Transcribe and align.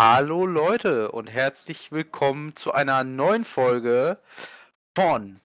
Hallo 0.00 0.46
Leute 0.46 1.10
und 1.10 1.28
herzlich 1.28 1.90
willkommen 1.90 2.54
zu 2.54 2.70
einer 2.72 3.02
neuen 3.02 3.44
Folge 3.44 4.22
von 4.94 5.40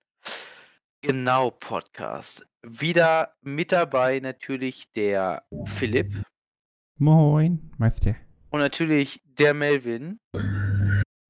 Genau 1.01 1.49
Podcast. 1.49 2.45
Wieder 2.61 3.35
mit 3.41 3.71
dabei 3.71 4.19
natürlich 4.19 4.91
der 4.91 5.43
Philipp 5.65 6.23
Moin, 6.99 7.71
Meister. 7.79 8.15
und 8.51 8.59
natürlich 8.59 9.23
der 9.25 9.55
Melvin 9.55 10.19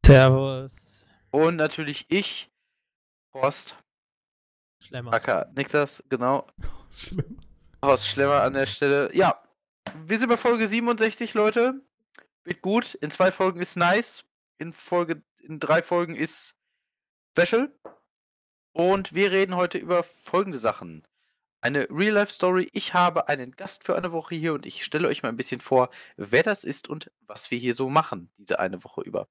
Servus. 0.05 0.74
und 1.32 1.55
natürlich 1.55 2.05
ich, 2.10 2.52
Horst, 3.34 3.78
Schlemmer. 4.82 5.14
aka 5.14 5.50
Niklas, 5.55 6.04
genau. 6.10 6.46
Horst 7.82 8.05
Schlemmer 8.05 8.42
an 8.42 8.52
der 8.52 8.66
Stelle. 8.66 9.16
Ja, 9.16 9.42
wir 10.08 10.20
sind 10.20 10.28
bei 10.28 10.36
Folge 10.36 10.68
67, 10.68 11.34
Leute. 11.36 11.82
Wird 12.44 12.62
gut. 12.62 12.96
In 12.96 13.12
zwei 13.12 13.32
Folgen 13.32 13.59
ist 13.59 13.78
nice. 13.78 14.26
In 14.57 14.73
Folge, 14.73 15.23
in 15.40 15.59
drei 15.59 15.81
Folgen 15.81 16.16
ist 16.16 16.55
Special. 17.38 17.73
Und 18.73 19.13
wir 19.13 19.31
reden 19.31 19.55
heute 19.55 19.77
über 19.77 20.04
folgende 20.04 20.58
Sachen. 20.58 21.08
Eine 21.62 21.88
Real-Life-Story. 21.90 22.70
Ich 22.73 22.94
habe 22.94 23.30
einen 23.30 23.52
Gast 23.52 23.86
für 23.86 23.95
eine 23.95 24.12
Woche 24.12 24.36
hier 24.36 24.53
und 24.53 24.66
ich 24.66 24.84
stelle 24.84 25.08
euch 25.08 25.23
mal 25.23 25.30
ein 25.30 25.38
bisschen 25.38 25.62
vor, 25.62 25.90
wer 26.17 26.44
das 26.44 26.64
ist 26.66 26.90
und 26.90 27.09
was 27.22 27.52
wir 27.52 27.58
hier 27.58 27.73
so 27.73 27.90
machen, 27.90 28.31
diese 28.38 28.59
eine 28.59 28.84
Woche 28.84 29.02
über. 29.02 29.30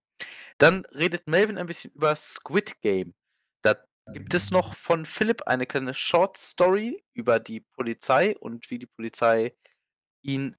Dann 0.56 0.86
redet 0.94 1.27
Melvin 1.27 1.58
ein 1.58 1.66
bisschen 1.66 1.91
über 1.92 2.16
Squid 2.16 2.80
Game. 2.80 3.14
Da 3.60 3.77
gibt 4.12 4.33
es 4.33 4.50
noch 4.50 4.74
von 4.74 5.05
Philipp 5.05 5.42
eine 5.42 5.66
kleine 5.66 5.92
Short-Story 5.92 7.05
über 7.12 7.38
die 7.38 7.60
Polizei 7.60 8.36
und 8.38 8.70
wie 8.70 8.78
die 8.78 8.86
Polizei 8.86 9.55
ihn 10.22 10.56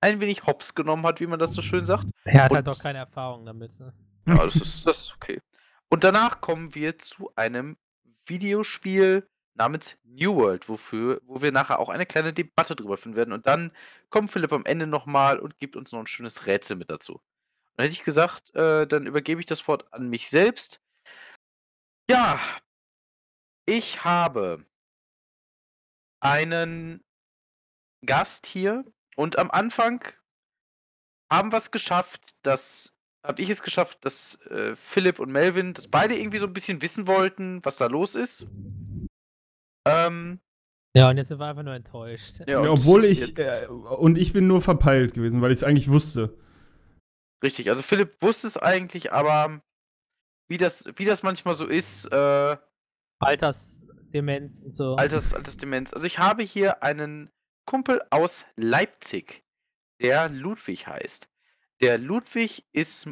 ein 0.00 0.20
wenig 0.20 0.46
hops 0.46 0.74
genommen 0.74 1.04
hat, 1.06 1.20
wie 1.20 1.26
man 1.26 1.38
das 1.38 1.52
so 1.52 1.62
schön 1.62 1.84
sagt. 1.86 2.06
Er 2.24 2.44
hat 2.44 2.52
halt 2.52 2.66
Und- 2.66 2.76
doch 2.76 2.82
keine 2.82 2.98
Erfahrung 2.98 3.44
damit. 3.44 3.78
Ne? 3.78 3.92
Ja, 4.26 4.44
das 4.44 4.56
ist, 4.56 4.86
das 4.86 4.98
ist 4.98 5.14
okay. 5.14 5.40
Und 5.88 6.04
danach 6.04 6.40
kommen 6.40 6.74
wir 6.74 6.98
zu 6.98 7.32
einem 7.36 7.76
Videospiel 8.26 9.28
namens 9.54 9.98
New 10.04 10.36
World, 10.36 10.68
wofür, 10.68 11.20
wo 11.24 11.42
wir 11.42 11.52
nachher 11.52 11.78
auch 11.80 11.88
eine 11.88 12.06
kleine 12.06 12.32
Debatte 12.32 12.76
drüber 12.76 12.96
führen 12.96 13.16
werden. 13.16 13.32
Und 13.32 13.46
dann 13.46 13.72
kommt 14.08 14.30
Philipp 14.30 14.52
am 14.52 14.64
Ende 14.64 14.86
nochmal 14.86 15.38
und 15.38 15.58
gibt 15.58 15.76
uns 15.76 15.92
noch 15.92 16.00
ein 16.00 16.06
schönes 16.06 16.46
Rätsel 16.46 16.76
mit 16.76 16.90
dazu. 16.90 17.20
Dann 17.76 17.84
hätte 17.84 17.92
ich 17.94 18.04
gesagt, 18.04 18.54
äh, 18.54 18.86
dann 18.86 19.06
übergebe 19.06 19.40
ich 19.40 19.46
das 19.46 19.66
Wort 19.68 19.92
an 19.92 20.08
mich 20.08 20.28
selbst. 20.28 20.80
Ja, 22.10 22.38
ich 23.66 24.04
habe 24.04 24.64
einen 26.20 27.02
Gast 28.06 28.46
hier 28.46 28.84
und 29.20 29.38
am 29.38 29.50
Anfang 29.50 30.02
haben 31.30 31.52
wir 31.52 31.58
es 31.58 31.70
geschafft, 31.70 32.34
dass 32.42 32.96
habe 33.22 33.42
ich 33.42 33.50
es 33.50 33.62
geschafft, 33.62 34.04
dass 34.06 34.40
äh, 34.46 34.74
Philipp 34.74 35.18
und 35.18 35.30
Melvin, 35.30 35.74
dass 35.74 35.88
beide 35.88 36.16
irgendwie 36.16 36.38
so 36.38 36.46
ein 36.46 36.54
bisschen 36.54 36.80
wissen 36.80 37.06
wollten, 37.06 37.62
was 37.64 37.76
da 37.76 37.86
los 37.86 38.14
ist. 38.14 38.46
Ähm, 39.86 40.40
Ja, 40.96 41.10
und 41.10 41.18
jetzt 41.18 41.28
sind 41.28 41.38
wir 41.38 41.46
einfach 41.46 41.62
nur 41.62 41.74
enttäuscht. 41.74 42.38
ja, 42.40 42.46
Ja, 42.48 42.60
und 42.60 42.68
obwohl 42.68 43.04
ich, 43.04 43.38
äh, 43.38 43.66
und 43.66 44.16
ich 44.16 44.32
bin 44.32 44.46
nur 44.46 44.62
verpeilt 44.62 45.12
gewesen, 45.12 45.42
weil 45.42 45.52
ich 45.52 45.58
es 45.58 45.64
eigentlich 45.64 45.90
wusste. 45.90 46.34
Richtig, 47.44 47.68
also 47.68 47.82
Philipp 47.82 48.16
wusste 48.22 48.46
es 48.46 48.56
eigentlich, 48.56 49.12
aber 49.12 49.60
wie 50.48 50.56
das, 50.56 50.86
wie 50.96 51.04
das 51.04 51.22
manchmal 51.22 51.54
so 51.54 51.66
ist, 51.66 52.06
äh, 52.06 52.56
Altersdemenz 53.18 54.60
und 54.60 54.74
so. 54.74 54.96
Alters, 54.96 55.34
Altersdemenz. 55.34 55.92
Also 55.92 56.06
ich 56.06 56.18
habe 56.18 56.42
hier 56.42 56.82
einen 56.82 57.30
Kumpel 57.64 58.02
aus 58.10 58.46
Leipzig, 58.56 59.44
der 60.00 60.28
Ludwig 60.28 60.86
heißt. 60.86 61.28
Der 61.80 61.98
Ludwig 61.98 62.64
ist 62.72 63.08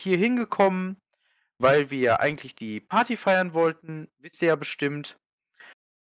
hier 0.00 0.16
hingekommen, 0.16 1.00
weil 1.58 1.90
wir 1.90 2.20
eigentlich 2.20 2.54
die 2.54 2.80
Party 2.80 3.16
feiern 3.16 3.54
wollten. 3.54 4.08
Wisst 4.18 4.42
ihr 4.42 4.48
ja 4.48 4.56
bestimmt. 4.56 5.18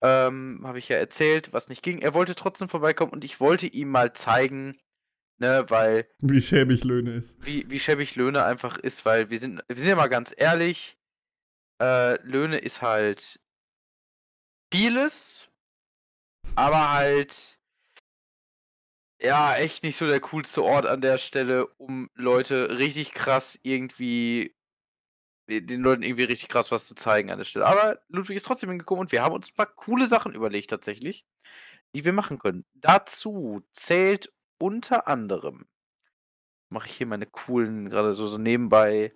Ähm, 0.03 0.61
habe 0.65 0.79
ich 0.79 0.89
ja 0.89 0.97
erzählt, 0.97 1.53
was 1.53 1.69
nicht 1.69 1.83
ging. 1.83 2.01
Er 2.03 2.13
wollte 2.13 2.35
trotzdem 2.35 2.69
vorbeikommen 2.69 3.13
und 3.13 3.25
ich 3.25 3.41
wollte 3.41 3.67
ihm 3.67 3.89
mal 3.89 4.13
zeigen, 4.13 4.79
ne, 5.39 5.65
weil 5.69 6.07
Wie 6.19 6.43
schäbig 6.43 6.85
Löhne 6.85 7.15
ist. 7.15 7.37
wie, 7.45 7.69
wie 7.71 7.79
schäbig 7.79 8.15
Löhne 8.15 8.45
einfach 8.45 8.77
ist, 8.77 9.07
weil 9.07 9.31
wir 9.31 9.39
sind, 9.39 9.63
wir 9.67 9.77
sind 9.77 9.89
ja 9.89 9.97
mal 9.97 10.09
ganz 10.09 10.35
ehrlich, 10.37 10.99
äh, 11.81 12.21
Löhne 12.23 12.59
ist 12.59 12.83
halt 12.83 13.41
vieles, 14.73 15.49
aber 16.57 16.93
halt 16.93 17.59
ja 19.21 19.57
echt 19.57 19.83
nicht 19.83 19.97
so 19.97 20.07
der 20.07 20.21
coolste 20.21 20.63
Ort 20.63 20.87
an 20.87 21.01
der 21.01 21.19
Stelle, 21.19 21.67
um 21.79 22.11
Leute 22.15 22.79
richtig 22.79 23.13
krass 23.15 23.59
irgendwie 23.63 24.55
den 25.49 25.83
Leuten 25.83 26.03
irgendwie 26.03 26.25
richtig 26.25 26.49
krass 26.49 26.71
was 26.71 26.87
zu 26.87 26.95
zeigen 26.95 27.31
an 27.31 27.39
der 27.39 27.45
Stelle. 27.45 27.67
Aber 27.67 28.01
Ludwig 28.09 28.37
ist 28.37 28.47
trotzdem 28.47 28.71
hingekommen 28.71 29.03
und 29.03 29.13
wir 29.13 29.23
haben 29.23 29.35
uns 29.35 29.51
ein 29.51 29.57
paar 29.57 29.67
coole 29.75 30.07
Sachen 30.07 30.35
überlegt 30.35 30.71
tatsächlich, 30.71 31.27
die 31.95 32.05
wir 32.05 32.13
machen 32.13 32.39
können. 32.39 32.65
Dazu 32.75 33.63
zählt 33.73 34.33
unter 34.59 35.07
anderem 35.09 35.67
mache 36.75 36.89
ich 36.89 36.97
hier 36.97 37.07
meine 37.07 37.27
coolen, 37.27 37.89
gerade 37.89 38.13
so, 38.13 38.27
so 38.27 38.37
nebenbei 38.37 39.15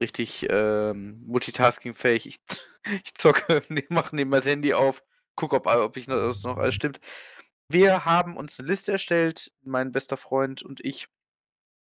richtig 0.00 0.46
ähm, 0.50 1.22
multitaskingfähig. 1.26 2.26
Ich, 2.26 2.40
ich 3.04 3.14
zocke, 3.14 3.62
mache 3.90 4.16
nebenbei 4.16 4.38
das 4.38 4.46
Handy 4.46 4.74
auf, 4.74 5.04
gucke, 5.36 5.56
ob, 5.56 5.66
ob 5.66 5.96
ich 5.96 6.06
das 6.06 6.42
noch 6.42 6.56
alles 6.58 6.74
stimmt. 6.74 7.00
Wir 7.68 8.04
haben 8.04 8.36
uns 8.36 8.58
eine 8.58 8.68
Liste 8.68 8.92
erstellt, 8.92 9.52
mein 9.62 9.92
bester 9.92 10.16
Freund 10.16 10.62
und 10.62 10.80
ich. 10.84 11.08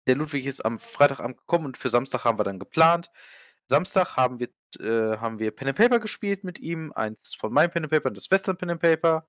Der 0.07 0.15
Ludwig 0.15 0.45
ist 0.45 0.65
am 0.65 0.79
Freitagabend 0.79 1.37
gekommen 1.37 1.65
und 1.65 1.77
für 1.77 1.89
Samstag 1.89 2.25
haben 2.25 2.39
wir 2.39 2.43
dann 2.43 2.59
geplant. 2.59 3.11
Samstag 3.69 4.17
haben 4.17 4.39
wir, 4.39 4.49
äh, 4.79 5.17
haben 5.17 5.39
wir 5.39 5.51
Pen 5.51 5.67
and 5.69 5.77
Paper 5.77 5.99
gespielt 5.99 6.43
mit 6.43 6.59
ihm, 6.59 6.91
eins 6.93 7.35
von 7.35 7.53
meinem 7.53 7.69
Pen 7.71 7.83
and 7.83 7.91
Paper 7.91 8.09
und 8.09 8.17
das 8.17 8.31
Western 8.31 8.57
Pen 8.57 8.71
and 8.71 8.81
Paper. 8.81 9.27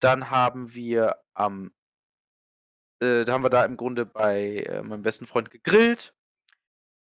Dann 0.00 0.30
haben 0.30 0.74
wir 0.74 1.16
am 1.34 1.72
äh, 3.02 3.24
da 3.24 3.32
haben 3.32 3.44
wir 3.44 3.50
da 3.50 3.64
im 3.64 3.76
Grunde 3.76 4.06
bei 4.06 4.58
äh, 4.58 4.82
meinem 4.82 5.02
besten 5.02 5.26
Freund 5.26 5.50
gegrillt. 5.50 6.14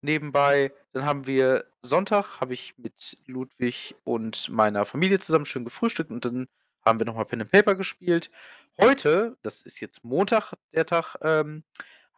Nebenbei. 0.01 0.73
Dann 0.93 1.05
haben 1.05 1.27
wir 1.27 1.65
Sonntag, 1.83 2.41
habe 2.41 2.55
ich 2.55 2.77
mit 2.79 3.19
Ludwig 3.27 3.97
und 4.05 4.49
meiner 4.49 4.85
Familie 4.85 5.19
zusammen 5.19 5.47
schön 5.47 5.65
gefrühstückt 5.65 6.11
und 6.11 6.25
dann 6.25 6.49
haben 6.85 6.99
wir 6.99 7.07
nochmal 7.07 7.25
Pen 7.25 7.43
and 7.43 7.51
Paper 7.51 7.75
gespielt. 7.75 8.31
Heute, 8.81 9.37
das 9.43 9.63
ist 9.63 9.81
jetzt 9.81 10.05
Montag, 10.05 10.55
der 10.73 10.87
Tag, 10.87 11.17
ähm, 11.23 11.65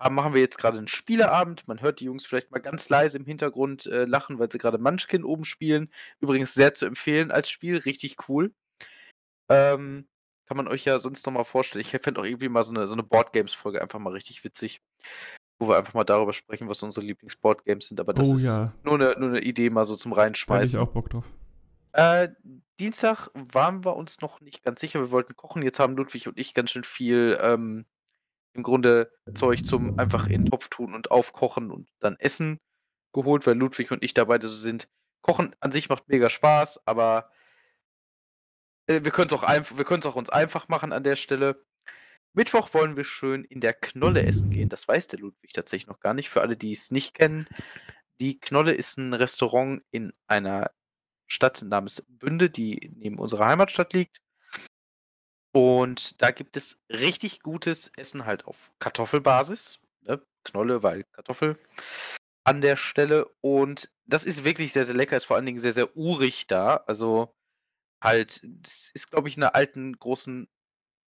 machen 0.08 0.32
wir 0.32 0.40
jetzt 0.40 0.58
gerade 0.58 0.78
einen 0.78 0.88
Spieleabend. 0.88 1.68
Man 1.68 1.82
hört 1.82 2.00
die 2.00 2.04
Jungs 2.04 2.24
vielleicht 2.26 2.50
mal 2.50 2.60
ganz 2.60 2.88
leise 2.88 3.18
im 3.18 3.26
Hintergrund 3.26 3.86
äh, 3.86 4.04
lachen, 4.04 4.38
weil 4.38 4.50
sie 4.50 4.58
gerade 4.58 4.78
Munchkin 4.78 5.24
oben 5.24 5.44
spielen. 5.44 5.90
Übrigens 6.20 6.54
sehr 6.54 6.74
zu 6.74 6.86
empfehlen 6.86 7.30
als 7.30 7.50
Spiel, 7.50 7.76
richtig 7.78 8.28
cool. 8.28 8.54
Ähm, 9.50 10.08
kann 10.46 10.56
man 10.56 10.68
euch 10.68 10.84
ja 10.84 10.98
sonst 10.98 11.26
noch 11.26 11.32
mal 11.32 11.44
vorstellen. 11.44 11.84
Ich 11.84 11.90
fände 11.90 12.20
auch 12.20 12.24
irgendwie 12.24 12.48
mal 12.48 12.62
so 12.62 12.72
eine, 12.72 12.86
so 12.86 12.94
eine 12.94 13.02
Boardgames-Folge 13.02 13.82
einfach 13.82 13.98
mal 13.98 14.12
richtig 14.12 14.42
witzig. 14.42 14.80
Wo 15.60 15.68
wir 15.68 15.76
einfach 15.76 15.94
mal 15.94 16.04
darüber 16.04 16.32
sprechen, 16.32 16.68
was 16.68 16.82
unsere 16.82 17.06
Lieblings-Boardgames 17.06 17.86
sind. 17.86 18.00
Aber 18.00 18.12
das 18.12 18.28
Oh 18.28 18.34
ist 18.34 18.44
ja. 18.44 18.72
nur, 18.82 18.94
eine, 18.94 19.14
nur 19.18 19.28
eine 19.28 19.42
Idee 19.42 19.70
mal 19.70 19.84
so 19.84 19.94
zum 19.94 20.10
Da 20.10 20.16
hätte 20.16 20.24
ich 20.24 20.40
Reinschmeißen. 20.40 20.80
auch 20.80 20.88
Bock 20.88 21.10
drauf. 21.10 21.24
Äh, 21.92 22.30
Dienstag 22.80 23.28
waren 23.34 23.84
wir 23.84 23.94
uns 23.94 24.20
noch 24.20 24.40
nicht 24.40 24.62
ganz 24.62 24.80
sicher. 24.80 25.00
Wir 25.00 25.10
wollten 25.10 25.36
kochen. 25.36 25.62
Jetzt 25.62 25.78
haben 25.78 25.96
Ludwig 25.96 26.26
und 26.26 26.38
ich 26.38 26.54
ganz 26.54 26.70
schön 26.70 26.84
viel 26.84 27.38
ähm, 27.40 27.84
im 28.54 28.62
Grunde 28.62 29.12
Zeug 29.34 29.64
zum 29.64 29.98
einfach 29.98 30.26
in 30.26 30.44
den 30.44 30.46
Topf 30.46 30.68
tun 30.68 30.94
und 30.94 31.10
aufkochen 31.10 31.70
und 31.70 31.88
dann 32.00 32.16
essen 32.18 32.58
geholt, 33.12 33.46
weil 33.46 33.56
Ludwig 33.56 33.90
und 33.90 34.02
ich 34.02 34.14
da 34.14 34.24
beide 34.24 34.48
so 34.48 34.56
sind. 34.56 34.88
Kochen 35.22 35.54
an 35.60 35.72
sich 35.72 35.88
macht 35.88 36.08
mega 36.08 36.30
Spaß, 36.30 36.86
aber 36.86 37.30
äh, 38.86 39.04
wir 39.04 39.10
können 39.10 39.28
es 39.28 39.32
auch, 39.34 39.42
einf 39.42 39.76
wir 39.76 39.84
auch 40.06 40.16
uns 40.16 40.30
einfach 40.30 40.68
machen 40.68 40.92
an 40.92 41.04
der 41.04 41.16
Stelle. 41.16 41.64
Mittwoch 42.32 42.72
wollen 42.74 42.96
wir 42.96 43.04
schön 43.04 43.44
in 43.44 43.60
der 43.60 43.72
Knolle 43.72 44.24
essen 44.24 44.50
gehen. 44.50 44.68
Das 44.68 44.86
weiß 44.86 45.08
der 45.08 45.18
Ludwig 45.18 45.52
tatsächlich 45.52 45.88
noch 45.88 46.00
gar 46.00 46.14
nicht. 46.14 46.30
Für 46.30 46.42
alle, 46.42 46.56
die 46.56 46.72
es 46.72 46.90
nicht 46.90 47.14
kennen, 47.14 47.48
die 48.20 48.38
Knolle 48.38 48.72
ist 48.72 48.98
ein 48.98 49.14
Restaurant 49.14 49.82
in 49.90 50.12
einer 50.26 50.70
Stadt 51.26 51.62
namens 51.62 52.04
Bünde, 52.08 52.50
die 52.50 52.92
neben 52.96 53.18
unserer 53.18 53.46
Heimatstadt 53.46 53.92
liegt. 53.92 54.20
Und 55.52 56.20
da 56.22 56.30
gibt 56.30 56.56
es 56.56 56.80
richtig 56.88 57.40
gutes 57.42 57.90
Essen 57.96 58.26
halt 58.26 58.44
auf 58.44 58.70
Kartoffelbasis. 58.78 59.80
Ne? 60.02 60.22
Knolle, 60.44 60.82
weil 60.82 61.04
Kartoffel 61.12 61.58
an 62.44 62.60
der 62.60 62.76
Stelle. 62.76 63.26
Und 63.40 63.90
das 64.04 64.24
ist 64.24 64.44
wirklich 64.44 64.72
sehr, 64.72 64.84
sehr 64.84 64.94
lecker. 64.94 65.16
Ist 65.16 65.24
vor 65.24 65.36
allen 65.36 65.46
Dingen 65.46 65.58
sehr, 65.58 65.72
sehr 65.72 65.96
urig 65.96 66.46
da. 66.46 66.76
Also 66.86 67.34
halt, 68.02 68.40
das 68.44 68.90
ist, 68.94 69.10
glaube 69.10 69.28
ich, 69.28 69.36
in 69.36 69.42
einer 69.42 69.54
alten 69.54 69.98
großen, 69.98 70.48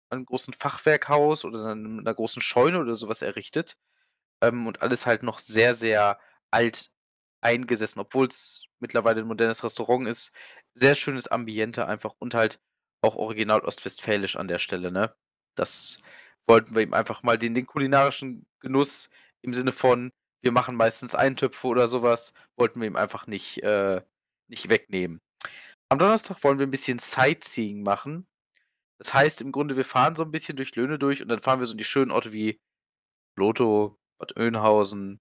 einem 0.10 0.26
großen 0.26 0.54
Fachwerkhaus 0.54 1.46
oder 1.46 1.72
in 1.74 2.00
einer 2.00 2.14
großen 2.14 2.42
Scheune 2.42 2.80
oder 2.80 2.96
sowas 2.96 3.22
errichtet. 3.22 3.78
Ähm, 4.42 4.68
und 4.68 4.82
alles 4.82 5.06
halt 5.06 5.24
noch 5.24 5.40
sehr, 5.40 5.76
sehr 5.76 6.20
alt 6.52 6.92
eingesessen, 7.42 8.02
obwohl 8.02 8.28
es 8.28 8.64
mittlerweile 8.80 9.22
ein 9.22 9.28
modernes 9.28 9.64
Restaurant 9.64 10.08
ist. 10.08 10.32
Sehr 10.76 10.96
schönes 10.96 11.28
Ambiente 11.28 11.88
einfach 11.88 12.16
und 12.20 12.34
halt 12.36 12.60
auch 13.02 13.16
original 13.16 13.62
ostwestfälisch 13.62 14.36
an 14.36 14.48
der 14.48 14.60
Stelle, 14.60 14.92
ne? 14.92 15.16
Das 15.56 16.00
wollten 16.48 16.76
wir 16.76 16.82
ihm 16.84 16.94
einfach 16.94 17.24
mal 17.24 17.38
den, 17.38 17.56
den 17.56 17.66
kulinarischen 17.68 18.46
Genuss 18.60 19.10
im 19.42 19.54
Sinne 19.54 19.72
von, 19.72 20.12
wir 20.42 20.52
machen 20.52 20.76
meistens 20.76 21.16
Eintöpfe 21.16 21.68
oder 21.68 21.88
sowas, 21.88 22.34
wollten 22.58 22.82
wir 22.82 22.88
ihm 22.88 22.96
einfach 22.96 23.28
nicht, 23.28 23.64
äh, 23.64 24.02
nicht 24.48 24.70
wegnehmen. 24.70 25.22
Am 25.90 26.00
Donnerstag 26.00 26.44
wollen 26.44 26.60
wir 26.60 26.68
ein 26.68 26.72
bisschen 26.72 27.00
Sightseeing 27.00 27.84
machen. 27.84 28.28
Das 28.98 29.14
heißt 29.14 29.42
im 29.42 29.52
Grunde, 29.52 29.76
wir 29.76 29.86
fahren 29.86 30.16
so 30.16 30.24
ein 30.24 30.32
bisschen 30.32 30.56
durch 30.58 30.76
Löhne 30.76 30.98
durch 31.00 31.22
und 31.22 31.28
dann 31.28 31.42
fahren 31.42 31.60
wir 31.60 31.66
so 31.66 31.74
in 31.74 31.78
die 31.78 31.84
schönen 31.84 32.12
Orte 32.12 32.32
wie 32.32 32.62
Loto, 33.38 34.00
Bad 34.20 34.38
Oeynhausen, 34.38 35.20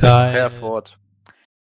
Geil. 0.00 0.34
Herford. 0.34 0.98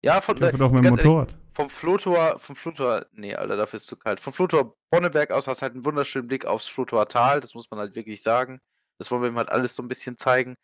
Ja, 0.04 0.22
von, 0.22 0.38
Ich 0.38 0.44
hoffe 0.44 0.58
doch 0.58 0.72
mit 0.72 0.84
dem 0.84 0.84
ganz 0.84 0.98
ehrlich, 0.98 1.14
Motorrad. 1.14 1.36
vom 1.56 1.70
Flotor, 1.70 2.40
vom 2.40 2.56
Flotor, 2.56 3.06
nee, 3.14 3.36
Alter, 3.36 3.56
dafür 3.58 3.78
ist 3.78 3.84
es 3.84 3.88
zu 3.88 3.98
kalt. 3.98 4.20
Vom 4.20 4.34
Flotor 4.34 4.76
Bonneberg 4.92 5.32
aus 5.32 5.48
hast 5.48 5.60
du 5.60 5.64
halt 5.64 5.74
einen 5.74 5.86
wunderschönen 5.86 6.28
Blick 6.28 6.46
aufs 6.46 6.68
Flotor 6.68 7.08
Tal, 7.08 7.40
das 7.42 7.54
muss 7.54 7.70
man 7.70 7.80
halt 7.80 7.96
wirklich 7.96 8.22
sagen. 8.24 8.60
Das 9.00 9.12
wollen 9.12 9.22
wir 9.22 9.30
ihm 9.30 9.38
halt 9.38 9.50
alles 9.50 9.76
so 9.76 9.84
ein 9.84 9.88
bisschen 9.88 10.18
zeigen. 10.18 10.56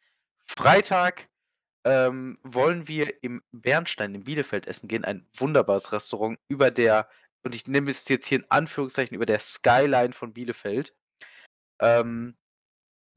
Freitag 0.48 1.30
ähm, 1.86 2.40
wollen 2.44 2.88
wir 2.88 3.24
im 3.24 3.42
Bernstein 3.52 4.16
in 4.16 4.24
Bielefeld 4.24 4.68
essen 4.68 4.88
gehen, 4.88 5.06
ein 5.06 5.28
wunderbares 5.38 5.92
Restaurant 5.92 6.40
über 6.50 6.72
der, 6.72 7.08
und 7.44 7.56
ich 7.56 7.68
nehme 7.68 7.92
es 7.92 8.08
jetzt 8.08 8.28
hier 8.28 8.40
in 8.40 8.52
Anführungszeichen, 8.52 9.16
über 9.16 9.26
der 9.26 9.40
Skyline 9.40 10.14
von 10.14 10.34
Bielefeld. 10.34 10.94
Ähm, 11.82 12.36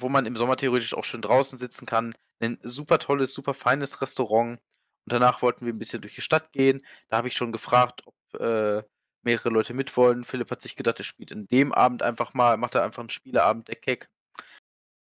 wo 0.03 0.09
man 0.09 0.27
im 0.27 0.37
Sommer 0.37 0.57
theoretisch 0.57 0.95
auch 0.95 1.05
schön 1.05 1.23
draußen 1.23 1.59
sitzen 1.59 1.87
kann. 1.87 2.15
Ein 2.41 2.59
super 2.63 2.99
tolles, 2.99 3.33
super 3.33 3.55
feines 3.55 4.03
Restaurant. 4.03 4.59
Und 4.59 5.13
danach 5.13 5.43
wollten 5.43 5.65
wir 5.65 5.73
ein 5.73 5.79
bisschen 5.79 6.03
durch 6.03 6.15
die 6.15 6.21
Stadt 6.21 6.53
gehen. 6.53 6.85
Da 7.09 7.17
habe 7.17 7.29
ich 7.29 7.37
schon 7.37 7.53
gefragt, 7.53 8.03
ob 8.07 8.41
äh, 8.41 8.83
mehrere 9.25 9.49
Leute 9.49 9.75
mitwollen. 9.75 10.25
Philipp 10.25 10.51
hat 10.51 10.63
sich 10.63 10.77
gedacht, 10.77 10.99
er 10.99 11.05
spielt 11.05 11.31
in 11.31 11.47
dem 11.47 11.73
Abend 11.73 12.03
einfach 12.03 12.35
mal, 12.35 12.57
macht 12.57 12.75
er 12.75 12.85
einfach 12.85 13.01
einen 13.01 13.11
Spieleabend, 13.11 13.69
der 13.69 13.77
Keck. 13.77 14.11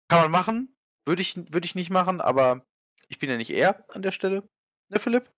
Kann 0.09 0.23
man 0.23 0.31
machen. 0.31 0.77
Würde 1.07 1.23
ich, 1.23 1.37
würde 1.37 1.65
ich 1.65 1.75
nicht 1.75 1.91
machen, 1.91 2.21
aber 2.21 2.67
ich 3.09 3.19
bin 3.19 3.31
ja 3.31 3.37
nicht 3.37 3.51
er 3.51 3.85
an 3.95 4.03
der 4.03 4.13
Stelle. 4.13 4.49
Ne, 4.89 4.99
Philipp? 4.99 5.31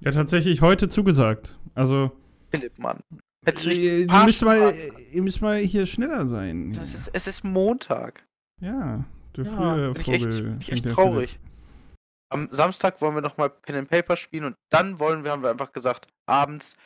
Ja, 0.00 0.12
tatsächlich 0.12 0.62
heute 0.62 0.88
zugesagt. 0.88 1.58
Also, 1.74 2.12
Philipp, 2.50 2.78
Mann. 2.78 3.02
Ihr 3.64 4.06
paar 4.06 4.24
müsst, 4.24 4.42
mal, 4.42 4.74
ihr 5.10 5.22
müsst 5.22 5.40
mal 5.40 5.58
hier 5.58 5.86
schneller 5.86 6.26
sein. 6.28 6.76
Es 6.82 6.94
ist, 6.94 7.08
es 7.08 7.26
ist 7.26 7.44
Montag. 7.44 8.26
Ja, 8.60 9.04
der 9.36 9.44
Ja, 9.44 9.50
frühe 9.52 9.92
bin 9.92 10.02
ich 10.02 10.08
echt, 10.08 10.24
Vogel. 10.24 10.42
bin 10.42 10.60
ich 10.60 10.72
echt 10.72 10.84
traurig. 10.84 11.40
Am 12.30 12.48
Samstag 12.50 13.00
wollen 13.00 13.14
wir 13.14 13.22
nochmal 13.22 13.48
Pen 13.48 13.76
and 13.76 13.88
Paper 13.88 14.16
spielen 14.16 14.44
und 14.44 14.56
dann 14.70 14.98
wollen 14.98 15.24
wir, 15.24 15.30
haben 15.30 15.42
wir 15.42 15.50
einfach 15.50 15.72
gesagt, 15.72 16.08
abends 16.26 16.76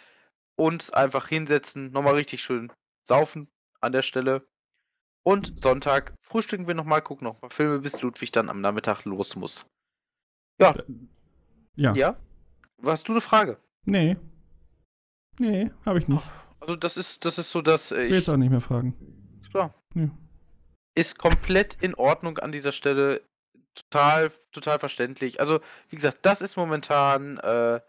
uns 0.57 0.91
einfach 0.91 1.27
hinsetzen, 1.29 1.91
nochmal 1.91 2.15
richtig 2.15 2.43
schön 2.43 2.71
saufen 3.03 3.49
an 3.81 3.93
der 3.93 4.03
Stelle. 4.03 4.47
Und 5.25 5.59
Sonntag 5.59 6.15
frühstücken 6.23 6.67
wir 6.67 6.75
nochmal, 6.75 7.03
gucken 7.03 7.27
noch 7.27 7.35
ein 7.35 7.41
paar 7.41 7.51
Filme, 7.51 7.79
bis 7.81 8.01
Ludwig 8.03 8.31
dann 8.31 8.49
am 8.49 8.61
Nachmittag 8.61 9.05
los 9.05 9.35
muss. 9.37 9.67
Ja, 10.61 10.73
Philipp. 10.75 11.09
Ja. 11.75 11.95
ja. 11.95 12.17
Hast 12.85 13.09
du 13.09 13.13
eine 13.13 13.21
Frage? 13.21 13.59
Nee. 13.85 14.17
Nee, 15.39 15.71
habe 15.85 15.99
ich 15.99 16.09
nicht. 16.09 16.23
Also 16.61 16.77
das 16.77 16.97
ist, 16.97 17.25
das 17.25 17.39
ist 17.39 17.51
so, 17.51 17.63
dass 17.63 17.91
äh, 17.91 17.95
Ich 17.95 18.01
will 18.01 18.11
ich. 18.11 18.17
jetzt 18.19 18.29
auch 18.29 18.37
nicht 18.37 18.51
mehr 18.51 18.61
fragen. 18.61 18.95
Klar. 19.51 19.75
Ja. 19.95 20.11
Ist 20.95 21.19
komplett 21.19 21.77
in 21.81 21.95
Ordnung 21.95 22.39
an 22.39 22.53
dieser 22.53 22.73
Stelle. 22.73 23.23
Total, 23.75 24.31
total 24.53 24.79
verständlich. 24.79 25.41
Also, 25.41 25.61
wie 25.89 25.97
gesagt, 25.97 26.19
das 26.23 26.43
ist 26.43 26.57
momentan 26.57 27.39
äh, 27.39 27.81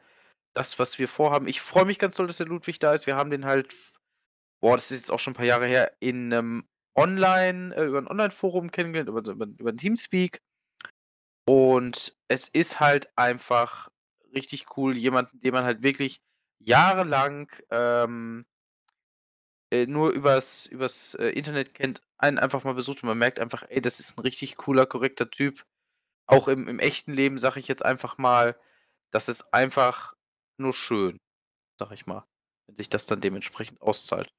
das, 0.53 0.79
was 0.79 0.97
wir 0.97 1.07
vorhaben. 1.09 1.47
Ich 1.47 1.59
freue 1.61 1.85
mich 1.85 1.99
ganz 1.99 2.15
doll, 2.15 2.27
dass 2.27 2.37
der 2.37 2.47
Ludwig 2.47 2.79
da 2.79 2.93
ist. 2.93 3.05
Wir 3.05 3.17
haben 3.17 3.29
den 3.29 3.43
halt, 3.45 3.75
boah, 4.61 4.77
das 4.77 4.91
ist 4.91 4.99
jetzt 5.01 5.11
auch 5.11 5.19
schon 5.19 5.33
ein 5.33 5.35
paar 5.35 5.45
Jahre 5.45 5.65
her, 5.67 5.91
in 5.99 6.31
einem 6.33 6.65
Online, 6.95 7.75
äh, 7.75 7.83
über 7.85 7.97
ein 7.97 8.07
Online-Forum 8.07 8.71
kennengelernt, 8.71 9.09
über, 9.09 9.19
über, 9.29 9.45
über 9.45 9.69
ein 9.71 9.77
Teamspeak. 9.77 10.41
Und 11.45 12.15
es 12.29 12.47
ist 12.47 12.79
halt 12.79 13.11
einfach 13.17 13.89
richtig 14.33 14.77
cool, 14.77 14.97
jemanden, 14.97 15.41
den 15.41 15.53
man 15.53 15.65
halt 15.65 15.83
wirklich 15.83 16.21
jahrelang 16.65 17.51
ähm, 17.69 18.45
äh, 19.71 19.85
nur 19.87 20.11
übers, 20.11 20.65
übers 20.67 21.15
äh, 21.15 21.29
Internet 21.29 21.73
kennt, 21.73 22.01
einen 22.17 22.39
einfach 22.39 22.63
mal 22.63 22.73
besucht 22.73 23.03
und 23.03 23.07
man 23.07 23.17
merkt 23.17 23.39
einfach, 23.39 23.63
ey, 23.69 23.81
das 23.81 23.99
ist 23.99 24.17
ein 24.17 24.21
richtig 24.21 24.55
cooler, 24.55 24.85
korrekter 24.85 25.29
Typ. 25.29 25.65
Auch 26.25 26.47
im, 26.47 26.67
im 26.67 26.79
echten 26.79 27.13
Leben 27.13 27.37
sage 27.37 27.59
ich 27.59 27.67
jetzt 27.67 27.83
einfach 27.83 28.17
mal, 28.17 28.55
das 29.11 29.29
ist 29.29 29.53
einfach 29.53 30.15
nur 30.57 30.73
schön, 30.73 31.19
sag 31.79 31.91
ich 31.91 32.05
mal, 32.05 32.25
wenn 32.67 32.75
sich 32.75 32.89
das 32.89 33.05
dann 33.05 33.21
dementsprechend 33.21 33.81
auszahlt. 33.81 34.31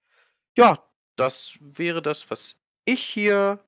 Ja, 0.57 0.89
das 1.17 1.59
wäre 1.61 2.01
das, 2.01 2.31
was 2.31 2.57
ich 2.85 3.05
hier 3.05 3.65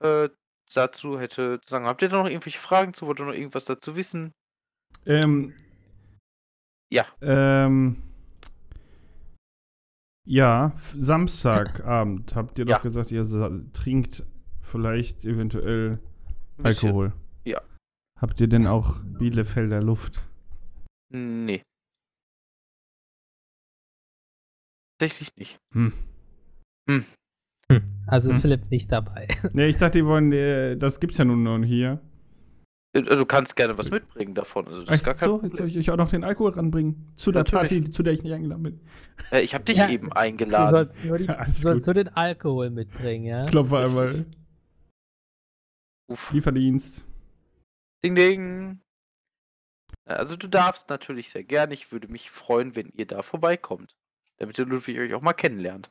äh, 0.00 0.28
dazu 0.72 1.18
hätte 1.18 1.60
zu 1.62 1.70
sagen. 1.70 1.86
Habt 1.86 2.02
ihr 2.02 2.08
da 2.08 2.18
noch 2.18 2.28
irgendwelche 2.28 2.58
Fragen 2.58 2.94
zu? 2.94 3.06
Wollt 3.06 3.20
ihr 3.20 3.26
noch 3.26 3.32
irgendwas 3.32 3.64
dazu 3.64 3.96
wissen? 3.96 4.34
Ähm, 5.06 5.54
Ja. 6.90 7.06
Ähm, 7.20 8.02
ja, 10.26 10.72
Samstagabend 10.98 12.34
habt 12.34 12.58
ihr 12.58 12.64
doch 12.64 12.76
Ja. 12.76 12.78
gesagt, 12.78 13.10
ihr 13.10 13.24
trinkt 13.72 14.24
vielleicht 14.62 15.24
eventuell 15.24 15.98
bisschen. 16.56 16.88
Alkohol. 16.88 17.12
Ja. 17.44 17.60
Habt 18.20 18.40
ihr 18.40 18.48
denn 18.48 18.66
auch 18.66 18.98
Bielefelder 19.02 19.82
Luft? 19.82 20.20
Nee. 21.12 21.62
Tatsächlich 24.98 25.36
nicht. 25.36 25.58
Hm. 25.74 25.92
Hm. 26.90 27.04
Also 28.06 28.30
ist 28.30 28.36
Hm. 28.36 28.40
Philipp 28.42 28.70
nicht 28.70 28.90
dabei. 28.90 29.28
Nee, 29.52 29.66
ich 29.68 29.76
dachte, 29.76 29.98
die 29.98 30.06
wollen, 30.06 30.32
äh, 30.32 30.76
das 30.76 30.98
gibt's 31.00 31.18
ja 31.18 31.24
nun 31.24 31.42
noch 31.42 31.58
hier. 31.64 32.00
Äh, 33.06 33.16
Du 33.16 33.26
kannst 33.26 33.56
gerne 33.56 33.76
was 33.78 33.90
mitbringen 33.90 34.34
davon. 34.34 34.66
Also 34.66 34.84
das 34.84 34.96
ist 34.96 35.04
gar 35.04 35.14
kein 35.14 35.28
so, 35.28 35.40
jetzt 35.42 35.56
soll 35.56 35.68
ich 35.68 35.78
euch 35.78 35.90
auch 35.90 35.96
noch 35.96 36.10
den 36.10 36.24
Alkohol 36.24 36.52
ranbringen. 36.52 37.12
Zu 37.16 37.32
der 37.32 37.42
Natürlich. 37.44 37.70
Party, 37.82 37.90
zu 37.90 38.02
der 38.02 38.12
ich 38.14 38.22
nicht 38.22 38.32
eingeladen 38.32 38.62
bin. 38.62 38.80
Äh, 39.30 39.40
ich 39.42 39.54
habe 39.54 39.64
dich 39.64 39.76
Ja. 39.76 39.88
eben 39.88 40.10
Du 40.10 40.16
eingeladen. 40.16 40.70
sollst 40.88 41.04
nur, 41.04 41.18
die, 41.18 41.24
Ja, 41.24 41.32
du 41.34 41.38
alles 41.40 41.60
sollst 41.60 41.86
gut. 41.86 41.94
nur 41.94 42.04
den 42.04 42.14
Alkohol 42.16 42.70
mitbringen, 42.70 43.24
ja? 43.26 43.46
Klopfe 43.46 43.76
Richtig. 43.84 43.98
einmal. 43.98 44.26
Uff. 46.10 46.32
Lieferdienst. 46.32 47.04
Ding, 48.04 48.14
ding. 48.14 48.80
Also 50.06 50.36
du 50.36 50.48
darfst 50.48 50.88
natürlich 50.88 51.28
sehr 51.30 51.44
gerne. 51.44 51.74
Ich 51.74 51.92
würde 51.92 52.08
mich 52.08 52.30
freuen, 52.30 52.74
wenn 52.76 52.88
ihr 52.94 53.06
da 53.06 53.22
vorbeikommt. 53.22 53.94
Damit 54.38 54.56
der 54.56 54.64
Ludwig 54.66 54.98
euch 54.98 55.12
auch 55.14 55.20
mal 55.20 55.34
kennenlernt. 55.34 55.90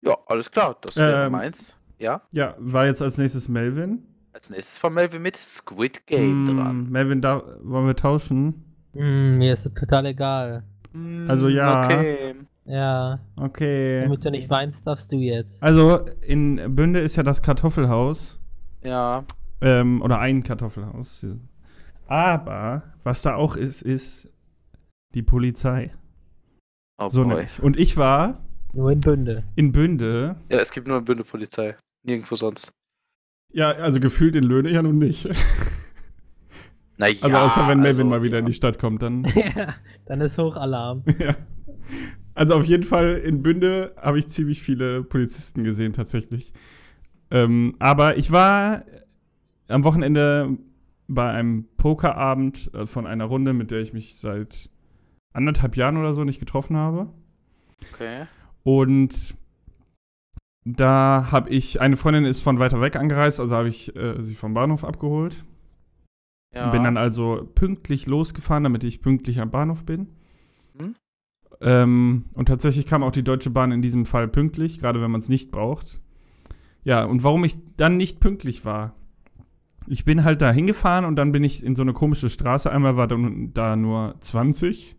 Ja, 0.00 0.16
alles 0.26 0.50
klar. 0.50 0.78
Das 0.80 0.96
wäre 0.96 1.26
Ähm, 1.26 1.32
meins. 1.32 1.76
Ja. 1.98 2.22
Ja, 2.32 2.54
war 2.58 2.86
jetzt 2.86 3.02
als 3.02 3.18
nächstes 3.18 3.48
Melvin. 3.48 4.02
Als 4.32 4.50
nächstes 4.50 4.78
von 4.78 4.94
Melvin 4.94 5.22
mit 5.22 5.36
Squid 5.36 6.06
Game 6.06 6.46
Hm, 6.48 6.56
dran. 6.56 6.90
Melvin, 6.90 7.20
da 7.20 7.42
wollen 7.62 7.86
wir 7.86 7.96
tauschen. 7.96 8.64
Hm, 8.94 9.38
mir 9.38 9.54
ist 9.54 9.66
das 9.66 9.74
total 9.74 10.06
egal. 10.06 10.62
Also 11.26 11.48
Hm, 11.48 11.54
ja. 11.54 11.84
Okay. 11.84 12.34
Ja, 12.64 13.18
Okay. 13.36 14.02
damit 14.02 14.24
du 14.24 14.30
nicht 14.30 14.50
weinst, 14.50 14.86
darfst 14.86 15.10
du 15.10 15.16
jetzt. 15.16 15.62
Also 15.62 16.06
in 16.20 16.74
Bünde 16.76 17.00
ist 17.00 17.16
ja 17.16 17.22
das 17.22 17.40
Kartoffelhaus. 17.42 18.38
Ja. 18.82 19.24
Ähm, 19.60 20.02
oder 20.02 20.18
ein 20.20 20.42
Kartoffelhaus. 20.42 21.24
Aber 22.06 22.82
was 23.04 23.22
da 23.22 23.34
auch 23.34 23.56
ist, 23.56 23.82
ist 23.82 24.28
die 25.14 25.22
Polizei. 25.22 25.92
Oh 26.98 27.08
So 27.10 27.22
boy. 27.22 27.28
nämlich. 27.34 27.62
Und 27.62 27.76
ich 27.78 27.96
war 27.96 28.40
Nur 28.72 28.92
in 28.92 29.00
Bünde. 29.00 29.44
in 29.56 29.72
Bünde. 29.72 30.36
Ja, 30.50 30.58
es 30.58 30.70
gibt 30.72 30.86
nur 30.86 30.96
eine 30.96 31.04
Bünde-Polizei. 31.04 31.74
Nirgendwo 32.02 32.36
sonst. 32.36 32.72
Ja, 33.52 33.70
also 33.70 34.00
gefühlt 34.00 34.36
in 34.36 34.44
Löhne 34.44 34.70
ja 34.70 34.82
nun 34.82 34.98
nicht. 34.98 35.28
Naja, 36.96 37.16
Also 37.22 37.36
außer 37.36 37.68
wenn 37.68 37.80
Melvin 37.80 38.06
also, 38.06 38.10
mal 38.10 38.22
wieder 38.22 38.36
ja. 38.36 38.40
in 38.40 38.46
die 38.46 38.52
Stadt 38.52 38.78
kommt, 38.78 39.02
dann. 39.02 39.24
ja, 39.34 39.74
dann 40.06 40.20
ist 40.20 40.36
Hochalarm. 40.38 41.04
ja. 41.18 41.36
Also 42.34 42.54
auf 42.54 42.64
jeden 42.64 42.84
Fall 42.84 43.16
in 43.16 43.42
Bünde 43.42 43.94
habe 43.96 44.18
ich 44.18 44.28
ziemlich 44.28 44.62
viele 44.62 45.02
Polizisten 45.02 45.64
gesehen 45.64 45.92
tatsächlich. 45.92 46.52
Ähm, 47.30 47.74
aber 47.78 48.16
ich 48.16 48.30
war 48.30 48.84
am 49.66 49.84
Wochenende 49.84 50.56
bei 51.08 51.30
einem 51.30 51.66
Pokerabend 51.76 52.72
äh, 52.74 52.86
von 52.86 53.06
einer 53.06 53.24
Runde, 53.24 53.54
mit 53.54 53.70
der 53.70 53.80
ich 53.80 53.92
mich 53.92 54.16
seit 54.16 54.70
anderthalb 55.32 55.76
Jahren 55.76 55.96
oder 55.96 56.14
so 56.14 56.24
nicht 56.24 56.40
getroffen 56.40 56.76
habe. 56.76 57.08
Okay. 57.92 58.26
Und 58.62 59.34
da 60.64 61.28
habe 61.30 61.50
ich, 61.50 61.80
eine 61.80 61.96
Freundin 61.96 62.24
ist 62.24 62.40
von 62.40 62.58
weiter 62.58 62.80
weg 62.80 62.96
angereist, 62.96 63.40
also 63.40 63.56
habe 63.56 63.68
ich 63.68 63.94
äh, 63.96 64.22
sie 64.22 64.34
vom 64.34 64.54
Bahnhof 64.54 64.84
abgeholt. 64.84 65.44
Ja. 66.54 66.70
Bin 66.70 66.84
dann 66.84 66.96
also 66.96 67.48
pünktlich 67.54 68.06
losgefahren, 68.06 68.64
damit 68.64 68.84
ich 68.84 69.02
pünktlich 69.02 69.40
am 69.40 69.50
Bahnhof 69.50 69.84
bin. 69.84 70.08
Mhm. 70.78 70.94
Ähm, 71.60 72.24
und 72.34 72.46
tatsächlich 72.46 72.86
kam 72.86 73.02
auch 73.02 73.12
die 73.12 73.22
Deutsche 73.22 73.50
Bahn 73.50 73.72
in 73.72 73.82
diesem 73.82 74.06
Fall 74.06 74.28
pünktlich, 74.28 74.78
gerade 74.78 75.00
wenn 75.02 75.10
man 75.10 75.20
es 75.20 75.28
nicht 75.28 75.50
braucht. 75.50 76.00
Ja, 76.84 77.04
und 77.04 77.22
warum 77.22 77.44
ich 77.44 77.56
dann 77.76 77.96
nicht 77.96 78.20
pünktlich 78.20 78.64
war. 78.64 78.94
Ich 79.86 80.04
bin 80.04 80.24
halt 80.24 80.42
da 80.42 80.52
hingefahren 80.52 81.04
und 81.04 81.16
dann 81.16 81.32
bin 81.32 81.44
ich 81.44 81.64
in 81.64 81.74
so 81.74 81.82
eine 81.82 81.92
komische 81.92 82.28
Straße. 82.28 82.70
Einmal 82.70 82.96
war 82.96 83.08
dann 83.08 83.52
da 83.54 83.74
nur 83.74 84.16
20. 84.20 84.96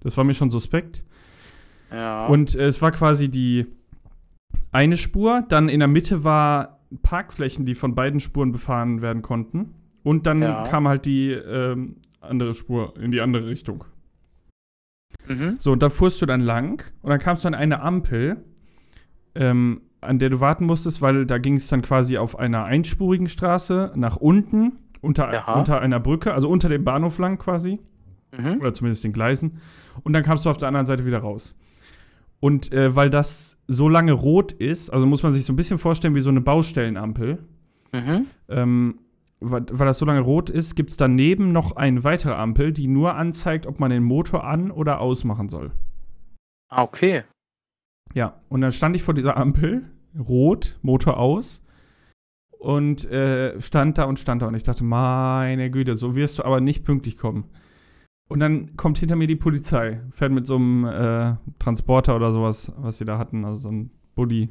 Das 0.00 0.16
war 0.16 0.24
mir 0.24 0.34
schon 0.34 0.50
suspekt. 0.50 1.04
ja. 1.90 2.26
Und 2.26 2.54
äh, 2.54 2.66
es 2.66 2.80
war 2.82 2.92
quasi 2.92 3.28
die 3.28 3.66
eine 4.72 4.96
Spur, 4.96 5.44
dann 5.48 5.68
in 5.68 5.78
der 5.80 5.88
Mitte 5.88 6.24
war 6.24 6.80
Parkflächen, 7.02 7.64
die 7.64 7.74
von 7.74 7.94
beiden 7.94 8.20
Spuren 8.20 8.52
befahren 8.52 9.00
werden 9.02 9.22
konnten. 9.22 9.74
Und 10.02 10.26
dann 10.26 10.42
Ja. 10.42 10.64
kam 10.64 10.88
halt 10.88 11.06
die 11.06 11.30
ähm, 11.30 11.96
andere 12.20 12.54
Spur 12.54 12.94
in 12.98 13.10
die 13.12 13.20
andere 13.20 13.46
Richtung. 13.46 13.84
Mhm. 15.28 15.56
So, 15.58 15.72
und 15.72 15.82
da 15.82 15.88
fuhrst 15.90 16.20
du 16.20 16.26
dann 16.26 16.40
lang 16.40 16.84
und 17.02 17.10
dann 17.10 17.18
kamst 17.20 17.44
du 17.44 17.48
an 17.48 17.54
eine 17.54 17.80
Ampel, 17.80 18.44
ähm, 19.34 19.82
an 20.00 20.18
der 20.18 20.30
du 20.30 20.40
warten 20.40 20.66
musstest, 20.66 21.00
weil 21.00 21.26
da 21.26 21.38
ging 21.38 21.54
es 21.54 21.68
dann 21.68 21.82
quasi 21.82 22.18
auf 22.18 22.38
einer 22.38 22.64
einspurigen 22.64 23.28
Straße 23.28 23.92
nach 23.94 24.16
unten, 24.16 24.72
unter, 25.00 25.32
Ja. 25.32 25.52
unter 25.54 25.80
einer 25.80 26.00
Brücke, 26.00 26.34
also 26.34 26.48
unter 26.48 26.68
dem 26.68 26.84
Bahnhof 26.84 27.18
lang 27.18 27.38
quasi, 27.38 27.78
Mhm. 28.36 28.58
oder 28.60 28.74
zumindest 28.74 29.04
den 29.04 29.12
Gleisen. 29.12 29.60
Und 30.02 30.12
dann 30.14 30.22
kamst 30.24 30.44
du 30.44 30.50
auf 30.50 30.58
der 30.58 30.68
anderen 30.68 30.86
Seite 30.86 31.06
wieder 31.06 31.18
raus. 31.18 31.56
Und 32.42 32.72
äh, 32.72 32.96
weil 32.96 33.08
das 33.08 33.56
so 33.68 33.88
lange 33.88 34.12
rot 34.12 34.50
ist, 34.50 34.90
also 34.90 35.06
muss 35.06 35.22
man 35.22 35.32
sich 35.32 35.44
so 35.44 35.52
ein 35.52 35.56
bisschen 35.56 35.78
vorstellen 35.78 36.16
wie 36.16 36.20
so 36.20 36.30
eine 36.30 36.40
Baustellenampel, 36.40 37.38
Mhm. 37.92 38.26
ähm, 38.48 38.98
weil, 39.38 39.66
weil 39.70 39.86
das 39.86 39.98
so 39.98 40.06
lange 40.06 40.20
rot 40.20 40.50
ist, 40.50 40.74
gibt 40.74 40.90
es 40.90 40.96
daneben 40.96 41.52
noch 41.52 41.76
eine 41.76 42.04
weitere 42.04 42.32
Ampel, 42.32 42.72
die 42.72 42.86
nur 42.88 43.14
anzeigt, 43.14 43.66
ob 43.66 43.78
man 43.80 43.90
den 43.90 44.02
Motor 44.02 44.44
an- 44.44 44.70
oder 44.70 45.00
ausmachen 45.00 45.50
soll. 45.50 45.70
Ah, 46.68 46.82
okay. 46.82 47.22
Ja, 48.14 48.40
und 48.48 48.62
dann 48.62 48.72
stand 48.72 48.96
ich 48.96 49.02
vor 49.02 49.14
dieser 49.14 49.36
Ampel, 49.36 49.90
rot, 50.18 50.78
Motor 50.82 51.18
aus, 51.18 51.62
und 52.58 53.04
äh, 53.10 53.60
stand 53.60 53.98
da 53.98 54.04
und 54.04 54.18
stand 54.18 54.42
da. 54.42 54.46
Und 54.46 54.54
ich 54.54 54.62
dachte, 54.62 54.84
meine 54.84 55.70
Güte, 55.70 55.96
so 55.96 56.14
wirst 56.14 56.38
du 56.38 56.44
aber 56.44 56.60
nicht 56.60 56.84
pünktlich 56.84 57.16
kommen. 57.16 57.44
Und 58.28 58.40
dann 58.40 58.76
kommt 58.76 58.98
hinter 58.98 59.16
mir 59.16 59.26
die 59.26 59.36
Polizei, 59.36 60.00
fährt 60.10 60.32
mit 60.32 60.46
so 60.46 60.56
einem 60.56 60.84
äh, 60.86 61.34
Transporter 61.58 62.16
oder 62.16 62.32
sowas, 62.32 62.72
was 62.76 62.98
sie 62.98 63.04
da 63.04 63.18
hatten, 63.18 63.44
also 63.44 63.60
so 63.60 63.68
ein 63.70 63.90
Bulli, 64.14 64.48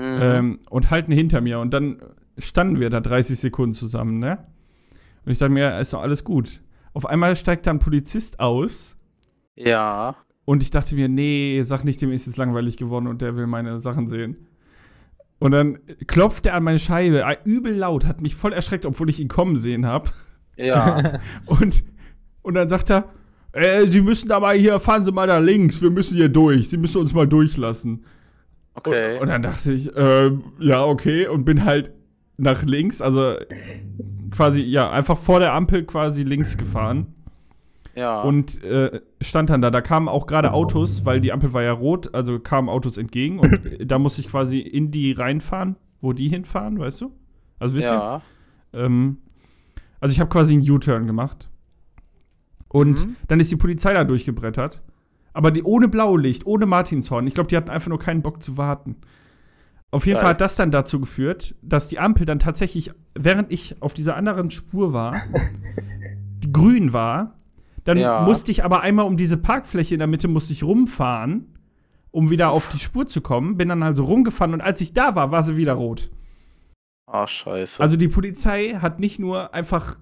Mhm. 0.00 0.18
ähm, 0.22 0.58
und 0.70 0.90
halten 0.90 1.12
hinter 1.12 1.40
mir. 1.42 1.58
Und 1.60 1.72
dann 1.74 1.98
standen 2.38 2.80
wir 2.80 2.88
da 2.88 3.00
30 3.00 3.38
Sekunden 3.38 3.74
zusammen, 3.74 4.18
ne? 4.18 4.38
Und 5.26 5.32
ich 5.32 5.38
dachte 5.38 5.52
mir, 5.52 5.78
ist 5.78 5.92
doch 5.92 6.00
alles 6.00 6.24
gut. 6.24 6.62
Auf 6.94 7.04
einmal 7.04 7.36
steigt 7.36 7.66
da 7.66 7.70
ein 7.70 7.78
Polizist 7.78 8.40
aus 8.40 8.96
ja. 9.54 10.16
und 10.46 10.62
ich 10.62 10.70
dachte 10.70 10.94
mir, 10.94 11.08
nee, 11.08 11.60
sag 11.62 11.84
nicht, 11.84 12.00
dem 12.00 12.10
ist 12.12 12.26
jetzt 12.26 12.38
langweilig 12.38 12.78
geworden 12.78 13.06
und 13.06 13.20
der 13.20 13.36
will 13.36 13.46
meine 13.46 13.78
Sachen 13.78 14.08
sehen. 14.08 14.36
Und 15.38 15.52
dann 15.52 15.78
klopft 16.06 16.46
er 16.46 16.54
an 16.54 16.64
meine 16.64 16.78
Scheibe, 16.78 17.22
äh, 17.22 17.36
übel 17.44 17.74
laut, 17.74 18.06
hat 18.06 18.22
mich 18.22 18.34
voll 18.34 18.52
erschreckt, 18.54 18.86
obwohl 18.86 19.10
ich 19.10 19.20
ihn 19.20 19.28
kommen 19.28 19.56
sehen 19.56 19.84
habe. 19.86 20.10
Ja. 20.56 21.20
Und, 21.46 21.84
und 22.42 22.54
dann 22.54 22.68
sagt 22.68 22.90
er, 22.90 23.10
äh, 23.52 23.86
Sie 23.86 24.00
müssen 24.00 24.28
da 24.28 24.40
mal 24.40 24.56
hier, 24.56 24.78
fahren 24.78 25.04
Sie 25.04 25.12
mal 25.12 25.26
da 25.26 25.38
links, 25.38 25.82
wir 25.82 25.90
müssen 25.90 26.16
hier 26.16 26.28
durch, 26.28 26.68
Sie 26.68 26.76
müssen 26.76 27.00
uns 27.00 27.12
mal 27.12 27.26
durchlassen. 27.26 28.04
Okay. 28.74 29.16
Und, 29.16 29.22
und 29.22 29.28
dann 29.28 29.42
dachte 29.42 29.72
ich, 29.72 29.94
äh, 29.94 30.30
ja, 30.58 30.84
okay, 30.84 31.26
und 31.26 31.44
bin 31.44 31.64
halt 31.64 31.92
nach 32.36 32.62
links, 32.62 33.02
also 33.02 33.34
quasi, 34.30 34.62
ja, 34.62 34.90
einfach 34.90 35.18
vor 35.18 35.40
der 35.40 35.52
Ampel 35.52 35.84
quasi 35.84 36.22
links 36.22 36.56
gefahren. 36.56 37.14
ja. 37.94 38.22
Und 38.22 38.62
äh, 38.64 39.00
stand 39.20 39.50
dann 39.50 39.60
da. 39.60 39.70
Da 39.70 39.80
kamen 39.80 40.08
auch 40.08 40.26
gerade 40.26 40.52
Autos, 40.52 41.04
weil 41.04 41.20
die 41.20 41.32
Ampel 41.32 41.52
war 41.52 41.62
ja 41.62 41.72
rot, 41.72 42.14
also 42.14 42.38
kamen 42.38 42.68
Autos 42.68 42.96
entgegen 42.96 43.40
und 43.40 43.60
da 43.84 43.98
musste 43.98 44.20
ich 44.20 44.28
quasi 44.28 44.60
in 44.60 44.90
die 44.90 45.12
reinfahren, 45.12 45.76
wo 46.00 46.12
die 46.12 46.28
hinfahren, 46.28 46.78
weißt 46.78 47.02
du? 47.02 47.12
Also 47.58 47.74
wisst 47.74 47.88
ja. 47.88 48.22
ihr? 48.72 48.80
Ähm, 48.80 49.18
also 50.00 50.12
ich 50.12 50.20
habe 50.20 50.30
quasi 50.30 50.54
einen 50.54 50.70
U-Turn 50.70 51.06
gemacht. 51.06 51.49
Und 52.72 53.06
Mhm. 53.06 53.16
dann 53.28 53.40
ist 53.40 53.50
die 53.50 53.56
Polizei 53.56 53.92
da 53.94 54.04
durchgebrettert. 54.04 54.80
Aber 55.32 55.50
die 55.50 55.62
ohne 55.62 55.88
Blaulicht, 55.88 56.46
ohne 56.46 56.66
Martinshorn. 56.66 57.26
Ich 57.26 57.34
glaube, 57.34 57.48
die 57.48 57.56
hatten 57.56 57.70
einfach 57.70 57.88
nur 57.88 57.98
keinen 58.00 58.22
Bock 58.22 58.42
zu 58.42 58.56
warten. 58.56 58.96
Auf 59.92 60.06
jeden 60.06 60.14
Geil. 60.16 60.22
Fall 60.22 60.30
hat 60.30 60.40
das 60.40 60.54
dann 60.56 60.70
dazu 60.70 61.00
geführt, 61.00 61.54
dass 61.62 61.88
die 61.88 61.98
Ampel 61.98 62.26
dann 62.26 62.38
tatsächlich, 62.38 62.92
während 63.14 63.50
ich 63.52 63.80
auf 63.82 63.92
dieser 63.94 64.16
anderen 64.16 64.50
Spur 64.50 64.92
war, 64.92 65.14
die 66.42 66.52
grün 66.52 66.92
war. 66.92 67.34
Dann 67.84 67.98
Ja. 67.98 68.22
musste 68.22 68.50
ich 68.52 68.62
aber 68.64 68.82
einmal 68.82 69.06
um 69.06 69.16
diese 69.16 69.36
Parkfläche 69.36 69.94
in 69.94 69.98
der 69.98 70.06
Mitte 70.06 70.28
musste 70.28 70.52
ich 70.52 70.62
rumfahren, 70.62 71.46
um 72.12 72.30
wieder 72.30 72.50
auf 72.50 72.68
die 72.68 72.78
Spur 72.78 73.06
zu 73.08 73.20
kommen. 73.20 73.56
Bin 73.56 73.68
dann 73.68 73.82
also 73.82 74.04
rumgefahren 74.04 74.54
und 74.54 74.60
als 74.60 74.80
ich 74.80 74.92
da 74.92 75.14
war, 75.16 75.30
war 75.32 75.42
sie 75.42 75.56
wieder 75.56 75.72
rot. 75.74 76.10
Ah, 77.06 77.26
scheiße. 77.26 77.80
Also 77.82 77.96
die 77.96 78.08
Polizei 78.08 78.74
hat 78.80 79.00
nicht 79.00 79.18
nur 79.18 79.54
einfach, 79.54 79.96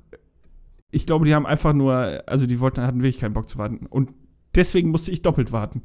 ich 0.91 1.07
glaube, 1.07 1.25
die 1.25 1.35
haben 1.35 1.47
einfach 1.47 1.73
nur, 1.73 2.23
also 2.27 2.47
die 2.47 2.61
wollten, 2.61 2.81
hatten 2.81 3.03
wirklich 3.03 3.19
keinen 3.19 3.35
Bock 3.35 3.49
zu 3.49 3.59
warten. 3.59 3.87
Und 3.87 4.11
deswegen 4.55 4.91
musste 4.91 5.11
ich 5.11 5.23
doppelt 5.23 5.53
warten. 5.53 5.83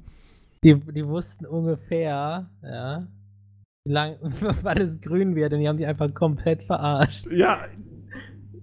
Die, 0.63 0.75
die 0.75 1.05
wussten 1.05 1.45
ungefähr, 1.45 2.49
ja, 2.63 3.07
wie 3.85 3.91
lang, 3.91 4.15
wann 4.61 4.77
es 4.77 5.01
grün 5.01 5.35
wird 5.35 5.53
und 5.53 5.59
die 5.59 5.67
haben 5.67 5.77
die 5.77 5.85
einfach 5.85 6.13
komplett 6.13 6.63
verarscht. 6.63 7.27
Ja, 7.31 7.61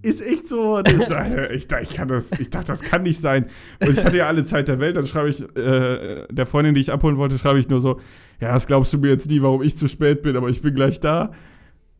ist 0.02 0.22
echt 0.22 0.48
so. 0.48 0.80
Das, 0.80 1.10
ich, 1.50 1.70
ich, 1.70 1.94
kann 1.94 2.08
das, 2.08 2.32
ich 2.32 2.48
dachte, 2.48 2.68
das 2.68 2.80
kann 2.80 3.02
nicht 3.02 3.20
sein. 3.20 3.46
Und 3.80 3.90
ich 3.90 4.02
hatte 4.02 4.16
ja 4.16 4.28
alle 4.28 4.44
Zeit 4.44 4.68
der 4.68 4.80
Welt. 4.80 4.96
Dann 4.96 5.06
schreibe 5.06 5.28
ich, 5.28 5.42
äh, 5.56 6.26
der 6.30 6.46
Freundin, 6.46 6.74
die 6.74 6.80
ich 6.80 6.90
abholen 6.90 7.18
wollte, 7.18 7.38
schreibe 7.38 7.58
ich 7.58 7.68
nur 7.68 7.82
so: 7.82 8.00
Ja, 8.40 8.52
das 8.54 8.66
glaubst 8.66 8.94
du 8.94 8.98
mir 8.98 9.08
jetzt 9.08 9.28
nie, 9.28 9.42
warum 9.42 9.62
ich 9.62 9.76
zu 9.76 9.88
spät 9.88 10.22
bin, 10.22 10.36
aber 10.36 10.48
ich 10.48 10.62
bin 10.62 10.74
gleich 10.74 11.00
da. 11.00 11.32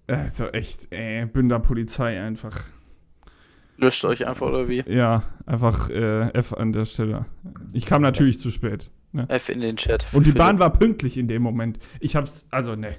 Äh, 0.07 0.31
so 0.31 0.47
echt, 0.47 0.89
äh, 0.91 1.27
Bünder 1.27 1.59
Polizei 1.59 2.19
einfach. 2.19 2.59
Löscht 3.81 4.05
euch 4.05 4.27
einfach 4.27 4.47
oder 4.47 4.69
wie? 4.69 4.85
Ja, 4.87 5.23
einfach 5.47 5.89
äh, 5.89 6.29
F 6.35 6.53
an 6.53 6.73
der 6.73 6.85
Stelle. 6.85 7.25
Ich 7.73 7.87
kam 7.87 8.03
natürlich 8.03 8.39
zu 8.39 8.51
spät. 8.51 8.91
Ne? 9.13 9.25
F 9.29 9.49
in 9.49 9.61
den 9.61 9.77
Chat. 9.77 10.07
Und 10.13 10.27
die. 10.27 10.33
Bahn 10.33 10.59
war 10.59 10.71
pünktlich 10.71 11.17
in 11.17 11.29
dem 11.29 11.43
Moment. 11.43 11.79
Ich 11.99 12.15
hab's, 12.15 12.47
also 12.51 12.77
ne. 12.77 12.97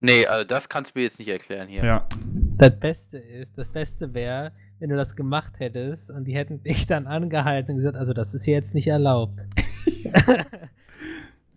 Nee, 0.00 0.26
also 0.26 0.44
das 0.44 0.68
kannst 0.68 0.94
du 0.94 0.98
mir 0.98 1.04
jetzt 1.04 1.18
nicht 1.20 1.28
erklären 1.28 1.68
hier. 1.68 1.84
Ja. 1.84 2.08
Das 2.56 2.78
Beste 2.78 3.18
ist, 3.18 3.56
das 3.56 3.68
Beste 3.68 4.12
wäre, 4.12 4.52
wenn 4.80 4.90
du 4.90 4.96
das 4.96 5.14
gemacht 5.14 5.60
hättest 5.60 6.10
und 6.10 6.24
die 6.24 6.34
hätten 6.34 6.62
dich 6.64 6.86
dann 6.86 7.06
angehalten 7.06 7.72
und 7.72 7.76
gesagt, 7.78 7.96
also 7.96 8.12
das 8.12 8.34
ist 8.34 8.44
hier 8.44 8.54
jetzt 8.54 8.74
nicht 8.74 8.88
erlaubt. 8.88 9.40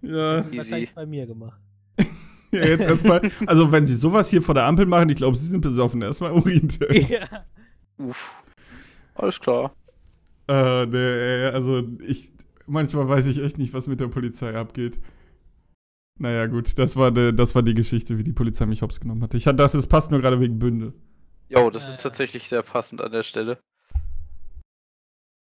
Ja. 0.01 0.37
Das 0.37 0.47
Easy. 0.47 0.57
wahrscheinlich 0.57 0.95
bei 0.95 1.05
mir 1.05 1.25
gemacht. 1.27 1.59
ja 2.51 2.65
jetzt 2.65 2.87
erstmal, 2.87 3.21
also 3.45 3.71
wenn 3.71 3.85
sie 3.85 3.95
sowas 3.95 4.29
hier 4.29 4.41
vor 4.41 4.55
der 4.55 4.65
Ampel 4.65 4.85
machen, 4.85 5.09
ich 5.09 5.15
glaube, 5.15 5.37
sie 5.37 5.45
sind 5.45 5.61
besoffen. 5.61 6.01
Erstmal 6.01 6.31
Urintest. 6.31 7.11
ja. 7.11 7.45
Uff. 8.07 8.35
Alles 9.15 9.39
klar. 9.39 9.73
Äh, 10.47 10.85
nee, 10.85 11.45
also 11.53 11.83
ich, 12.05 12.31
manchmal 12.65 13.07
weiß 13.07 13.25
ich 13.27 13.39
echt 13.39 13.57
nicht, 13.57 13.73
was 13.73 13.87
mit 13.87 13.99
der 13.99 14.07
Polizei 14.07 14.55
abgeht. 14.55 14.99
Naja, 16.19 16.45
gut, 16.47 16.77
das 16.77 16.95
war, 16.95 17.11
de, 17.11 17.31
das 17.33 17.55
war 17.55 17.63
die 17.63 17.73
Geschichte, 17.73 18.17
wie 18.17 18.23
die 18.23 18.33
Polizei 18.33 18.65
mich 18.65 18.81
hops 18.81 18.99
genommen 18.99 19.23
hatte. 19.23 19.37
Ich 19.37 19.47
hatte 19.47 19.57
das, 19.57 19.73
es 19.73 19.87
passt 19.87 20.11
nur 20.11 20.21
gerade 20.21 20.39
wegen 20.39 20.59
Bünde. 20.59 20.93
Jo, 21.49 21.69
das 21.69 21.89
ist 21.89 21.99
Äh. 21.99 22.03
tatsächlich 22.03 22.47
sehr 22.47 22.61
passend 22.63 23.01
an 23.01 23.11
der 23.11 23.23
Stelle. 23.23 23.59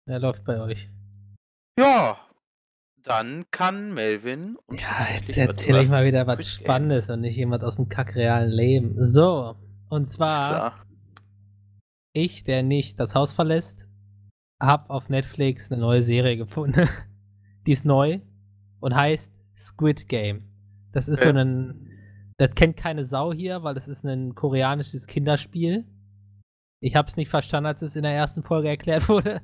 Er 0.07 0.19
läuft 0.19 0.43
bei 0.45 0.59
euch. 0.59 0.89
Ja. 1.79 2.17
Dann 3.03 3.45
kann 3.51 3.93
Melvin 3.93 4.57
uns 4.65 4.81
Ja, 4.81 5.07
jetzt 5.15 5.38
erzähle 5.38 5.81
ich 5.81 5.89
mal 5.89 6.05
wieder 6.05 6.25
was 6.25 6.47
Spannendes 6.47 7.09
und 7.09 7.21
nicht 7.21 7.35
jemand 7.35 7.63
aus 7.63 7.75
dem 7.75 7.88
kackrealen 7.89 8.50
Leben. 8.50 9.05
So, 9.05 9.55
und 9.89 10.03
Ist 10.05 10.13
zwar, 10.13 10.47
klar. 10.47 10.85
Ich, 12.15 12.43
der 12.43 12.63
nicht 12.63 13.00
das 13.00 13.13
Haus 13.15 13.34
verlässt, 13.34 13.88
hab 14.60 14.89
auf 14.89 15.10
Netflix 15.10 15.72
eine 15.72 15.81
neue 15.81 16.03
Serie 16.03 16.38
gefunden. 16.38 16.88
Die 17.67 17.72
ist 17.72 17.86
neu 17.86 18.19
und 18.79 18.95
heißt 18.95 19.34
Squid 19.57 20.07
Game. 20.07 20.43
Das 20.91 21.07
ist 21.07 21.22
so 21.22 21.29
Okay. 21.29 21.39
ein, 21.39 21.89
das 22.38 22.53
kennt 22.55 22.77
keine 22.77 23.05
Sau 23.05 23.34
hier, 23.34 23.63
weil 23.63 23.74
das 23.74 23.88
ist 23.88 24.05
ein 24.05 24.36
koreanisches 24.36 25.07
Kinderspiel. 25.07 25.86
Ich 26.81 26.95
hab's 26.95 27.17
nicht 27.17 27.29
verstanden, 27.29 27.67
als 27.67 27.81
es 27.81 27.95
in 27.95 28.03
der 28.03 28.13
ersten 28.13 28.43
Folge 28.43 28.69
erklärt 28.69 29.10
wurde. 29.10 29.41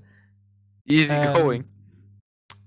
Easy 0.86 1.14
Ähm, 1.14 1.34
going. 1.34 1.66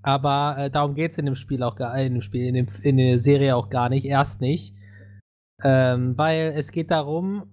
Aber 0.03 0.57
äh, 0.59 0.71
darum 0.71 0.95
geht 0.95 1.13
es 1.13 1.19
in 1.19 1.25
dem 1.27 1.37
Spiel 1.37 1.63
auch 1.63 1.77
gar 1.77 1.99
in 1.99 2.15
dem 2.15 2.23
Spiel, 2.23 2.47
in, 2.47 2.55
dem, 2.55 2.69
in 2.83 2.97
der 2.99 3.19
Serie 3.19 3.57
auch 3.57 3.71
gar 3.71 3.89
nicht, 3.89 4.05
erst 4.05 4.41
nicht. 4.41 4.75
Ähm, 5.63 6.19
weil 6.19 6.53
es 6.57 6.71
geht 6.73 6.91
darum, 6.91 7.45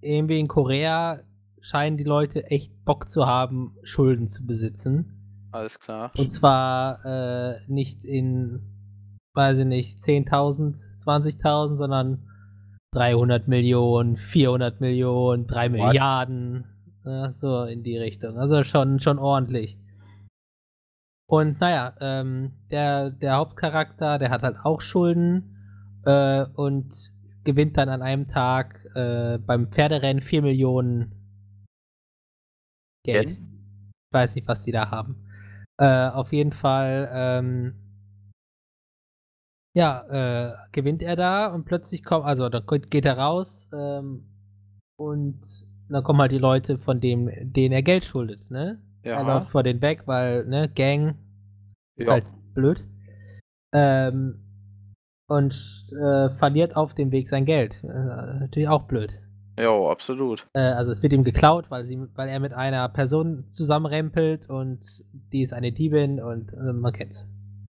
irgendwie 0.00 0.38
in 0.38 0.46
Korea 0.46 1.20
scheinen 1.60 1.96
die 1.96 2.04
Leute 2.04 2.44
echt 2.50 2.84
Bock 2.84 3.10
zu 3.10 3.26
haben, 3.26 3.76
Schulden 3.82 4.28
zu 4.28 4.46
besitzen. 4.46 5.48
Alles 5.52 5.80
klar. 5.80 6.12
Und 6.16 6.30
zwar 6.30 7.04
äh, 7.04 7.60
nicht 7.66 8.04
in, 8.04 8.60
weiß 9.34 9.58
ich 9.58 9.64
nicht, 9.64 10.02
10.000, 10.02 10.76
20.000, 11.04 11.76
sondern 11.76 12.24
300 12.92 13.48
Millionen, 13.48 14.16
400 14.16 14.80
Millionen, 14.80 15.46
3 15.46 15.64
What? 15.64 15.70
Milliarden, 15.72 16.64
ja, 17.04 17.32
so 17.34 17.64
in 17.64 17.82
die 17.82 17.98
Richtung. 17.98 18.38
Also 18.38 18.64
schon, 18.64 19.00
schon 19.00 19.18
ordentlich. 19.18 19.78
Und 21.26 21.60
naja, 21.60 21.94
ähm, 22.00 22.52
der, 22.70 23.10
der 23.10 23.36
Hauptcharakter, 23.36 24.18
der 24.18 24.30
hat 24.30 24.42
halt 24.42 24.56
auch 24.64 24.80
Schulden 24.80 25.56
äh, 26.04 26.44
und 26.54 26.90
gewinnt 27.44 27.76
dann 27.76 27.88
an 27.88 28.02
einem 28.02 28.28
Tag 28.28 28.84
äh, 28.94 29.38
beim 29.38 29.68
Pferderennen 29.68 30.22
4 30.22 30.42
Millionen 30.42 31.17
Geld. 33.12 33.30
Ich 33.30 34.12
weiß 34.12 34.34
nicht, 34.34 34.46
was 34.48 34.62
die 34.62 34.72
da 34.72 34.90
haben. 34.90 35.16
Äh, 35.78 36.08
auf 36.08 36.32
jeden 36.32 36.52
Fall 36.52 37.08
ähm, 37.12 37.74
ja, 39.74 40.02
äh, 40.08 40.54
gewinnt 40.72 41.02
er 41.02 41.16
da 41.16 41.46
und 41.54 41.64
plötzlich 41.64 42.02
kommt, 42.04 42.24
also 42.26 42.48
dann 42.48 42.64
geht 42.90 43.04
er 43.04 43.16
raus 43.16 43.68
ähm, 43.72 44.24
und 44.98 45.40
dann 45.88 46.02
kommen 46.02 46.20
halt 46.20 46.32
die 46.32 46.38
Leute, 46.38 46.78
von 46.78 47.00
dem, 47.00 47.30
denen 47.52 47.72
er 47.72 47.82
Geld 47.82 48.04
schuldet, 48.04 48.50
ne? 48.50 48.78
Er 49.04 49.22
läuft 49.22 49.46
Ja. 49.46 49.50
vor 49.50 49.62
denen 49.62 49.80
weg, 49.80 50.02
weil, 50.06 50.44
ne, 50.46 50.68
Gang 50.68 51.16
ist 51.96 52.08
Ja. 52.08 52.14
halt 52.14 52.24
blöd. 52.54 52.82
Ähm, 53.72 54.40
und 55.30 55.54
äh, 55.92 56.30
verliert 56.38 56.76
auf 56.76 56.94
dem 56.94 57.10
Weg 57.12 57.28
sein 57.28 57.44
Geld. 57.44 57.82
Äh, 57.84 57.86
natürlich 58.40 58.68
auch 58.68 58.82
blöd. 58.82 59.18
Ja, 59.58 59.90
absolut. 59.90 60.46
Äh, 60.54 60.60
also 60.60 60.92
es 60.92 61.02
wird 61.02 61.12
ihm 61.12 61.24
geklaut, 61.24 61.70
weil, 61.70 61.84
sie, 61.84 61.98
weil 62.14 62.28
er 62.28 62.40
mit 62.40 62.52
einer 62.52 62.88
Person 62.88 63.44
zusammenrempelt 63.50 64.48
und 64.48 64.80
die 65.32 65.42
ist 65.42 65.52
eine 65.52 65.72
Diebin 65.72 66.20
und 66.22 66.52
äh, 66.52 66.72
man 66.72 66.92
kennt's. 66.92 67.24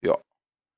Ja. 0.04 0.16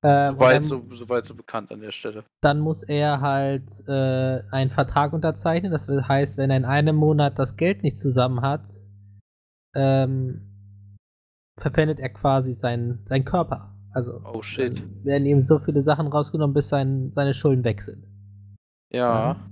Ähm, 0.05 0.35
Soweit 0.35 0.65
so, 0.65 0.83
soweit 0.91 1.25
so 1.27 1.35
bekannt 1.35 1.71
an 1.71 1.81
der 1.81 1.93
Stelle. 1.93 2.25
dann 2.41 2.59
muss 2.61 2.83
er 2.83 3.21
halt 3.21 3.87
äh, 3.89 4.43
einen 4.51 4.71
Vertrag 4.71 5.13
unterzeichnen. 5.13 5.71
Das 5.73 5.87
heißt, 5.89 6.37
wenn 6.37 6.51
er 6.51 6.57
in 6.57 6.65
einem 6.65 6.97
Monat 6.97 7.39
das 7.39 7.57
Geld 7.57 7.83
nicht 7.83 8.01
zusammen 8.01 8.41
hat, 8.43 8.65
ähm, 9.75 10.49
verpfändet 11.59 12.01
er 12.01 12.09
quasi 12.11 12.55
seinen, 12.55 13.05
seinen 13.07 13.25
Körper. 13.25 13.75
Also 13.95 14.21
Oh 14.25 14.43
shit. 14.43 14.83
werden 15.05 15.27
ihm 15.27 15.43
so 15.43 15.59
viele 15.59 15.83
Sachen 15.83 16.07
rausgenommen, 16.07 16.55
bis 16.55 16.69
sein, 16.69 17.13
seine 17.13 17.35
Schulden 17.35 17.63
weg 17.63 17.83
sind. 17.83 18.05
Ja. 18.91 19.33
Ähm, 19.33 19.52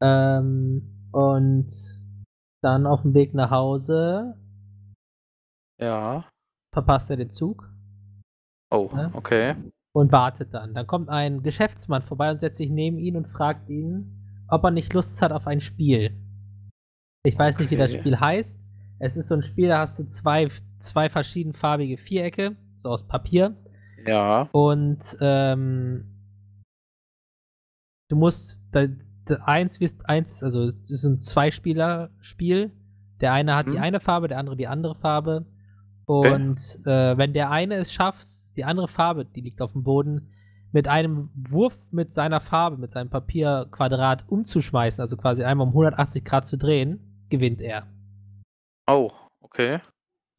und 0.00 1.68
dann 2.62 2.86
auf 2.86 3.02
dem 3.02 3.14
Weg 3.14 3.34
nach 3.34 3.50
Hause 3.50 4.36
Ja. 5.80 6.24
verpasst 6.72 7.10
er 7.10 7.16
den 7.16 7.30
Zug 7.30 7.68
Oh, 8.70 8.90
Ja. 8.94 9.10
okay. 9.14 9.54
und 9.94 10.12
wartet 10.12 10.52
dann. 10.54 10.74
Dann 10.74 10.86
kommt 10.86 11.08
ein 11.08 11.42
Geschäftsmann 11.42 12.02
vorbei 12.02 12.30
und 12.30 12.38
setzt 12.38 12.58
sich 12.58 12.70
neben 12.70 12.98
ihn 12.98 13.16
und 13.16 13.26
fragt 13.28 13.68
ihn, 13.70 14.44
ob 14.48 14.64
er 14.64 14.70
nicht 14.70 14.92
Lust 14.92 15.20
hat 15.22 15.32
auf 15.32 15.46
ein 15.46 15.60
Spiel. 15.60 16.10
Ich 17.24 17.38
weiß 17.38 17.58
nicht, 17.58 17.70
wie 17.70 17.76
das 17.76 17.90
Okay. 17.92 18.00
Spiel 18.00 18.20
heißt. 18.20 18.60
Es 19.00 19.16
ist 19.16 19.28
so 19.28 19.34
ein 19.34 19.42
Spiel, 19.42 19.68
da 19.68 19.80
hast 19.80 19.98
du 19.98 20.06
zwei, 20.06 20.48
zwei 20.80 21.08
verschiedenfarbige 21.08 21.98
Vierecke, 21.98 22.56
so 22.78 22.90
aus 22.90 23.06
Papier. 23.06 23.56
Ja. 24.06 24.48
Und 24.52 25.16
ähm, 25.20 26.04
du 28.08 28.16
musst 28.16 28.60
da, 29.30 29.36
da, 29.36 29.44
eins 29.44 29.80
wirst 29.80 30.08
eins, 30.08 30.42
also 30.42 30.68
es 30.84 30.90
ist 30.90 31.04
ein 31.04 31.20
Zweispieler-Spiel. 31.20 32.72
Der 33.20 33.32
eine 33.32 33.54
hat 33.54 33.66
die 33.66 33.72
Mhm. 33.72 33.82
eine 33.82 34.00
Farbe, 34.00 34.28
der 34.28 34.38
andere 34.38 34.56
die 34.56 34.68
andere 34.68 34.94
Farbe. 34.94 35.46
Okay. 36.06 36.34
Und 36.34 36.78
äh, 36.86 37.16
wenn 37.18 37.32
der 37.32 37.50
eine 37.50 37.74
es 37.74 37.92
schafft, 37.92 38.26
die 38.56 38.64
andere 38.64 38.88
Farbe, 38.88 39.24
die 39.24 39.40
liegt 39.40 39.60
auf 39.60 39.72
dem 39.72 39.84
Boden, 39.84 40.32
mit 40.72 40.86
einem 40.86 41.30
Wurf 41.34 41.76
mit 41.90 42.14
seiner 42.14 42.40
Farbe, 42.40 42.76
mit 42.76 42.92
seinem 42.92 43.08
Papierquadrat 43.08 44.24
umzuschmeißen, 44.28 45.00
also 45.00 45.16
quasi 45.16 45.42
einmal 45.42 45.66
um 45.66 45.72
180 45.72 46.24
Grad 46.24 46.46
zu 46.46 46.58
drehen, 46.58 47.24
gewinnt 47.30 47.60
er. 47.60 47.86
Oh, 48.86 49.10
okay. 49.40 49.80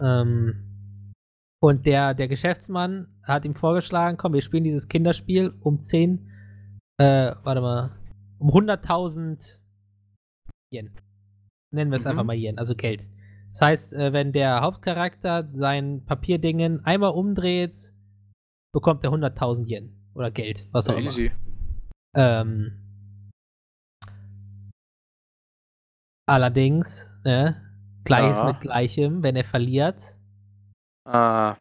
Ähm, 0.02 1.14
und 1.62 1.86
der, 1.86 2.14
der 2.14 2.28
Geschäftsmann 2.28 3.08
hat 3.24 3.46
ihm 3.46 3.56
vorgeschlagen, 3.56 4.18
komm, 4.18 4.34
wir 4.34 4.42
spielen 4.42 4.64
dieses 4.64 4.88
Kinderspiel 4.88 5.54
um 5.62 5.82
10, 5.82 6.30
äh, 6.98 7.34
warte 7.44 7.62
mal, 7.62 7.92
um 8.40 8.50
100.000 8.52 9.60
Yen. 10.74 10.92
Nennen 11.72 11.92
wir 11.92 11.98
es 11.98 12.06
Mhm. 12.06 12.10
einfach 12.12 12.24
mal 12.24 12.36
Yen, 12.36 12.58
also 12.58 12.76
Geld. 12.76 13.08
Das 13.52 13.62
heißt, 13.62 13.94
äh, 13.94 14.14
wenn 14.14 14.32
der 14.32 14.62
Hauptcharakter 14.62 15.50
sein 15.54 16.06
Papierdingen 16.06 16.84
einmal 16.86 17.12
umdreht, 17.12 17.94
bekommt 18.74 19.04
er 19.04 19.12
100.000 19.12 19.68
Yen. 19.68 19.96
Oder 20.14 20.32
Geld, 20.32 20.68
was 20.72 20.88
auch 20.88 20.98
immer. 20.98 21.08
Easy. 21.10 21.32
Ähm, 22.16 23.30
allerdings, 26.28 27.10
ne, 27.24 27.66
Gleiches 28.06 28.38
Ja. 28.38 28.46
mit 28.46 28.62
Gleichem, 28.62 29.24
wenn 29.24 29.36
er 29.36 29.44
verliert, 29.44 30.16
Ah, 31.06 31.58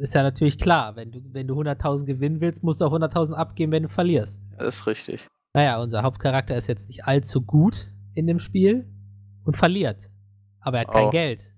ist 0.00 0.14
ja 0.14 0.22
natürlich 0.22 0.58
klar, 0.58 0.96
wenn 0.96 1.10
du, 1.12 1.20
wenn 1.32 1.46
du 1.46 1.54
100.000 1.54 2.06
gewinnen 2.06 2.40
willst, 2.40 2.62
musst 2.62 2.80
du 2.80 2.84
auch 2.86 2.92
100.000 2.92 3.34
abgeben, 3.34 3.72
wenn 3.72 3.82
du 3.84 3.88
verlierst. 3.88 4.40
das 4.56 4.76
ist 4.76 4.86
richtig. 4.86 5.26
Naja, 5.58 5.82
unser 5.82 6.04
Hauptcharakter 6.04 6.56
ist 6.56 6.68
jetzt 6.68 6.86
nicht 6.86 7.04
allzu 7.04 7.42
gut 7.42 7.90
in 8.14 8.28
dem 8.28 8.38
Spiel 8.38 8.88
und 9.44 9.56
verliert. 9.56 10.08
Aber 10.60 10.76
er 10.76 10.86
hat 10.86 10.92
kein 10.94 11.06
Oh. 11.06 11.10
Geld. 11.10 11.52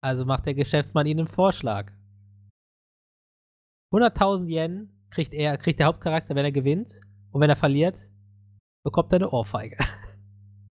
Also 0.00 0.24
macht 0.24 0.44
der 0.44 0.54
Geschäftsmann 0.54 1.06
ihnen 1.06 1.20
einen 1.20 1.28
Vorschlag. 1.28 1.92
100.000 3.92 4.48
Yen 4.48 4.90
kriegt 5.10 5.32
er, 5.32 5.56
kriegt 5.56 5.78
der 5.78 5.86
Hauptcharakter, 5.86 6.34
wenn 6.34 6.46
er 6.46 6.50
gewinnt. 6.50 7.00
Und 7.30 7.40
wenn 7.40 7.48
er 7.48 7.54
verliert, 7.54 8.10
bekommt 8.82 9.12
er 9.12 9.18
eine 9.18 9.30
Ohrfeige. 9.30 9.76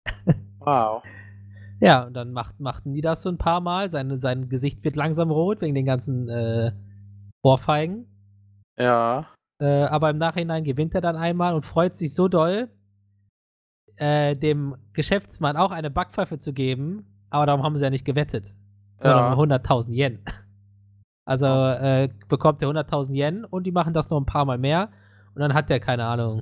Wow. 0.59 1.01
Ja, 1.79 2.03
und 2.05 2.13
dann 2.13 2.31
macht, 2.31 2.59
machten 2.59 2.93
die 2.93 3.01
das 3.01 3.23
so 3.23 3.29
ein 3.29 3.39
paar 3.39 3.61
Mal. 3.61 3.89
Sein, 3.89 4.19
sein 4.19 4.49
Gesicht 4.49 4.83
wird 4.83 4.95
langsam 4.95 5.31
rot 5.31 5.61
wegen 5.61 5.73
den 5.73 5.87
ganzen 5.87 6.29
äh, 6.29 6.71
Ohrfeigen. 7.41 8.05
Ja. 8.77 9.33
Äh, 9.61 9.83
aber 9.83 10.09
im 10.09 10.17
Nachhinein 10.17 10.63
gewinnt 10.63 10.95
er 10.95 11.01
dann 11.01 11.15
einmal 11.15 11.53
und 11.53 11.65
freut 11.65 11.95
sich 11.95 12.15
so 12.15 12.27
doll, 12.27 12.69
äh, 13.95 14.35
dem 14.35 14.75
Geschäftsmann 14.93 15.55
auch 15.55 15.71
eine 15.71 15.91
Backpfeife 15.91 16.39
zu 16.39 16.51
geben. 16.51 17.05
Aber 17.29 17.45
darum 17.45 17.63
haben 17.63 17.77
sie 17.77 17.83
ja 17.83 17.91
nicht 17.91 18.03
gewettet. 18.03 18.55
Ja. 19.03 19.33
um 19.33 19.39
100.000 19.39 19.89
Yen. 19.93 20.19
Also 21.23 21.45
äh, 21.45 22.09
bekommt 22.27 22.63
er 22.63 22.69
100.000 22.69 23.13
Yen 23.13 23.45
und 23.45 23.63
die 23.63 23.71
machen 23.71 23.93
das 23.93 24.09
noch 24.09 24.19
ein 24.19 24.25
paar 24.25 24.43
Mal 24.43 24.57
mehr. 24.57 24.89
Und 25.35 25.39
dann 25.39 25.53
hat 25.53 25.69
er, 25.69 25.79
keine 25.79 26.03
Ahnung, 26.03 26.41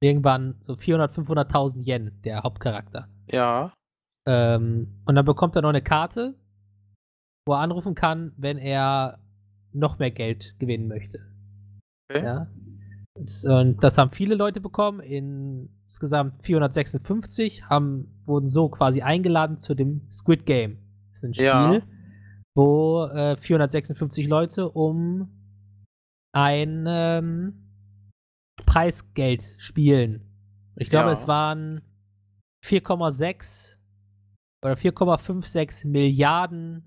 irgendwann 0.00 0.56
so 0.62 0.72
400.000, 0.72 1.26
500.000 1.26 1.86
Yen, 1.86 2.22
der 2.24 2.42
Hauptcharakter. 2.42 3.08
Ja. 3.30 3.72
Ähm, 4.26 5.02
und 5.04 5.14
dann 5.14 5.26
bekommt 5.26 5.54
er 5.54 5.62
noch 5.62 5.68
eine 5.68 5.82
Karte, 5.82 6.34
wo 7.46 7.52
er 7.52 7.60
anrufen 7.60 7.94
kann, 7.94 8.32
wenn 8.38 8.56
er 8.56 9.18
noch 9.72 9.98
mehr 9.98 10.10
Geld 10.10 10.58
gewinnen 10.58 10.88
möchte. 10.88 11.35
Okay. 12.08 12.24
Ja. 12.24 12.46
Und, 13.14 13.82
das 13.82 13.96
haben 13.98 14.10
viele 14.12 14.34
Leute 14.34 14.60
bekommen. 14.60 15.00
Insgesamt 15.00 16.44
456 16.44 17.64
haben, 17.64 18.22
wurden 18.26 18.48
so 18.48 18.68
quasi 18.68 19.00
eingeladen 19.02 19.58
zu 19.58 19.74
dem 19.74 20.02
Squid 20.10 20.44
Game. 20.44 20.78
Das 21.08 21.18
ist 21.18 21.24
ein 21.24 21.34
Spiel, 21.34 21.46
Ja. 21.46 21.82
wo 22.54 23.04
äh, 23.06 23.36
456 23.38 24.26
Leute 24.28 24.68
um 24.70 25.30
ein 26.32 26.84
ähm, 26.86 27.62
Preisgeld 28.66 29.42
spielen. 29.58 30.22
Ich 30.76 30.90
glaube, 30.90 31.06
Ja. 31.06 31.12
es 31.12 31.26
waren 31.26 31.80
4,6 32.62 33.78
oder 34.62 34.74
4,56 34.74 35.86
Milliarden 35.86 36.82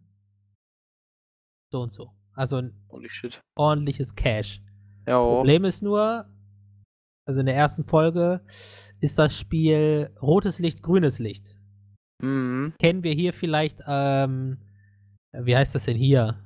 so 1.71 1.82
und 1.82 1.93
so. 1.93 2.12
Also 2.34 2.58
ein 2.58 2.73
ordentliches 3.55 4.15
Cash. 4.15 4.62
Ja. 5.10 5.19
oh. 5.19 5.38
Problem 5.38 5.65
ist 5.65 5.82
nur, 5.82 6.26
also 7.28 7.39
in 7.39 7.45
der 7.45 7.56
ersten 7.56 7.84
Folge 7.84 8.41
ist 9.02 9.17
das 9.17 9.36
Spiel 9.36 10.10
rotes 10.22 10.60
Licht, 10.60 10.82
grünes 10.84 11.19
Licht. 11.19 11.56
Mhm. 12.22 12.74
Kennen 12.80 13.04
wir 13.04 13.13
hier 13.13 13.34
vielleicht, 13.34 13.82
ähm, 13.88 14.58
wie 15.34 15.56
heißt 15.56 15.74
das 15.76 15.86
denn 15.86 15.98
hier? 15.98 16.38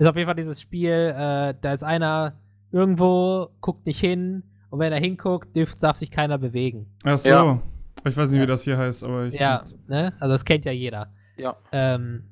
Ist 0.00 0.08
auf 0.08 0.16
jeden 0.16 0.26
Fall 0.26 0.34
dieses 0.36 0.60
Spiel, 0.60 0.90
äh, 1.16 1.54
da 1.60 1.72
ist 1.72 1.84
einer 1.84 2.40
irgendwo, 2.72 3.48
guckt 3.60 3.86
nicht 3.86 4.00
hin 4.00 4.42
und 4.70 4.78
wenn 4.80 4.92
er 4.92 4.98
hinguckt, 4.98 5.54
dürft, 5.54 5.82
darf 5.82 5.98
sich 5.98 6.10
keiner 6.10 6.38
bewegen. 6.38 6.86
Ach 7.04 7.18
so. 7.18 7.28
Ja. 7.28 7.62
Ich 8.06 8.16
weiß 8.16 8.30
nicht, 8.30 8.38
Ja. 8.38 8.42
wie 8.42 8.46
das 8.48 8.62
hier 8.64 8.76
heißt, 8.76 9.04
aber 9.04 9.26
ich. 9.26 9.34
Ja, 9.34 9.62
ne? 9.86 10.12
Also 10.18 10.32
das 10.34 10.44
kennt 10.44 10.64
ja 10.64 10.72
jeder. 10.72 11.12
Ja. 11.36 11.56
Ähm, 11.70 12.24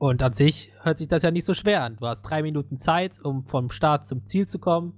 und 0.00 0.22
an 0.22 0.32
sich 0.32 0.72
hört 0.80 0.96
sich 0.96 1.08
das 1.08 1.22
ja 1.22 1.30
nicht 1.30 1.44
so 1.44 1.52
schwer 1.52 1.82
an. 1.82 1.96
Du 1.96 2.06
hast 2.06 2.22
drei 2.22 2.42
Minuten 2.42 2.78
Zeit, 2.78 3.20
um 3.20 3.44
vom 3.44 3.70
Start 3.70 4.06
zum 4.06 4.24
Ziel 4.24 4.48
zu 4.48 4.58
kommen. 4.58 4.94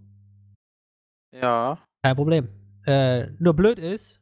Ja. 1.32 1.78
Kein 2.04 2.14
Problem. 2.14 2.48
Äh, 2.86 3.32
nur 3.40 3.54
blöd 3.54 3.80
ist, 3.80 4.20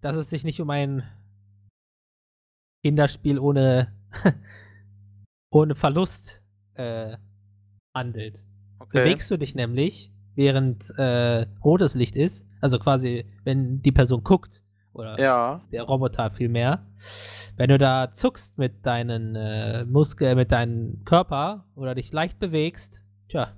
dass 0.00 0.16
es 0.16 0.30
sich 0.30 0.44
nicht 0.44 0.60
um 0.60 0.70
ein 0.70 1.02
Kinderspiel 2.84 3.40
ohne, 3.40 3.92
ohne 5.50 5.74
Verlust 5.74 6.42
äh, 6.74 7.16
handelt. 7.92 8.44
Okay. 8.78 9.02
Bewegst 9.02 9.28
du 9.32 9.36
dich 9.36 9.56
nämlich, 9.56 10.12
während 10.36 10.90
äh, 10.96 11.46
rotes 11.64 11.96
Licht 11.96 12.14
ist, 12.14 12.46
also 12.60 12.78
quasi, 12.78 13.24
wenn 13.42 13.82
die 13.82 13.92
Person 13.92 14.22
guckt, 14.22 14.62
oder 14.98 15.18
Ja. 15.20 15.60
der 15.72 15.82
Roboter 15.84 16.30
vielmehr, 16.30 16.80
wenn 17.56 17.70
du 17.70 17.78
da 17.78 18.12
zuckst 18.12 18.58
mit 18.58 18.84
deinen 18.86 19.34
äh, 19.36 19.84
Muskeln, 19.84 20.36
mit 20.36 20.52
deinem 20.52 21.04
Körper 21.04 21.64
oder 21.74 21.94
dich 21.94 22.12
leicht 22.12 22.38
bewegst, 22.38 23.00
tja, 23.28 23.48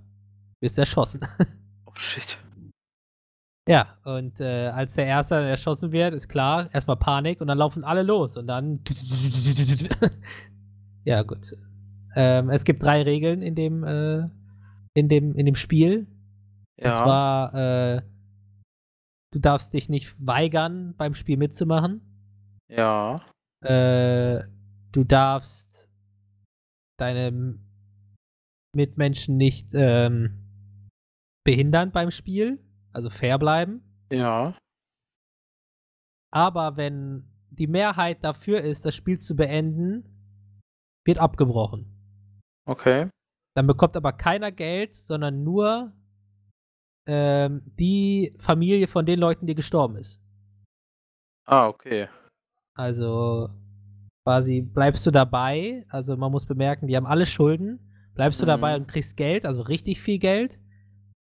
wirst 0.60 0.78
erschossen. 0.78 1.20
Oh 1.86 1.94
shit. 1.96 2.38
Ja, 3.68 3.96
und 4.04 4.40
äh, 4.40 4.68
als 4.68 4.94
der 4.94 5.06
Erste 5.06 5.34
dann 5.34 5.44
erschossen 5.44 5.90
wird, 5.90 6.14
ist 6.14 6.28
klar, 6.28 6.72
erstmal 6.72 6.96
Panik 6.96 7.40
und 7.40 7.48
dann 7.48 7.58
laufen 7.58 7.82
alle 7.84 8.02
los 8.04 8.36
und 8.36 8.46
dann. 8.46 8.78
ja, 11.04 11.22
gut. 11.22 11.52
Ähm, 12.14 12.50
es 12.50 12.64
gibt 12.64 12.82
drei 12.82 13.02
Regeln 13.02 13.42
in 13.42 13.54
dem, 13.54 13.84
äh, 13.84 14.28
in 14.94 15.08
dem, 15.08 15.34
in 15.34 15.46
dem 15.46 15.56
Spiel. 15.56 16.06
Und 16.78 16.86
Ja. 16.86 16.92
zwar, 16.92 17.54
äh, 17.54 18.02
du 19.32 19.38
darfst 19.38 19.72
dich 19.74 19.88
nicht 19.88 20.14
weigern, 20.18 20.94
beim 20.96 21.14
Spiel 21.14 21.36
mitzumachen. 21.36 22.00
Ja. 22.68 23.24
Äh, 23.62 24.44
du 24.92 25.04
darfst 25.04 25.88
deine 26.98 27.58
Mitmenschen 28.74 29.36
nicht 29.36 29.68
ähm, 29.74 30.40
behindern 31.44 31.92
beim 31.92 32.10
Spiel, 32.10 32.62
also 32.92 33.10
fair 33.10 33.38
bleiben. 33.38 33.82
Ja. 34.10 34.52
Aber 36.32 36.76
wenn 36.76 37.24
die 37.50 37.66
Mehrheit 37.66 38.22
dafür 38.22 38.60
ist, 38.60 38.84
das 38.84 38.94
Spiel 38.94 39.18
zu 39.18 39.34
beenden, 39.34 40.04
wird 41.04 41.18
abgebrochen. 41.18 41.86
Okay. 42.66 43.08
Dann 43.56 43.66
bekommt 43.66 43.96
aber 43.96 44.12
keiner 44.12 44.52
Geld, 44.52 44.94
sondern 44.94 45.42
nur 45.42 45.92
ähm, 47.06 47.62
die 47.78 48.34
Familie 48.38 48.86
von 48.88 49.06
den 49.06 49.18
Leuten, 49.18 49.46
die 49.46 49.54
gestorben 49.54 49.96
ist. 49.96 50.20
Ah, 51.46 51.66
okay. 51.68 52.08
Also 52.74 53.50
quasi 54.24 54.60
bleibst 54.60 55.04
du 55.06 55.10
dabei. 55.10 55.84
Also 55.88 56.16
man 56.16 56.30
muss 56.30 56.46
bemerken, 56.46 56.86
die 56.86 56.96
haben 56.96 57.06
alle 57.06 57.26
Schulden. 57.26 57.80
Bleibst 58.14 58.40
du 58.40 58.46
dabei 58.46 58.76
Mhm. 58.76 58.82
und 58.82 58.88
kriegst 58.88 59.16
Geld, 59.16 59.46
also 59.46 59.62
richtig 59.62 60.00
viel 60.00 60.18
Geld. 60.18 60.58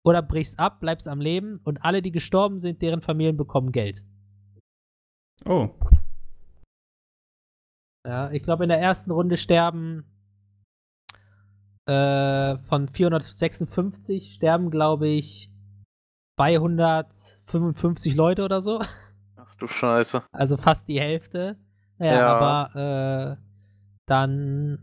Oder 0.06 0.22
brichst 0.22 0.60
ab, 0.60 0.82
bleibst 0.82 1.08
am 1.08 1.22
Leben 1.22 1.62
und 1.64 1.84
alle, 1.86 2.02
die 2.02 2.12
gestorben 2.12 2.60
sind, 2.60 2.82
deren 2.82 3.02
Familien 3.02 3.38
bekommen 3.38 3.72
Geld. 3.72 4.02
Oh. 5.46 5.70
Ja, 8.06 8.30
ich 8.32 8.44
glaube, 8.44 8.64
in 8.64 8.70
der 8.70 8.82
ersten 8.82 9.12
Runde 9.12 9.38
sterben 9.38 10.04
äh, 11.86 12.58
von 12.68 12.90
456 12.90 14.36
sterben, 14.36 14.72
glaube 14.72 15.08
ich, 15.08 15.50
255 16.38 18.16
Leute 18.16 18.44
oder 18.44 18.62
so. 18.62 18.82
Ach 19.36 19.56
du 19.56 19.68
Scheiße. 19.68 20.24
Also 20.32 20.58
fast 20.58 20.88
die 20.88 21.00
Hälfte. 21.00 21.58
Naja, 21.98 22.18
Ja. 22.18 22.38
aber 22.38 23.38
äh, 23.40 23.44
dann, 24.08 24.80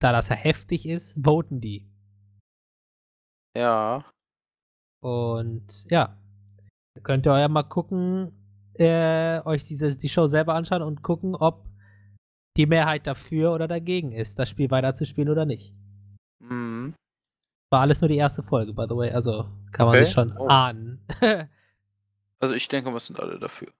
da 0.00 0.12
das 0.12 0.28
ja 0.28 0.36
heftig 0.36 0.86
ist, 0.86 1.14
voten 1.22 1.60
die. 1.60 1.88
Ja. 3.56 4.04
Und 5.02 5.84
ja, 5.90 6.16
da 6.94 7.00
könnt 7.02 7.26
ihr 7.26 7.38
ja 7.38 7.48
mal 7.48 7.64
gucken, 7.64 8.32
äh, 8.74 9.40
euch 9.44 9.66
diese, 9.66 9.96
die 9.96 10.08
Show 10.08 10.26
selber 10.28 10.54
anschauen 10.54 10.82
und 10.82 11.02
gucken, 11.02 11.34
ob 11.34 11.66
die 12.56 12.66
Mehrheit 12.66 13.06
dafür 13.06 13.52
oder 13.52 13.68
dagegen 13.68 14.12
ist, 14.12 14.38
das 14.38 14.48
Spiel 14.48 14.70
weiterzuspielen 14.70 15.28
oder 15.30 15.44
nicht. 15.44 15.74
Mhm. 16.40 16.94
War 17.72 17.80
alles 17.80 18.02
nur 18.02 18.08
die 18.08 18.16
erste 18.18 18.42
Folge, 18.42 18.74
by 18.74 18.84
the 18.86 18.94
way, 18.94 19.10
also 19.10 19.44
kann 19.72 19.86
man 19.86 19.96
Okay. 19.96 20.04
sich 20.04 20.12
schon 20.12 20.36
Oh. 20.36 20.46
ahnen, 20.46 21.00
Also 22.38 22.54
ich 22.54 22.68
denke, 22.68 22.92
was 22.92 23.06
sind 23.06 23.18
alle 23.18 23.38
dafür? 23.38 23.72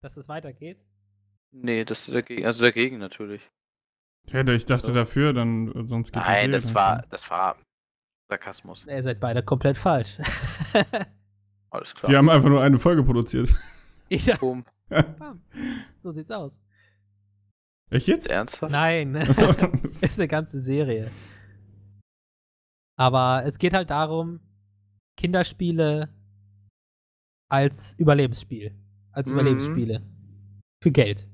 dass 0.00 0.16
es 0.16 0.28
weitergeht. 0.28 0.78
Nee, 1.50 1.84
das 1.84 2.06
ist 2.08 2.14
dagegen. 2.14 2.44
Also 2.46 2.62
dagegen 2.62 2.98
natürlich. 2.98 3.42
Ja, 4.28 4.46
ich 4.46 4.66
dachte 4.66 4.88
So. 4.88 4.92
dafür, 4.92 5.32
dann 5.32 5.68
äh, 5.72 5.88
sonst 5.88 6.12
geht 6.12 6.22
Nein, 6.22 6.50
eh 6.50 6.52
das 6.52 6.66
dann 6.66 6.74
war, 6.74 7.04
das 7.10 7.28
war 7.30 7.56
Sarkasmus. 8.28 8.86
Ihr 8.86 9.02
seid 9.02 9.18
beide 9.18 9.42
komplett 9.42 9.76
falsch. 9.78 10.18
Alles 11.70 11.94
klar. 11.94 12.10
Die 12.10 12.16
haben 12.16 12.28
einfach 12.28 12.48
nur 12.48 12.62
eine 12.62 12.78
Folge 12.78 13.02
produziert. 13.02 13.52
ja, 14.08 14.36
Boom. 14.36 14.64
bam. 14.88 15.42
so 16.02 16.12
sieht's 16.12 16.30
aus. 16.30 16.52
Echt 17.90 18.06
jetzt? 18.06 18.28
Ernsthaft? 18.28 18.70
Nein. 18.72 19.16
Achso. 19.16 19.48
ist 20.00 20.18
eine 20.18 20.28
ganze 20.28 20.60
Serie. 20.60 21.10
Aber 22.96 23.44
es 23.44 23.58
geht 23.58 23.72
halt 23.72 23.90
darum, 23.90 24.40
Kinderspiele 25.18 26.08
als 27.50 27.94
Überlebensspiel. 27.98 28.74
Als 29.12 29.28
Mhm. 29.28 29.34
Überlebensspiele. 29.34 30.02
Für 30.82 30.90
Geld. 30.92 31.28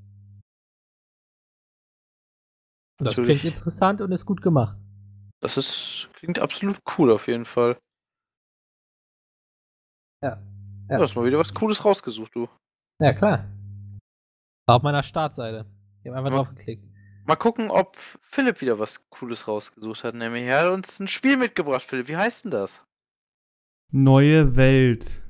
Das 2.99 3.17
Natürlich. 3.17 3.41
klingt 3.41 3.57
interessant 3.57 4.01
und 4.01 4.13
ist 4.13 4.27
gut 4.27 4.43
gemacht. 4.43 4.77
Das 5.43 5.57
ist, 5.57 6.11
klingt 6.15 6.39
absolut 6.39 6.79
cool 6.99 7.11
auf 7.11 7.27
jeden 7.27 7.47
Fall. 7.47 7.79
Ja. 10.23 10.43
Ja. 10.91 10.97
Du 10.99 11.03
hast 11.03 11.15
mal 11.15 11.25
wieder 11.25 11.39
was 11.39 11.55
Cooles 11.55 11.83
rausgesucht, 11.85 12.35
du. 12.35 12.49
Ja, 13.01 13.15
klar. 13.15 13.47
War 14.67 14.77
auf 14.77 14.83
meiner 14.83 15.03
Startseite. 15.03 15.65
Ich 16.03 16.09
habe 16.09 16.19
einfach 16.19 16.31
Ja. 16.31 16.37
drauf 16.37 16.49
geklickt. 16.55 16.85
Mal 17.31 17.37
gucken, 17.37 17.71
ob 17.71 17.97
Philipp 18.23 18.61
wieder 18.61 18.81
was 18.81 19.09
Cooles 19.09 19.47
rausgesucht 19.47 20.03
hat. 20.03 20.17
Nämlich, 20.17 20.47
er 20.47 20.65
hat 20.65 20.73
uns 20.73 20.99
ein 20.99 21.07
Spiel 21.07 21.37
mitgebracht, 21.37 21.83
Philipp. 21.83 22.09
Wie 22.09 22.17
heißt 22.17 22.43
denn 22.45 22.51
das? 22.51 22.81
Neue 23.93 24.57
Welt. 24.57 25.23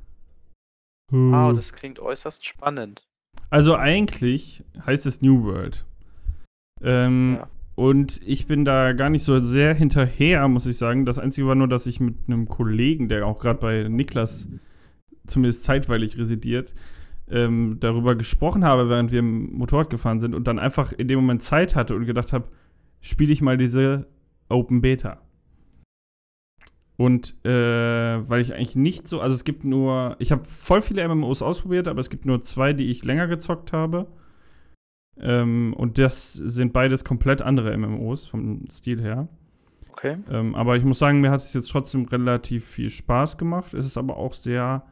Wow, 1.11 1.51
Huh. 1.51 1.57
das 1.57 1.75
klingt 1.75 1.99
äußerst 1.99 2.47
spannend. 2.47 3.07
Also 3.51 3.77
eigentlich 3.77 4.65
heißt 4.87 5.05
es 5.05 5.21
New 5.21 5.45
World. 5.45 5.85
Ähm, 6.81 7.37
Ja. 7.39 7.49
Und 7.75 8.19
ich 8.25 8.47
bin 8.47 8.65
da 8.65 8.93
gar 8.95 9.11
nicht 9.11 9.25
so 9.25 9.39
sehr 9.43 9.75
hinterher, 9.75 10.49
muss 10.49 10.65
ich 10.65 10.79
sagen. 10.79 11.05
Das 11.05 11.19
Einzige 11.19 11.47
war 11.49 11.55
nur, 11.55 11.69
dass 11.69 11.85
ich 11.85 12.01
mit 12.01 12.15
einem 12.29 12.49
Kollegen, 12.49 13.11
der 13.11 13.27
auch 13.27 13.39
gerade 13.41 13.59
bei 13.59 13.83
Niklas 13.89 14.49
zumindest 15.27 15.65
zeitweilig 15.65 16.17
residiert, 16.17 16.75
ähm, 17.31 17.79
darüber 17.81 18.15
gesprochen 18.15 18.65
habe, 18.65 18.89
während 18.89 19.13
wir 19.13 19.21
im 19.21 19.53
Motorrad 19.53 19.91
gefahren 19.91 20.21
sind 20.21 20.35
und 20.35 20.47
dann 20.47 20.59
einfach 20.59 20.93
in 20.93 21.09
dem 21.09 21.21
Moment 21.21 21.43
Zeit 21.43 21.77
hatte 21.77 21.95
und 21.95 22.07
gedacht 22.07 22.33
habe, 22.33 22.49
spiele 23.01 23.33
ich 23.33 23.41
mal 23.41 23.57
diese 23.57 24.07
Open 24.49 24.83
Beta. 24.83 25.21
Und 26.97 27.35
äh, 27.47 28.29
weil 28.29 28.43
ich 28.43 28.53
eigentlich 28.55 28.77
nicht 28.77 29.09
so, 29.09 29.21
also 29.21 29.35
es 29.35 29.45
gibt 29.45 29.65
nur, 29.65 30.17
ich 30.19 30.33
habe 30.33 30.45
voll 30.45 30.83
viele 30.83 31.09
MMOs 31.09 31.41
ausprobiert, 31.41 31.89
aber 31.89 32.01
es 32.01 32.11
gibt 32.11 32.27
nur 32.27 32.43
zwei, 32.43 32.75
die 32.75 32.91
ich 32.91 33.05
länger 33.05 33.27
gezockt 33.27 33.73
habe. 33.73 34.07
Ähm, 35.19 35.73
und 35.77 35.97
das 35.97 36.35
sind 36.35 36.73
beides 36.75 37.05
komplett 37.05 37.41
andere 37.41 37.75
MMOs 37.77 38.27
vom 38.27 38.67
Stil 38.71 39.01
her. 39.01 39.29
Okay. 39.93 40.19
Ähm, 40.31 40.55
aber 40.55 40.77
ich 40.77 40.85
muss 40.85 40.99
sagen, 40.99 41.21
mir 41.21 41.31
hat 41.31 41.41
es 41.41 41.55
jetzt 41.55 41.71
trotzdem 41.71 42.05
relativ 42.05 42.67
viel 42.67 42.91
Spaß 42.91 43.39
gemacht. 43.39 43.73
Es 43.73 43.87
ist 43.87 43.97
aber 43.97 44.17
auch 44.17 44.35
sehr 44.35 44.85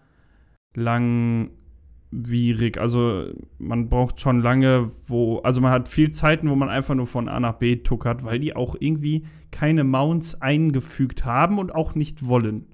langwierig. 2.10 2.78
Also 2.78 3.32
man 3.58 3.88
braucht 3.88 4.20
schon 4.20 4.40
lange, 4.40 4.90
wo, 5.06 5.38
also 5.38 5.60
man 5.60 5.70
hat 5.70 5.88
viel 5.88 6.10
Zeiten, 6.10 6.48
wo 6.48 6.54
man 6.54 6.68
einfach 6.68 6.94
nur 6.94 7.06
von 7.06 7.28
A 7.28 7.40
nach 7.40 7.54
B 7.54 7.76
tuckert, 7.76 8.24
weil 8.24 8.38
die 8.38 8.54
auch 8.54 8.76
irgendwie 8.78 9.26
keine 9.50 9.84
Mounts 9.84 10.40
eingefügt 10.40 11.24
haben 11.24 11.58
und 11.58 11.74
auch 11.74 11.94
nicht 11.94 12.26
wollen. 12.26 12.66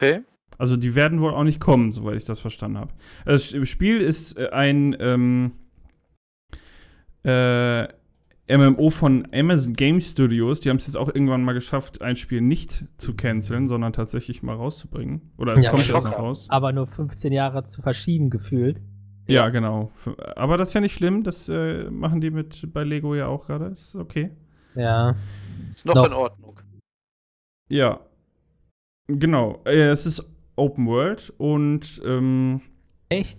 Okay. 0.00 0.22
Also 0.58 0.76
die 0.76 0.94
werden 0.94 1.20
wohl 1.20 1.32
auch 1.32 1.44
nicht 1.44 1.60
kommen, 1.60 1.92
soweit 1.92 2.16
ich 2.16 2.24
das 2.24 2.38
verstanden 2.38 2.78
habe. 2.78 2.92
Das 3.24 3.54
Spiel 3.68 3.98
ist 4.00 4.38
äh, 4.38 4.50
ein 4.50 4.96
ähm, 5.00 5.52
äh, 7.24 7.88
MMO 8.48 8.90
von 8.90 9.26
Amazon 9.32 9.72
Game 9.72 10.00
Studios. 10.00 10.60
Die 10.60 10.68
haben 10.68 10.76
es 10.76 10.86
jetzt 10.86 10.96
auch 10.96 11.08
irgendwann 11.08 11.44
mal 11.44 11.52
geschafft, 11.52 12.02
ein 12.02 12.16
Spiel 12.16 12.40
nicht 12.40 12.84
zu 12.98 13.14
canceln, 13.14 13.68
sondern 13.68 13.92
tatsächlich 13.92 14.42
mal 14.42 14.56
rauszubringen. 14.56 15.32
Oder 15.38 15.54
es 15.54 15.62
Ja, 15.64 15.70
kommt 15.70 15.82
Schocker. 15.82 16.10
noch 16.10 16.18
raus. 16.18 16.46
Aber 16.50 16.72
nur 16.72 16.86
15 16.86 17.32
Jahre 17.32 17.66
zu 17.66 17.82
verschieben 17.82 18.30
gefühlt. 18.30 18.80
Ja, 19.28 19.48
genau. 19.50 19.92
F- 20.04 20.16
Aber 20.36 20.58
das 20.58 20.68
ist 20.68 20.74
ja 20.74 20.80
nicht 20.80 20.94
schlimm. 20.94 21.22
Das 21.22 21.48
äh, 21.48 21.88
machen 21.90 22.20
die 22.20 22.30
mit 22.30 22.72
bei 22.72 22.82
Lego 22.84 23.14
ja 23.14 23.28
auch 23.28 23.46
gerade. 23.46 23.66
Ist 23.66 23.94
okay. 23.94 24.30
Ja. 24.74 25.14
Ist 25.70 25.86
noch 25.86 25.94
Noch. 25.94 26.06
in 26.06 26.12
Ordnung. 26.12 26.60
Ja. 27.70 28.00
Genau. 29.06 29.62
Äh, 29.64 29.88
es 29.90 30.04
ist 30.06 30.24
Open 30.56 30.86
World 30.86 31.32
und 31.38 32.02
ähm, 32.04 32.60
Echt? 33.08 33.38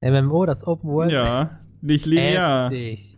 MMO, 0.00 0.46
das 0.46 0.64
Open 0.66 0.88
World? 0.90 1.10
ja, 1.12 1.58
nicht 1.80 2.06
linear. 2.06 2.70
Heftig. 2.70 3.15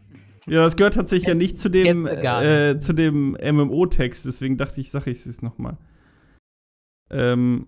Ja, 0.49 0.63
das 0.63 0.77
gehört 0.77 0.95
tatsächlich 0.95 1.29
ja 1.29 1.35
nicht 1.35 1.59
zu 1.59 1.69
dem, 1.69 2.07
äh, 2.07 2.79
zu 2.81 2.93
dem 2.93 3.37
MMO-Text, 3.41 4.25
deswegen 4.25 4.57
dachte 4.57 4.81
ich, 4.81 4.91
sage 4.91 5.11
ich 5.11 5.25
es 5.27 5.43
nochmal. 5.43 5.77
Ähm, 7.11 7.67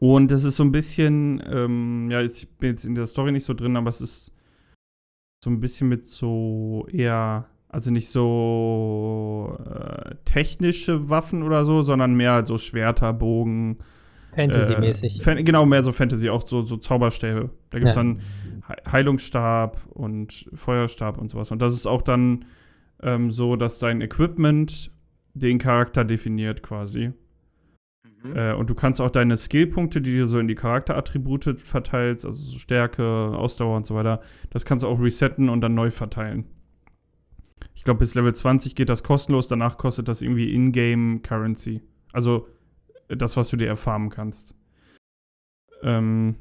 und 0.00 0.30
es 0.30 0.44
ist 0.44 0.56
so 0.56 0.62
ein 0.62 0.72
bisschen, 0.72 1.42
ähm, 1.50 2.08
ja, 2.10 2.22
ich 2.22 2.48
bin 2.58 2.70
jetzt 2.70 2.84
in 2.84 2.94
der 2.94 3.06
Story 3.06 3.32
nicht 3.32 3.44
so 3.44 3.54
drin, 3.54 3.76
aber 3.76 3.90
es 3.90 4.00
ist 4.00 4.32
so 5.44 5.50
ein 5.50 5.60
bisschen 5.60 5.88
mit 5.88 6.08
so 6.08 6.86
eher, 6.90 7.46
also 7.68 7.90
nicht 7.90 8.08
so 8.08 9.56
äh, 9.64 10.14
technische 10.24 11.10
Waffen 11.10 11.42
oder 11.42 11.64
so, 11.64 11.82
sondern 11.82 12.14
mehr 12.14 12.32
halt 12.32 12.46
so 12.46 12.58
Schwerter, 12.58 13.12
Bogen. 13.12 13.78
Fantasy-mäßig. 14.34 15.18
Äh, 15.18 15.22
Fan 15.22 15.44
genau, 15.44 15.66
mehr 15.66 15.82
so 15.82 15.92
Fantasy, 15.92 16.28
auch 16.30 16.46
so, 16.46 16.62
so 16.62 16.76
Zauberstäbe. 16.76 17.50
Da 17.70 17.78
gibt 17.78 17.88
es 17.90 17.96
Ja. 17.96 18.02
dann 18.02 18.20
Heilungsstab 18.90 19.86
und 19.90 20.48
Feuerstab 20.54 21.18
und 21.18 21.30
sowas. 21.30 21.50
Und 21.50 21.60
das 21.60 21.74
ist 21.74 21.86
auch 21.86 22.02
dann 22.02 22.44
ähm, 23.02 23.30
so, 23.30 23.56
dass 23.56 23.78
dein 23.78 24.00
Equipment 24.00 24.90
den 25.34 25.58
Charakter 25.58 26.04
definiert 26.04 26.62
quasi. 26.62 27.12
Mhm. 28.22 28.36
Äh, 28.36 28.52
und 28.54 28.68
du 28.68 28.74
kannst 28.74 29.00
auch 29.00 29.10
deine 29.10 29.36
Skillpunkte, 29.36 30.00
die 30.00 30.16
du 30.16 30.26
so 30.26 30.38
in 30.38 30.48
die 30.48 30.54
Charakterattribute 30.54 31.58
verteilst, 31.60 32.24
also 32.24 32.38
so 32.38 32.58
Stärke, 32.58 33.04
Ausdauer 33.04 33.76
und 33.76 33.86
so 33.86 33.94
weiter, 33.94 34.20
das 34.50 34.64
kannst 34.64 34.82
du 34.82 34.88
auch 34.88 35.00
resetten 35.00 35.48
und 35.48 35.60
dann 35.60 35.74
neu 35.74 35.90
verteilen. 35.90 36.44
Ich 37.74 37.84
glaube, 37.84 38.00
bis 38.00 38.14
Level 38.14 38.34
20 38.34 38.74
geht 38.74 38.88
das 38.88 39.04
kostenlos, 39.04 39.46
danach 39.46 39.78
kostet 39.78 40.08
das 40.08 40.20
irgendwie 40.20 40.52
Ingame 40.52 41.20
Currency. 41.20 41.80
Also 42.12 42.48
das, 43.08 43.36
was 43.36 43.48
du 43.48 43.56
dir 43.56 43.68
erfarmen 43.68 44.10
kannst. 44.10 44.54
Ähm, 45.82 46.36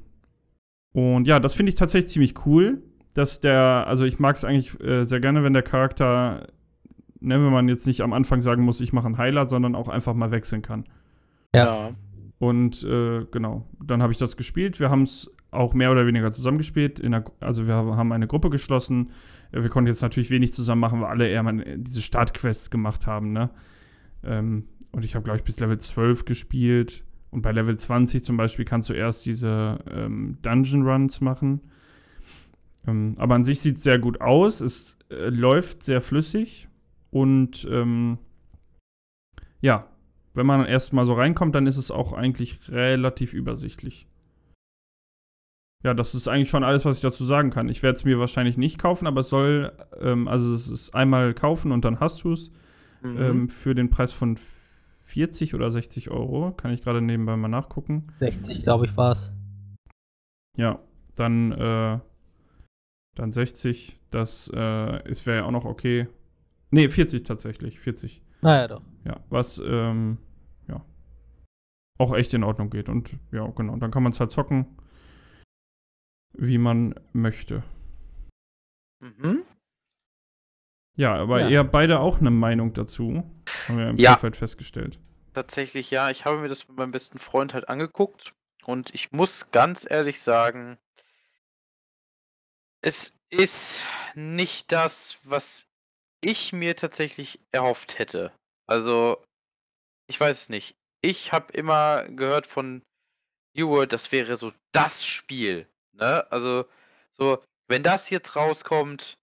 und 0.97 1.27
ja, 1.27 1.39
das 1.39 1.53
finde 1.53 1.69
ich 1.69 1.75
tatsächlich 1.75 2.12
ziemlich 2.12 2.45
cool, 2.47 2.81
dass 3.13 3.39
der, 3.39 3.86
also 3.86 4.03
ich 4.03 4.17
mag 4.17 4.36
es 4.36 4.43
eigentlich 4.43 4.81
äh, 4.81 5.03
sehr 5.03 5.19
gerne, 5.19 5.43
wenn 5.43 5.53
der 5.53 5.62
Charakter, 5.62 6.47
ne, 7.19 7.36
wenn 7.36 7.51
man 7.51 7.69
jetzt 7.69 7.86
nicht 7.86 8.01
am 8.01 8.13
Anfang 8.13 8.41
sagen 8.41 8.63
muss, 8.63 8.81
ich 8.81 8.93
mache 8.93 9.05
einen 9.05 9.19
Heiler, 9.19 9.47
sondern 9.47 9.75
auch 9.75 9.89
einfach 9.89 10.15
mal 10.15 10.31
wechseln 10.31 10.63
kann. 10.63 10.86
Ja. 11.53 11.91
Und 12.39 12.81
äh, 12.81 13.25
genau, 13.29 13.67
dann 13.79 14.01
habe 14.01 14.12
ich 14.12 14.17
das 14.17 14.38
gespielt. 14.38 14.79
Wir 14.79 14.89
haben 14.89 15.03
es 15.03 15.31
auch 15.51 15.75
mehr 15.75 15.91
oder 15.91 16.07
weniger 16.07 16.31
zusammengespielt. 16.31 16.97
In 16.97 17.12
der, 17.12 17.25
also 17.41 17.67
wir 17.67 17.75
haben 17.75 18.12
eine 18.12 18.25
Gruppe 18.25 18.49
geschlossen. 18.49 19.12
Äh, 19.51 19.62
Wir 19.62 19.69
konnten 19.69 19.89
jetzt 19.89 20.01
natürlich 20.01 20.31
wenig 20.31 20.55
zusammen 20.55 20.81
machen, 20.81 21.01
weil 21.01 21.10
alle 21.10 21.27
eher 21.27 21.43
mal 21.43 21.63
diese 21.77 22.01
Startquests 22.01 22.71
gemacht 22.71 23.05
haben, 23.05 23.33
ne? 23.33 23.51
Ähm, 24.23 24.67
und 24.91 25.05
ich 25.05 25.13
habe, 25.13 25.25
glaube 25.25 25.38
ich, 25.38 25.43
bis 25.43 25.60
Level 25.60 25.77
12 25.77 26.25
gespielt. 26.25 27.03
Und 27.29 27.41
bei 27.41 27.51
Level 27.51 27.77
20 27.77 28.23
zum 28.23 28.37
Beispiel 28.37 28.65
kannst 28.65 28.89
du 28.89 28.93
erst 28.93 29.25
diese 29.25 29.79
ähm, 29.91 30.37
Dungeon 30.41 30.87
Runs 30.87 31.21
machen. 31.21 31.61
Ähm, 32.87 33.15
aber 33.17 33.35
an 33.35 33.45
sich 33.45 33.59
sieht 33.59 33.77
es 33.77 33.83
sehr 33.83 33.99
gut 33.99 34.21
aus. 34.21 34.61
Es 34.61 34.97
äh, 35.09 35.29
läuft 35.29 35.83
sehr 35.83 36.01
flüssig. 36.01 36.67
Und 37.11 37.67
ähm, 37.69 38.17
ja, 39.61 39.87
wenn 40.33 40.45
man 40.45 40.65
erst 40.65 40.93
mal 40.93 41.05
so 41.05 41.13
reinkommt, 41.13 41.55
dann 41.55 41.67
ist 41.67 41.77
es 41.77 41.91
auch 41.91 42.13
eigentlich 42.13 42.69
relativ 42.69 43.33
übersichtlich. 43.33 44.07
Ja, 45.83 45.93
das 45.93 46.15
ist 46.15 46.27
eigentlich 46.27 46.49
schon 46.49 46.63
alles, 46.63 46.85
was 46.85 46.97
ich 46.97 47.01
dazu 47.01 47.23
sagen 47.25 47.49
kann. 47.49 47.69
Ich 47.69 47.83
werde 47.83 47.97
es 47.97 48.05
mir 48.05 48.19
wahrscheinlich 48.19 48.57
nicht 48.57 48.79
kaufen, 48.79 49.05
aber 49.07 49.21
es 49.21 49.29
soll, 49.29 49.73
ähm, 49.99 50.27
also 50.27 50.53
es 50.53 50.67
ist 50.67 50.95
einmal 50.95 51.33
kaufen 51.33 51.71
und 51.71 51.85
dann 51.85 51.99
hast 51.99 52.23
du 52.23 52.33
es 52.33 52.51
Mhm. 53.01 53.17
ähm, 53.21 53.49
für 53.49 53.75
den 53.75 53.89
Preis 53.89 54.11
von 54.11 54.37
40 55.08 55.56
oder 55.56 55.72
60 55.72 56.12
Euro. 56.12 56.52
Kann 56.52 56.72
ich 56.72 56.82
gerade 56.82 57.02
nebenbei 57.02 57.36
mal 57.38 57.48
nachgucken. 57.48 58.08
60, 58.20 58.63
glaube 58.63 58.86
ich, 58.86 58.98
war 58.98 59.13
es. 59.13 59.32
Ja, 60.58 60.80
dann, 61.15 61.52
äh, 61.54 62.00
dann 63.15 63.32
60. 63.34 64.00
Das 64.12 64.52
äh, 64.54 65.10
ist 65.10 65.26
wäre 65.26 65.38
ja 65.39 65.46
auch 65.46 65.52
noch 65.52 65.65
okay. 65.65 66.08
Nee, 66.72 66.89
40 66.89 67.24
tatsächlich. 67.24 67.80
40. 67.80 68.22
Naja, 68.41 68.67
doch. 68.67 68.82
Ja, 69.06 69.22
was, 69.30 69.62
ähm, 69.65 70.17
ja, 70.67 70.84
auch 71.98 72.13
echt 72.13 72.34
in 72.34 72.43
Ordnung 72.43 72.70
geht. 72.70 72.89
Und 72.89 73.17
ja, 73.32 73.48
genau, 73.48 73.78
dann 73.78 73.91
kann 73.91 74.04
man 74.04 74.12
es 74.12 74.20
halt 74.20 74.32
zocken, 74.32 74.78
wie 76.34 76.58
man 76.58 76.96
möchte. 77.13 77.63
Mhm. 79.00 79.43
Ja, 80.98 81.15
aber 81.15 81.41
Ja. 81.41 81.50
ihr 81.50 81.60
habt 81.60 81.72
beide 81.72 82.00
auch 82.00 82.20
eine 82.20 82.32
Meinung 82.32 82.74
dazu. 82.74 83.24
Haben 83.67 83.77
wir 83.77 83.89
im 83.89 83.97
Ja. 83.97 84.12
Vorfeld 84.12 84.36
festgestellt. 84.38 84.99
Tatsächlich, 85.34 85.91
ja. 85.91 86.10
Ich 86.10 86.25
habe 86.25 86.38
mir 86.38 86.47
das 86.47 86.67
mit 86.67 86.77
meinem 86.77 86.91
besten 86.91 87.19
Freund 87.19 87.53
halt 87.53 87.69
angeguckt 87.69 88.34
und 88.63 88.93
ich 88.93 89.12
muss 89.12 89.51
ganz 89.51 89.86
ehrlich 89.89 90.19
sagen, 90.21 90.77
es 92.82 93.17
ist 93.30 93.86
nicht 94.15 94.71
das, 94.71 95.17
was 95.23 95.67
ich 96.21 96.53
mir 96.53 96.75
tatsächlich 96.75 97.39
erhofft 97.51 97.99
hätte. 97.99 98.32
Also, 98.67 99.23
ich 100.08 100.19
weiß 100.19 100.41
es 100.41 100.49
nicht. 100.49 100.75
Ich 101.01 101.32
habe 101.32 101.53
immer 101.53 102.06
gehört 102.10 102.47
von 102.47 102.82
New 103.56 103.69
World, 103.69 103.93
das 103.93 104.12
wäre 104.12 104.38
so 104.38 104.53
das 104.71 105.06
Spiel. 105.06 105.67
Ne? 105.93 106.25
Also, 106.32 106.65
so, 107.12 107.43
wenn 107.67 107.84
das 107.84 108.10
jetzt 108.10 108.36
rauskommt, 108.36 109.17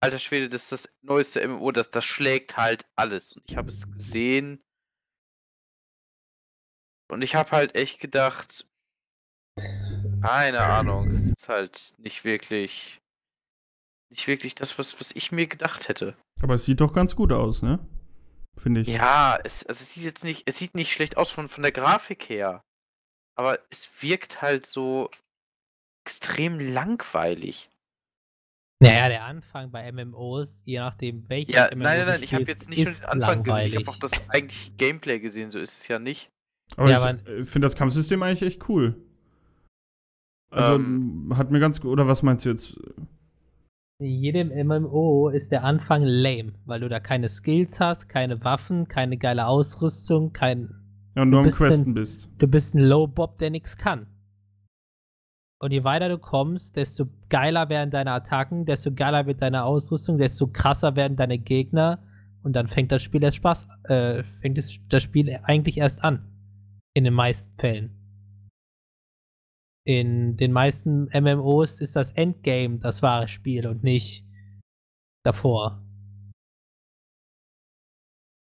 alter 0.00 0.18
Schwede, 0.18 0.48
das 0.48 0.64
ist 0.64 0.72
das 0.72 0.94
neueste 1.02 1.46
MMO, 1.46 1.72
das, 1.72 1.90
das 1.90 2.04
schlägt 2.04 2.56
halt 2.56 2.86
alles. 2.96 3.32
Und 3.32 3.42
ich 3.48 3.56
habe 3.56 3.68
es 3.68 3.90
gesehen. 3.90 4.62
Und 7.08 7.22
ich 7.22 7.34
habe 7.34 7.52
halt 7.52 7.74
echt 7.74 8.00
gedacht, 8.00 8.66
keine 10.22 10.60
Ahnung, 10.60 11.10
es 11.12 11.32
ist 11.36 11.48
halt 11.48 11.94
nicht 11.98 12.24
wirklich, 12.24 13.00
nicht 14.10 14.26
wirklich 14.26 14.54
das, 14.54 14.78
was, 14.78 14.98
was 15.00 15.12
ich 15.12 15.32
mir 15.32 15.46
gedacht 15.46 15.88
hätte. 15.88 16.16
Aber 16.42 16.54
es 16.54 16.64
sieht 16.64 16.80
doch 16.80 16.92
ganz 16.92 17.16
gut 17.16 17.32
aus, 17.32 17.62
ne? 17.62 17.78
Finde 18.58 18.80
ich. 18.80 18.88
Ja, 18.88 19.38
es, 19.44 19.64
also 19.66 19.82
es 19.82 19.92
sieht 19.92 20.04
jetzt 20.04 20.24
nicht, 20.24 20.42
es 20.46 20.58
sieht 20.58 20.74
nicht 20.74 20.92
schlecht 20.92 21.16
aus 21.16 21.30
von, 21.30 21.48
von 21.48 21.62
der 21.62 21.72
Grafik 21.72 22.28
her. 22.28 22.62
Aber 23.38 23.58
es 23.70 23.88
wirkt 24.02 24.42
halt 24.42 24.66
so 24.66 25.10
extrem 26.04 26.58
langweilig. 26.58 27.70
Naja, 28.80 29.08
der 29.08 29.24
Anfang 29.24 29.70
bei 29.70 29.90
MMOs, 29.90 30.60
je 30.64 30.78
nachdem 30.78 31.26
welches 31.28 31.54
Ja, 31.54 31.68
MMO 31.74 31.82
nein, 31.84 31.98
nein, 31.98 32.06
nein, 32.08 32.22
ich 32.22 32.34
habe 32.34 32.44
jetzt 32.44 32.68
nicht 32.68 32.84
nur 32.84 32.92
den 32.92 33.04
Anfang 33.04 33.42
gesehen, 33.42 33.66
ich 33.66 33.72
langweilig. 33.72 33.76
habe 33.76 33.88
auch 33.90 33.98
das 33.98 34.30
eigentliche 34.30 34.72
Gameplay 34.72 35.18
gesehen, 35.18 35.50
so 35.50 35.58
ist 35.58 35.78
es 35.78 35.88
ja 35.88 35.98
nicht. 35.98 36.30
Aber 36.76 36.90
Ja, 36.90 37.10
ich 37.14 37.26
äh, 37.26 37.44
finde 37.46 37.64
das 37.66 37.74
Kampfsystem 37.76 38.22
eigentlich 38.22 38.42
echt 38.42 38.68
cool. 38.68 38.96
Also, 40.50 40.74
Ähm. 40.76 41.32
hat 41.36 41.50
mir 41.50 41.60
ganz 41.60 41.80
gut. 41.80 41.90
Oder 41.90 42.06
was 42.06 42.22
meinst 42.22 42.44
du 42.44 42.50
jetzt? 42.50 42.76
In 43.98 44.10
jedem 44.20 44.48
MMO 44.66 45.30
ist 45.30 45.50
der 45.52 45.64
Anfang 45.64 46.02
lame, 46.02 46.52
weil 46.66 46.80
du 46.80 46.88
da 46.90 47.00
keine 47.00 47.30
Skills 47.30 47.80
hast, 47.80 48.08
keine 48.08 48.44
Waffen, 48.44 48.88
keine 48.88 49.16
geile 49.16 49.46
Ausrüstung, 49.46 50.32
kein. 50.34 50.68
Ja, 51.14 51.22
und 51.22 51.30
Du 51.30 51.36
du 51.36 51.38
am 51.38 51.44
bist 51.46 51.56
Questen 51.58 51.90
ein- 51.90 51.94
bist. 51.94 52.28
Du 52.38 52.46
bist 52.46 52.74
ein 52.74 52.80
Low-Bob, 52.80 53.38
der 53.38 53.48
nichts 53.50 53.76
kann. 53.78 54.06
Und 55.58 55.72
je 55.72 55.84
weiter 55.84 56.08
du 56.08 56.18
kommst, 56.18 56.76
desto 56.76 57.06
geiler 57.30 57.68
werden 57.68 57.90
deine 57.90 58.12
Attacken, 58.12 58.66
desto 58.66 58.92
geiler 58.92 59.26
wird 59.26 59.40
deine 59.40 59.64
Ausrüstung, 59.64 60.18
desto 60.18 60.46
krasser 60.48 60.96
werden 60.96 61.16
deine 61.16 61.38
Gegner. 61.38 62.02
Und 62.42 62.52
dann 62.52 62.68
fängt 62.68 62.92
das 62.92 63.02
Spiel 63.02 63.22
erst 63.22 63.38
Spaß, 63.38 63.66
äh, 63.84 64.22
fängt 64.40 64.58
das, 64.58 65.02
Spiel 65.02 65.40
eigentlich 65.44 65.78
erst 65.78 66.04
an. 66.04 66.30
In 66.94 67.04
den 67.04 67.14
meisten 67.14 67.50
Fällen. 67.58 67.90
In 69.84 70.36
den 70.36 70.52
meisten 70.52 71.08
MMOs 71.12 71.80
ist 71.80 71.96
das 71.96 72.12
Endgame 72.12 72.78
das 72.78 73.02
wahre 73.02 73.28
Spiel 73.28 73.66
und 73.66 73.82
nicht 73.82 74.24
davor. 75.24 75.82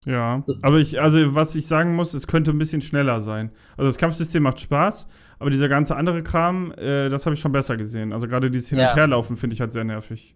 Ja, 0.05 0.45
aber 0.63 0.79
ich, 0.79 1.01
also 1.01 1.35
was 1.35 1.55
ich 1.55 1.67
sagen 1.67 1.95
muss, 1.95 2.15
es 2.15 2.27
könnte 2.27 2.51
ein 2.53 2.59
bisschen 2.59 2.81
schneller 2.81 3.21
sein. 3.21 3.51
Also 3.77 3.89
das 3.89 3.99
Kampfsystem 3.99 4.43
macht 4.43 4.61
Spaß, 4.61 5.09
aber 5.39 5.51
dieser 5.51 5.69
ganze 5.69 5.97
andere 5.97 6.23
Kram, 6.23 6.73
äh, 6.73 7.09
das 7.09 7.27
habe 7.27 7.35
ich 7.35 7.41
schon 7.41 7.53
besser 7.53 7.77
gesehen. 7.77 8.13
Also 8.13 8.27
gerade 8.29 8.51
dieses 8.51 8.69
Hin- 8.69 8.79
Ja. 8.79 8.91
und 8.93 8.97
Herlaufen 8.97 9.37
finde 9.37 9.55
ich 9.55 9.61
halt 9.61 9.73
sehr 9.73 9.85
nervig. 9.85 10.35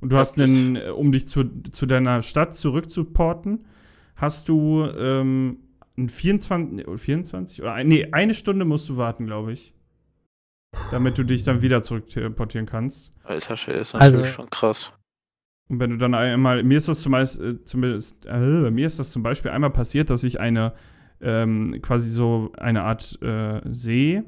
Und 0.00 0.10
du 0.10 0.16
Ja, 0.16 0.20
hast 0.20 0.38
einen, 0.40 0.76
äh, 0.76 0.88
um 0.90 1.12
dich 1.12 1.28
zu, 1.28 1.44
zu 1.70 1.86
deiner 1.86 2.22
Stadt 2.22 2.56
zurückzuporten, 2.56 3.64
hast 4.16 4.48
du 4.48 4.84
ähm, 4.84 5.58
ein 5.96 6.08
24, 6.08 6.72
nee, 6.86 6.96
24 6.98 7.62
oder 7.62 7.74
ein, 7.74 7.88
nee, 7.88 8.08
eine 8.12 8.34
Stunde 8.34 8.64
musst 8.64 8.88
du 8.88 8.96
warten, 8.96 9.26
glaube 9.26 9.52
ich. 9.52 9.72
Damit 10.90 11.18
du 11.18 11.22
dich 11.24 11.44
dann 11.44 11.60
wieder 11.62 11.82
zurückportieren 11.82 12.66
kannst. 12.66 13.12
Alter 13.24 13.56
Schwede, 13.56 13.80
ist 13.80 13.94
Also- 13.94 14.16
natürlich 14.18 14.32
schon 14.34 14.50
krass. 14.50 14.92
Und 15.70 15.78
wenn 15.80 15.90
du 15.90 15.96
dann 15.96 16.14
einmal, 16.14 16.62
mir 16.64 16.76
ist 16.78 16.88
das 16.88 17.00
zumeist, 17.00 17.40
äh, 17.40 17.62
zumindest, 17.64 18.26
äh, 18.26 18.70
mir 18.70 18.86
ist 18.86 18.98
das 18.98 19.10
zum 19.12 19.22
Beispiel 19.22 19.50
einmal 19.52 19.70
passiert, 19.70 20.10
dass 20.10 20.24
ich 20.24 20.40
eine, 20.40 20.72
ähm, 21.22 21.78
quasi 21.82 22.10
so 22.10 22.50
eine 22.58 22.82
Art 22.82 23.18
äh, 23.22 23.60
See 23.72 24.22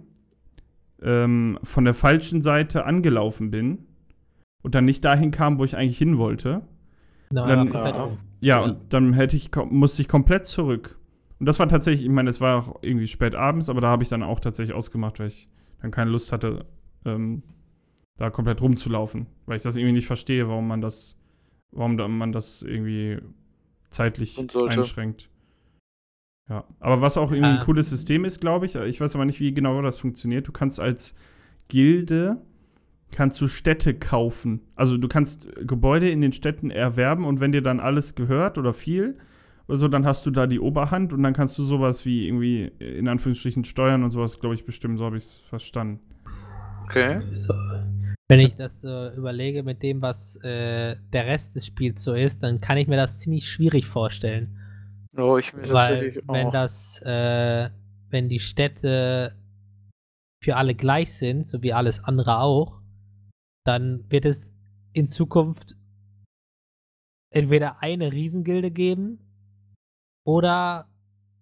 ähm, 1.03 1.59
von 1.63 1.85
der 1.85 1.95
falschen 1.95 2.43
Seite 2.43 2.85
angelaufen 2.85 3.51
bin 3.51 3.87
und 4.63 4.75
dann 4.75 4.85
nicht 4.85 5.05
dahin 5.05 5.31
kam, 5.31 5.59
wo 5.59 5.65
ich 5.65 5.77
eigentlich 5.77 5.99
hin 5.99 6.19
wollte. 6.19 6.63
Na, 7.31 7.47
Dann- 7.47 7.69
Ja. 7.73 8.11
Ja, 8.41 8.61
und 8.61 8.93
dann 8.93 9.13
hätte 9.15 9.37
ich, 9.37 9.51
musste 9.71 10.03
ich 10.03 10.09
komplett 10.09 10.47
zurück. 10.47 10.99
Und 11.41 11.47
das 11.47 11.59
war 11.59 11.69
tatsächlich, 11.69 12.05
ich 12.07 12.13
meine, 12.13 12.29
es 12.29 12.41
war 12.43 12.59
auch 12.59 12.83
irgendwie 12.83 13.07
spät 13.07 13.35
abends, 13.35 13.71
aber 13.71 13.81
da 13.81 13.89
habe 13.89 14.03
ich 14.03 14.11
dann 14.11 14.23
auch 14.23 14.39
tatsächlich 14.39 14.75
ausgemacht, 14.77 15.19
weil 15.19 15.29
ich 15.29 15.49
dann 15.81 15.91
keine 15.91 16.11
Lust 16.11 16.31
hatte, 16.31 16.67
ähm, 17.07 17.43
da 18.19 18.29
komplett 18.31 18.61
rumzulaufen. 18.61 19.27
Weil 19.47 19.57
ich 19.57 19.63
das 19.63 19.77
irgendwie 19.77 19.95
nicht 19.95 20.07
verstehe, 20.07 20.47
warum 20.49 20.69
man 20.69 20.81
das, 20.83 21.19
warum 21.73 21.97
man 21.97 22.33
das 22.33 22.63
irgendwie 22.63 23.19
zeitlich 23.91 24.39
einschränkt. 24.81 25.31
Ja, 26.49 26.65
aber 26.81 27.01
was 27.01 27.17
auch 27.17 27.33
irgendwie 27.33 27.53
ein 27.53 27.59
Ah. 27.61 27.65
cooles 27.65 27.89
System 27.89 28.25
ist, 28.25 28.41
glaube 28.41 28.67
ich, 28.67 28.75
ich 28.75 29.01
weiß 29.01 29.15
aber 29.15 29.25
nicht, 29.25 29.41
wie 29.41 29.55
genau 29.55 29.81
das 29.81 29.99
funktioniert. 29.99 30.47
Du 30.47 30.53
kannst 30.53 30.79
als 30.79 31.15
Gilde 31.69 32.37
kannst 33.11 33.41
du 33.41 33.47
Städte 33.47 33.95
kaufen. 33.95 34.61
Also 34.75 34.99
du 34.99 35.07
kannst 35.09 35.49
Gebäude 35.67 36.11
in 36.11 36.21
den 36.21 36.33
Städten 36.33 36.71
erwerben 36.71 37.25
und 37.25 37.41
wenn 37.41 37.53
dir 37.53 37.63
dann 37.63 37.79
alles 37.81 38.15
gehört 38.15 38.59
oder 38.59 38.75
viel 38.75 39.17
oder 39.69 39.79
so, 39.79 39.89
dann 39.89 40.05
hast 40.05 40.27
du 40.27 40.31
da 40.31 40.47
die 40.47 40.59
Oberhand 40.61 41.13
und 41.13 41.23
dann 41.23 41.33
kannst 41.33 41.57
du 41.59 41.65
sowas 41.65 42.05
wie 42.05 42.27
irgendwie 42.27 42.65
in 42.79 43.09
Anführungsstrichen 43.09 43.65
steuern 43.65 44.03
und 44.03 44.11
sowas, 44.11 44.41
glaube 44.41 44.57
ich, 44.57 44.65
bestimmen. 44.67 44.97
So 44.99 45.05
habe 45.05 45.17
ich 45.17 45.25
es 45.25 45.37
verstanden. 45.49 46.01
Okay. 46.85 47.21
So. 47.33 47.55
Wenn 48.29 48.41
ich 48.41 48.55
das 48.57 48.83
äh, 48.85 49.15
überlege 49.17 49.63
mit 49.63 49.83
dem, 49.83 50.03
was 50.03 50.37
äh, 50.43 50.97
der 51.13 51.27
Rest 51.27 51.55
des 51.55 51.67
Spiels 51.67 52.03
so 52.03 52.15
ist, 52.15 52.43
dann 52.43 52.61
kann 52.61 52.79
ich 52.79 52.89
mir 52.89 52.97
das 52.97 53.19
ziemlich 53.19 53.49
schwierig 53.49 53.87
vorstellen. 53.87 54.59
Oh, 55.17 55.39
ich 55.39 55.53
mir 55.53 55.69
Weil 55.71 56.23
wenn 56.27 56.51
das, 56.51 57.01
äh, 57.03 57.71
wenn 58.11 58.29
die 58.29 58.41
Städte 58.41 59.37
für 60.43 60.57
alle 60.57 60.75
gleich 60.75 61.15
sind, 61.15 61.47
so 61.47 61.63
wie 61.63 61.73
alles 61.73 62.03
andere 62.03 62.39
auch, 62.39 62.81
dann 63.65 64.05
wird 64.11 64.25
es 64.25 64.53
in 64.93 65.07
Zukunft 65.07 65.77
entweder 67.31 67.83
eine 67.83 68.13
Riesengilde 68.13 68.71
geben 68.71 69.19
oder 70.25 70.89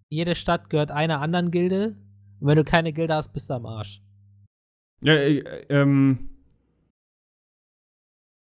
jede 0.08 0.34
Stadt 0.34 0.70
gehört 0.70 0.90
einer 0.90 1.20
anderen 1.20 1.50
Gilde. 1.50 1.96
Und 2.40 2.48
wenn 2.48 2.56
du 2.56 2.64
keine 2.64 2.92
Gilde 2.92 3.14
hast, 3.14 3.32
bist 3.32 3.48
du 3.48 3.54
am 3.54 3.66
Arsch. 3.66 4.02
Ja, 5.00 5.14
äh, 5.14 5.64
ähm. 5.68 6.31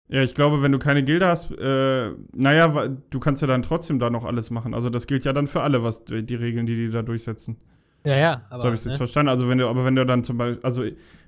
Ja, 0.09 0.23
ich 0.23 0.35
glaube, 0.35 0.63
wenn 0.63 0.73
du 0.73 0.79
keine 0.79 1.03
Gilde 1.03 1.27
hast, 1.27 1.51
äh, 1.51 2.11
naja, 2.35 2.89
du 3.11 3.21
kannst 3.21 3.43
ja 3.43 3.49
dann 3.49 3.63
trotzdem 3.63 3.99
da 3.99 4.09
noch 4.09 4.25
alles 4.25 4.51
machen. 4.51 4.73
Also 4.73 4.89
das 4.89 5.07
gilt 5.07 5.25
ja 5.25 5.33
dann 5.33 5.47
für 5.47 5.63
alle, 5.63 5.83
was 5.83 6.05
die 6.05 6.35
Regeln, 6.35 6.67
die 6.67 6.77
die 6.77 6.91
da 6.91 7.03
durchsetzen. 7.03 7.57
Ja, 8.05 8.17
ja, 8.17 8.43
aber. 8.49 8.61
so 8.61 8.65
habe 8.67 8.75
ich 8.75 8.81
es 8.81 8.85
jetzt 8.85 8.93
ne? 8.93 8.99
verstanden. 8.99 9.29
Also 9.29 9.49
wenn 9.49 9.59
du, 9.59 9.69
aber 9.69 9.85
wenn 9.85 9.97
du 9.97 10.07
dann 10.07 10.25
zum 10.25 10.39
Beispiel, 10.39 10.65
also 10.65 10.85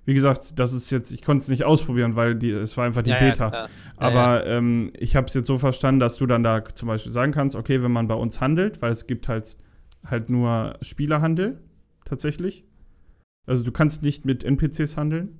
wie 0.06 0.14
gesagt, 0.14 0.58
das 0.58 0.72
ist 0.72 0.90
jetzt, 0.90 1.10
ich 1.10 1.22
konnte 1.22 1.42
es 1.42 1.48
nicht 1.48 1.64
ausprobieren, 1.64 2.16
weil 2.16 2.34
die, 2.34 2.50
es 2.50 2.76
war 2.76 2.86
einfach 2.86 3.02
die 3.02 3.10
ja, 3.10 3.16
ja, 3.16 3.30
Beta. 3.30 3.48
klar. 3.50 3.68
Ja, 3.68 3.70
Aber 3.96 4.46
Ähm, 4.46 4.92
ich 4.98 5.14
habe 5.14 5.26
es 5.26 5.34
jetzt 5.34 5.46
so 5.46 5.58
verstanden, 5.58 6.00
dass 6.00 6.16
du 6.16 6.26
dann 6.26 6.42
da 6.42 6.64
zum 6.64 6.88
Beispiel 6.88 7.12
sagen 7.12 7.32
kannst, 7.32 7.56
okay, 7.56 7.82
wenn 7.82 7.92
man 7.92 8.08
bei 8.08 8.14
uns 8.14 8.40
handelt, 8.40 8.80
weil 8.80 8.92
es 8.92 9.06
gibt 9.06 9.28
halt 9.28 9.56
halt 10.06 10.30
nur 10.30 10.78
Spielerhandel 10.80 11.60
tatsächlich. 12.06 12.64
Also 13.46 13.64
du 13.64 13.72
kannst 13.72 14.02
nicht 14.02 14.24
mit 14.24 14.44
NPCs 14.44 14.96
handeln. 14.96 15.38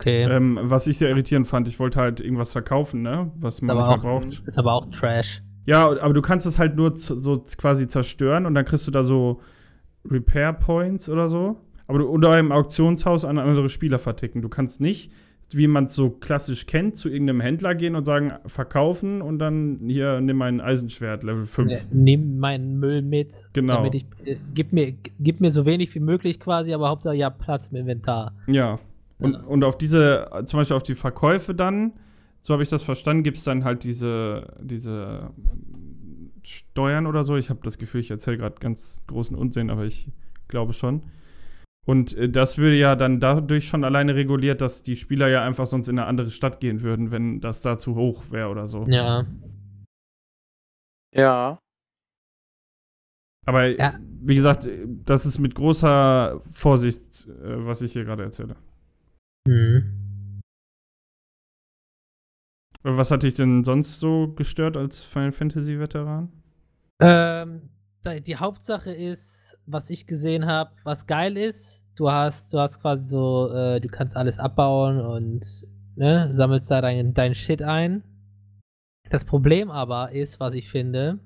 Okay. 0.00 0.22
Ähm, 0.24 0.58
was 0.62 0.86
ich 0.86 0.96
sehr 0.98 1.08
irritierend 1.08 1.48
fand, 1.48 1.66
ich 1.66 1.80
wollte 1.80 2.00
halt 2.00 2.20
irgendwas 2.20 2.52
verkaufen, 2.52 3.02
ne? 3.02 3.32
Was 3.36 3.62
man 3.62 3.76
auch, 3.76 3.88
mehr 3.88 3.98
braucht. 3.98 4.42
ist 4.46 4.58
aber 4.58 4.72
auch 4.72 4.86
Trash. 4.90 5.42
Ja, 5.66 5.86
aber 5.86 6.14
du 6.14 6.22
kannst 6.22 6.46
es 6.46 6.56
halt 6.56 6.76
nur 6.76 6.96
so 6.96 7.44
quasi 7.58 7.88
zerstören 7.88 8.46
und 8.46 8.54
dann 8.54 8.64
kriegst 8.64 8.86
du 8.86 8.90
da 8.90 9.02
so 9.02 9.40
Repair 10.08 10.52
Points 10.52 11.08
oder 11.08 11.28
so. 11.28 11.56
Aber 11.88 11.98
du 11.98 12.06
unter 12.06 12.30
einem 12.30 12.52
Auktionshaus 12.52 13.24
an 13.24 13.38
andere 13.38 13.68
Spieler 13.68 13.98
verticken. 13.98 14.40
Du 14.40 14.48
kannst 14.48 14.80
nicht, 14.80 15.10
wie 15.50 15.66
man 15.66 15.86
es 15.86 15.94
so 15.94 16.10
klassisch 16.10 16.66
kennt, 16.66 16.96
zu 16.96 17.08
irgendeinem 17.08 17.40
Händler 17.40 17.74
gehen 17.74 17.96
und 17.96 18.04
sagen, 18.04 18.32
verkaufen 18.46 19.20
und 19.20 19.38
dann 19.38 19.80
hier 19.86 20.20
nimm 20.20 20.36
mein 20.36 20.60
Eisenschwert 20.60 21.22
Level 21.24 21.46
5. 21.46 21.72
Äh, 21.72 21.80
Nimm 21.90 22.38
meinen 22.38 22.78
Müll 22.78 23.02
mit. 23.02 23.32
Genau. 23.52 23.76
Damit 23.76 23.94
ich, 23.94 24.06
äh, 24.24 24.36
gib, 24.54 24.72
mir, 24.72 24.94
gib 25.18 25.40
mir 25.40 25.50
so 25.50 25.66
wenig 25.66 25.94
wie 25.94 26.00
möglich 26.00 26.38
quasi, 26.38 26.72
aber 26.72 26.88
Hauptsache 26.88 27.16
ja 27.16 27.30
Platz 27.30 27.68
im 27.68 27.78
Inventar. 27.78 28.32
Ja. 28.46 28.78
Und, 29.18 29.34
Ja. 29.34 29.40
und 29.40 29.64
auf 29.64 29.76
diese, 29.78 30.30
zum 30.46 30.58
Beispiel 30.60 30.76
auf 30.76 30.82
die 30.82 30.94
Verkäufe 30.94 31.54
dann, 31.54 31.92
so 32.40 32.52
habe 32.54 32.62
ich 32.62 32.68
das 32.70 32.82
verstanden, 32.82 33.22
gibt 33.24 33.38
es 33.38 33.44
dann 33.44 33.64
halt 33.64 33.82
diese, 33.84 34.56
diese 34.60 35.30
Steuern 36.42 37.06
oder 37.06 37.24
so. 37.24 37.36
Ich 37.36 37.50
habe 37.50 37.60
das 37.62 37.78
Gefühl, 37.78 38.00
ich 38.00 38.10
erzähle 38.10 38.38
gerade 38.38 38.56
ganz 38.60 39.02
großen 39.08 39.36
Unsinn, 39.36 39.70
aber 39.70 39.84
ich 39.84 40.10
glaube 40.46 40.72
schon. 40.72 41.02
Und 41.86 42.16
äh, 42.16 42.28
das 42.28 42.58
würde 42.58 42.76
ja 42.76 42.94
dann 42.96 43.18
dadurch 43.18 43.66
schon 43.66 43.82
alleine 43.82 44.14
reguliert, 44.14 44.60
dass 44.60 44.82
die 44.82 44.94
Spieler 44.96 45.28
ja 45.28 45.42
einfach 45.44 45.66
sonst 45.66 45.88
in 45.88 45.98
eine 45.98 46.06
andere 46.06 46.30
Stadt 46.30 46.60
gehen 46.60 46.82
würden, 46.82 47.10
wenn 47.10 47.40
das 47.40 47.60
da 47.62 47.78
zu 47.78 47.94
hoch 47.96 48.30
wäre 48.30 48.48
oder 48.50 48.68
so. 48.68 48.86
Ja. 48.88 49.26
Ja. 51.14 51.58
Aber 53.46 53.66
Ja. 53.66 53.98
wie 54.20 54.34
gesagt, 54.34 54.68
das 55.06 55.24
ist 55.26 55.38
mit 55.38 55.54
großer 55.54 56.40
Vorsicht, 56.52 57.26
äh, 57.26 57.66
was 57.66 57.80
ich 57.80 57.92
hier 57.94 58.04
gerade 58.04 58.22
erzähle. 58.22 58.56
Hm. 59.48 60.40
Äh, 62.84 62.96
Was 62.96 63.10
hat 63.10 63.22
dich 63.22 63.32
denn 63.32 63.64
sonst 63.64 63.98
so 63.98 64.34
gestört 64.34 64.76
als 64.76 65.02
Final 65.02 65.32
Fantasy 65.32 65.80
Veteran? 65.80 66.30
Ähm, 67.00 67.70
die 68.26 68.36
Hauptsache 68.36 68.92
ist, 68.92 69.56
was 69.64 69.88
ich 69.88 70.06
gesehen 70.06 70.44
habe, 70.44 70.72
was 70.84 71.06
geil 71.06 71.38
ist, 71.38 71.82
du 71.96 72.10
hast, 72.10 72.52
du 72.52 72.58
hast 72.58 72.80
quasi 72.80 73.04
so, 73.04 73.50
äh, 73.52 73.80
du 73.80 73.88
kannst 73.88 74.16
alles 74.16 74.38
abbauen 74.38 75.00
und 75.00 75.66
ne, 75.96 76.28
sammelst 76.34 76.70
da 76.70 76.82
dein, 76.82 77.14
dein 77.14 77.34
Shit 77.34 77.62
ein. 77.62 78.02
Das 79.08 79.24
Problem 79.24 79.70
aber 79.70 80.12
ist, 80.12 80.40
was 80.40 80.52
ich 80.52 80.68
finde, 80.68 81.20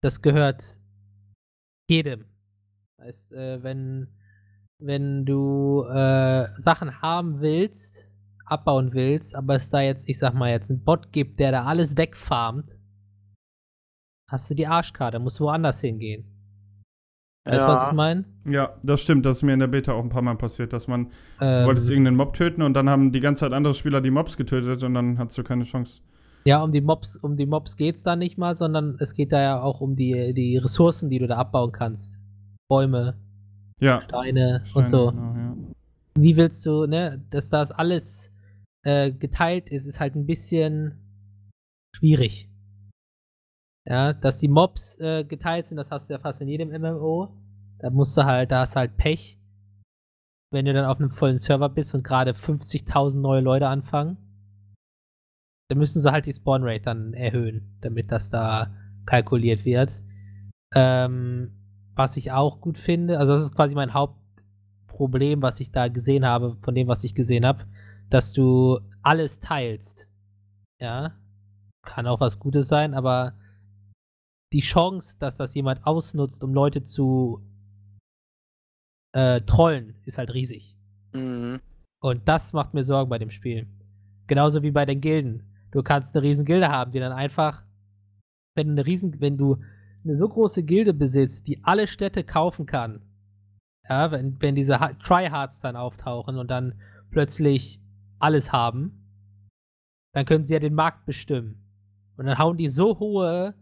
das 0.00 0.22
gehört 0.22 0.78
jedem. 1.90 2.24
Heißt, 2.98 3.32
äh, 3.32 3.62
wenn, 3.62 4.08
wenn 4.84 5.24
du 5.24 5.84
äh, 5.84 6.48
Sachen 6.60 7.00
haben 7.02 7.40
willst, 7.40 8.06
abbauen 8.44 8.92
willst, 8.92 9.34
aber 9.34 9.54
es 9.54 9.70
da 9.70 9.80
jetzt, 9.80 10.08
ich 10.08 10.18
sag 10.18 10.34
mal, 10.34 10.50
jetzt 10.50 10.70
einen 10.70 10.84
Bot 10.84 11.12
gibt, 11.12 11.40
der 11.40 11.52
da 11.52 11.64
alles 11.64 11.96
wegfarmt, 11.96 12.78
hast 14.28 14.50
du 14.50 14.54
die 14.54 14.66
Arschkarte, 14.66 15.18
musst 15.18 15.40
du 15.40 15.44
woanders 15.44 15.80
hingehen. 15.80 16.24
Weißt 17.44 17.64
du, 17.64 17.68
was 17.68 17.88
ich 17.88 17.92
meine? 17.92 18.24
Ja, 18.44 18.78
das 18.84 19.00
stimmt. 19.00 19.26
Das 19.26 19.38
ist 19.38 19.42
mir 19.42 19.52
in 19.52 19.58
der 19.58 19.66
Beta 19.66 19.92
auch 19.92 20.02
ein 20.02 20.10
paar 20.10 20.22
Mal 20.22 20.36
passiert, 20.36 20.72
dass 20.72 20.86
man, 20.86 21.10
du 21.40 21.44
Ähm, 21.46 21.66
wolltest 21.66 21.90
irgendeinen 21.90 22.16
Mob 22.16 22.34
töten 22.34 22.62
und 22.62 22.74
dann 22.74 22.88
haben 22.88 23.10
die 23.10 23.18
ganze 23.18 23.40
Zeit 23.40 23.52
andere 23.52 23.74
Spieler 23.74 24.00
die 24.00 24.12
Mobs 24.12 24.36
getötet 24.36 24.84
und 24.84 24.94
dann 24.94 25.18
hattest 25.18 25.38
du 25.38 25.42
keine 25.42 25.64
Chance. 25.64 26.02
ja, 26.44 26.62
um 26.62 26.70
die 26.72 26.80
Mobs, 26.80 27.16
um 27.16 27.36
die 27.36 27.46
Mobs 27.46 27.76
geht's 27.76 28.02
da 28.04 28.14
nicht 28.14 28.38
mal, 28.38 28.54
sondern 28.54 28.96
es 29.00 29.14
geht 29.14 29.32
da 29.32 29.40
ja 29.40 29.60
auch 29.60 29.80
um 29.80 29.96
die, 29.96 30.34
die 30.34 30.56
Ressourcen, 30.56 31.10
die 31.10 31.18
du 31.18 31.26
da 31.26 31.36
abbauen 31.36 31.72
kannst. 31.72 32.16
Bäume, 32.68 33.18
Ja. 33.82 34.00
Steine, 34.02 34.62
Steine, 34.64 34.78
und 34.78 34.88
so. 34.88 35.10
Genau, 35.10 35.34
ja. 35.34 35.56
Wie 36.14 36.36
willst 36.36 36.64
du, 36.64 36.86
ne, 36.86 37.20
dass 37.30 37.50
das 37.50 37.72
alles 37.72 38.30
äh, 38.84 39.10
geteilt 39.10 39.68
ist, 39.70 39.86
ist 39.86 39.98
halt 39.98 40.14
ein 40.14 40.24
bisschen 40.24 41.00
schwierig. 41.96 42.48
Ja, 43.84 44.12
dass 44.12 44.38
die 44.38 44.46
Mobs 44.46 44.96
äh, 45.00 45.24
geteilt 45.24 45.66
sind, 45.66 45.78
das 45.78 45.90
hast 45.90 46.08
du 46.08 46.12
ja 46.12 46.20
fast 46.20 46.40
in 46.40 46.46
jedem 46.46 46.70
MMO. 46.70 47.34
Da 47.80 47.90
musst 47.90 48.16
du 48.16 48.24
halt, 48.24 48.52
da 48.52 48.60
hast 48.60 48.76
du 48.76 48.78
halt 48.78 48.96
Pech, 48.96 49.36
wenn 50.52 50.64
du 50.64 50.72
dann 50.72 50.84
auf 50.84 51.00
einem 51.00 51.10
vollen 51.10 51.40
Server 51.40 51.68
bist 51.68 51.92
und 51.92 52.04
gerade 52.04 52.34
50.000 52.34 53.16
neue 53.16 53.40
Leute 53.40 53.66
anfangen. 53.66 54.16
Dann 55.68 55.78
müssen 55.78 56.00
sie 56.00 56.12
halt 56.12 56.26
die 56.26 56.32
Spawnrate 56.32 56.84
dann 56.84 57.14
erhöhen, 57.14 57.78
damit 57.80 58.12
das 58.12 58.30
da 58.30 58.72
kalkuliert 59.06 59.64
wird. 59.64 59.90
Ähm, 60.72 61.61
was 62.02 62.16
ich 62.16 62.32
auch 62.32 62.60
gut 62.60 62.78
finde, 62.78 63.20
also 63.20 63.32
das 63.32 63.42
ist 63.42 63.54
quasi 63.54 63.76
mein 63.76 63.94
Hauptproblem, 63.94 65.40
was 65.40 65.60
ich 65.60 65.70
da 65.70 65.86
gesehen 65.86 66.26
habe, 66.26 66.56
von 66.60 66.74
dem, 66.74 66.88
was 66.88 67.04
ich 67.04 67.14
gesehen 67.14 67.46
habe, 67.46 67.64
dass 68.10 68.32
du 68.32 68.80
alles 69.02 69.38
teilst. 69.38 70.08
Ja, 70.80 71.12
kann 71.86 72.08
auch 72.08 72.18
was 72.18 72.40
Gutes 72.40 72.66
sein, 72.66 72.94
aber 72.94 73.34
die 74.52 74.62
Chance, 74.62 75.16
dass 75.20 75.36
das 75.36 75.54
jemand 75.54 75.86
ausnutzt, 75.86 76.42
um 76.42 76.52
Leute 76.52 76.82
zu 76.82 77.40
äh, 79.12 79.40
trollen, 79.42 79.94
ist 80.04 80.18
halt 80.18 80.34
riesig. 80.34 80.74
Mhm. 81.12 81.60
Und 82.00 82.26
das 82.26 82.52
macht 82.52 82.74
mir 82.74 82.82
Sorgen 82.82 83.10
bei 83.10 83.18
dem 83.18 83.30
Spiel. 83.30 83.68
Genauso 84.26 84.64
wie 84.64 84.72
bei 84.72 84.86
den 84.86 85.00
Gilden. 85.00 85.44
Du 85.70 85.84
kannst 85.84 86.16
eine 86.16 86.24
riesen 86.24 86.44
Gilde 86.44 86.68
haben, 86.68 86.90
die 86.90 86.98
dann 86.98 87.12
einfach, 87.12 87.62
wenn 88.56 88.66
du 88.66 88.72
eine 88.72 88.86
riesen, 88.86 89.20
wenn 89.20 89.38
du 89.38 89.58
eine 90.04 90.16
so 90.16 90.28
große 90.28 90.62
Gilde 90.62 90.92
besitzt, 90.94 91.46
die 91.46 91.62
alle 91.64 91.86
Städte 91.86 92.24
kaufen 92.24 92.66
kann, 92.66 93.02
ja, 93.88 94.10
wenn, 94.10 94.40
wenn 94.40 94.54
diese 94.54 94.80
Ha- 94.80 94.94
Tryhards 94.94 95.60
dann 95.60 95.76
auftauchen 95.76 96.38
und 96.38 96.50
dann 96.50 96.80
plötzlich 97.10 97.80
alles 98.18 98.52
haben, 98.52 98.98
dann 100.14 100.26
können 100.26 100.46
sie 100.46 100.54
ja 100.54 100.60
den 100.60 100.74
Markt 100.74 101.06
bestimmen. 101.06 101.58
Und 102.16 102.26
dann 102.26 102.38
hauen 102.38 102.56
die 102.56 102.68
so 102.68 102.98
hohe, 102.98 103.54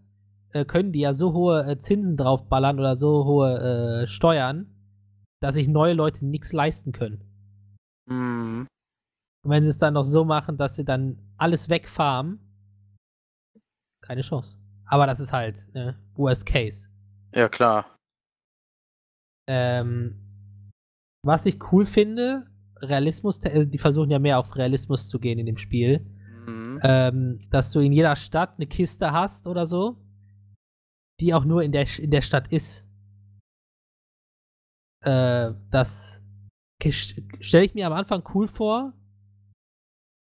äh, 0.50 0.64
können 0.64 0.92
die 0.92 1.00
ja 1.00 1.14
so 1.14 1.32
hohe 1.32 1.64
äh, 1.64 1.78
Zinsen 1.78 2.16
draufballern 2.16 2.78
oder 2.78 2.98
so 2.98 3.24
hohe 3.24 4.02
äh, 4.04 4.08
Steuern, 4.08 4.66
dass 5.40 5.54
sich 5.54 5.68
neue 5.68 5.94
Leute 5.94 6.26
nichts 6.26 6.52
leisten 6.52 6.92
können. 6.92 7.24
Mhm. 8.06 8.66
Und 9.42 9.50
wenn 9.50 9.64
sie 9.64 9.70
es 9.70 9.78
dann 9.78 9.94
noch 9.94 10.04
so 10.04 10.24
machen, 10.24 10.58
dass 10.58 10.74
sie 10.74 10.84
dann 10.84 11.18
alles 11.38 11.70
wegfarmen, 11.70 12.40
keine 14.02 14.22
Chance. 14.22 14.59
Aber 14.90 15.06
das 15.06 15.20
ist 15.20 15.32
halt 15.32 15.72
ne, 15.72 15.96
Worst 16.14 16.44
Case. 16.44 16.86
Ja, 17.32 17.48
klar. 17.48 17.96
Ähm, 19.48 20.16
was 21.24 21.46
ich 21.46 21.58
cool 21.72 21.86
finde, 21.86 22.46
Realismus, 22.76 23.38
äh, 23.44 23.66
die 23.66 23.78
versuchen 23.78 24.10
ja 24.10 24.18
mehr 24.18 24.38
auf 24.38 24.56
Realismus 24.56 25.08
zu 25.08 25.20
gehen 25.20 25.38
in 25.38 25.46
dem 25.46 25.58
Spiel, 25.58 26.00
Mhm. 26.46 26.80
ähm, 26.82 27.48
dass 27.50 27.70
du 27.70 27.80
in 27.80 27.92
jeder 27.92 28.16
Stadt 28.16 28.54
eine 28.56 28.66
Kiste 28.66 29.12
hast 29.12 29.46
oder 29.46 29.66
so, 29.66 29.96
die 31.20 31.34
auch 31.34 31.44
nur 31.44 31.62
in 31.62 31.70
der, 31.72 31.86
in 31.98 32.10
der 32.10 32.22
Stadt 32.22 32.50
ist. 32.52 32.84
Äh, 35.04 35.52
das 35.70 36.22
stelle 37.40 37.64
ich 37.64 37.74
mir 37.74 37.86
am 37.86 37.92
Anfang 37.92 38.24
cool 38.34 38.48
vor, 38.48 38.94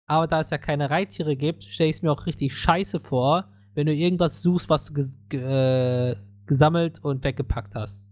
aber 0.09 0.27
da 0.27 0.41
es 0.41 0.51
ja 0.51 0.59
keine 0.59 0.91
Reittiere 0.91 1.35
gibt, 1.35 1.65
stelle 1.65 1.91
ich 1.91 1.97
es 1.97 2.03
mir 2.03 2.13
auch 2.13 2.27
richtig 2.27 2.55
scheiße 2.57 3.01
vor, 3.01 3.49
wenn 3.75 3.87
du 3.87 3.95
irgendwas 3.95 4.43
suchst, 4.43 4.69
was 4.69 4.87
du 4.87 4.95
ges 4.95 5.19
ge 5.29 5.41
äh, 5.41 6.17
gesammelt 6.47 7.03
und 7.03 7.25
weggepackt 7.25 7.75
hast. 7.75 8.05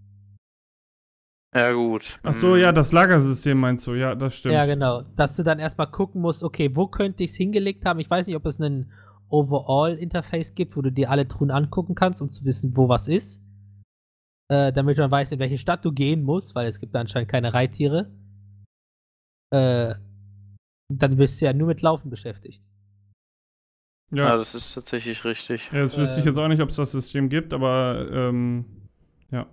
Ja, 1.55 1.73
gut. 1.73 2.21
Ach 2.23 2.33
so, 2.33 2.55
ja, 2.55 2.71
das 2.71 2.93
Lagersystem 2.93 3.59
meinst 3.59 3.87
du, 3.87 3.95
ja, 3.95 4.15
das 4.15 4.37
stimmt. 4.37 4.55
Ja, 4.55 4.67
genau. 4.67 5.03
Dass 5.17 5.35
du 5.35 5.43
dann 5.43 5.59
erstmal 5.59 5.91
gucken 5.91 6.21
musst, 6.21 6.45
okay, 6.45 6.75
wo 6.77 6.87
könnte 6.87 7.25
ich 7.25 7.33
es 7.33 7.37
hingelegt 7.37 7.85
haben? 7.85 7.99
Ich 7.99 8.09
weiß 8.09 8.29
nicht, 8.29 8.37
ob 8.37 8.47
es 8.47 8.61
einen 8.61 8.93
Overall-Interface 9.31 10.55
gibt, 10.55 10.77
wo 10.77 10.83
du 10.83 10.93
dir 10.93 11.11
alle 11.11 11.27
Truhen 11.27 11.51
angucken 11.51 11.97
kannst, 11.97 12.23
um 12.23 12.31
zu 12.31 12.45
wissen, 12.45 12.77
wo 12.77 12.89
was 12.89 13.09
ist. 13.09 13.43
Äh, 14.49 14.73
damit 14.73 14.99
man 14.99 15.11
weiß, 15.11 15.33
in 15.33 15.41
welche 15.41 15.59
Stadt 15.59 15.85
du 15.85 15.93
gehen 15.93 16.23
musst, 16.23 16.55
weil 16.55 16.69
es 16.69 16.79
gibt 16.79 16.95
da 16.95 17.01
anscheinend 17.01 17.31
keine 17.31 17.53
Reittiere. 17.53 18.11
Äh, 19.53 19.95
dann 20.89 21.17
bist 21.17 21.41
du 21.41 21.47
ja 21.47 21.53
nur 21.53 21.69
mit 21.69 21.83
Laufen 21.83 22.11
beschäftigt. 22.11 22.63
Ja, 24.13 24.29
Ja, 24.29 24.37
das 24.37 24.55
ist 24.55 24.75
tatsächlich 24.75 25.25
richtig. 25.25 25.71
ja 25.73 25.81
das 25.83 25.97
wüsste 25.97 26.21
ich 26.21 26.27
Ähm. 26.27 26.33
jetzt 26.33 26.39
auch 26.39 26.49
nicht, 26.49 26.61
ob 26.63 26.71
es 26.71 26.77
das 26.77 26.93
System 26.93 27.29
gibt, 27.29 27.53
aber 27.53 28.09
ähm, 28.13 28.65
ja. 29.31 29.47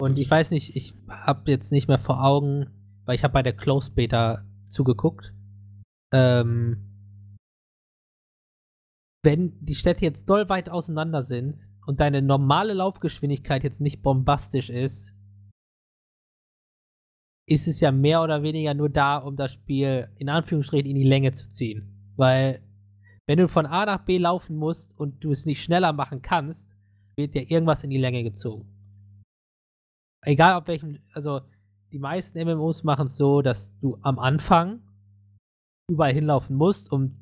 Und 0.00 0.18
ich 0.18 0.30
weiß 0.30 0.50
nicht, 0.50 0.74
ich 0.76 0.94
habe 1.08 1.50
jetzt 1.50 1.70
nicht 1.72 1.88
mehr 1.88 1.98
vor 1.98 2.22
Augen, 2.24 2.66
weil 3.04 3.14
ich 3.14 3.24
habe 3.24 3.32
bei 3.34 3.42
der 3.42 3.54
Close 3.56 3.90
Beta 3.90 4.44
zugeguckt. 4.68 5.32
Ähm, 6.12 6.88
wenn 9.24 9.52
die 9.64 9.76
Städte 9.76 10.04
jetzt 10.04 10.28
doll 10.28 10.48
weit 10.48 10.68
auseinander 10.68 11.22
sind 11.22 11.56
und 11.86 12.00
deine 12.00 12.20
normale 12.20 12.74
Laufgeschwindigkeit 12.74 13.62
jetzt 13.62 13.80
nicht 13.80 14.02
bombastisch 14.02 14.68
ist, 14.70 15.14
ist 17.48 17.68
es 17.68 17.80
ja 17.80 17.92
mehr 17.92 18.22
oder 18.22 18.42
weniger 18.42 18.74
nur 18.74 18.88
da, 18.88 19.18
um 19.18 19.36
das 19.36 19.52
Spiel 19.52 20.08
in 20.18 20.28
Anführungsstrichen 20.28 20.88
in 20.90 20.96
die 20.96 21.04
Länge 21.08 21.32
zu 21.32 21.48
ziehen. 21.50 22.12
Weil 22.16 22.60
wenn 23.26 23.38
du 23.38 23.48
von 23.48 23.66
A 23.66 23.86
nach 23.86 24.04
B 24.04 24.18
laufen 24.18 24.56
musst 24.56 24.98
und 24.98 25.22
du 25.22 25.30
es 25.30 25.46
nicht 25.46 25.62
schneller 25.62 25.92
machen 25.92 26.22
kannst, 26.22 26.68
wird 27.16 27.34
dir 27.34 27.50
irgendwas 27.50 27.84
in 27.84 27.90
die 27.90 27.98
Länge 27.98 28.22
gezogen. 28.22 28.66
Egal 30.24 30.54
auf 30.54 30.66
welchem, 30.66 30.98
also 31.12 31.40
die 31.92 31.98
meisten 31.98 32.42
MMOs 32.42 32.84
machen 32.84 33.08
es 33.08 33.16
so, 33.16 33.42
dass 33.42 33.76
du 33.80 33.98
am 34.02 34.18
Anfang 34.18 34.80
überall 35.90 36.14
hinlaufen 36.14 36.56
musst, 36.56 36.90
um 36.90 37.12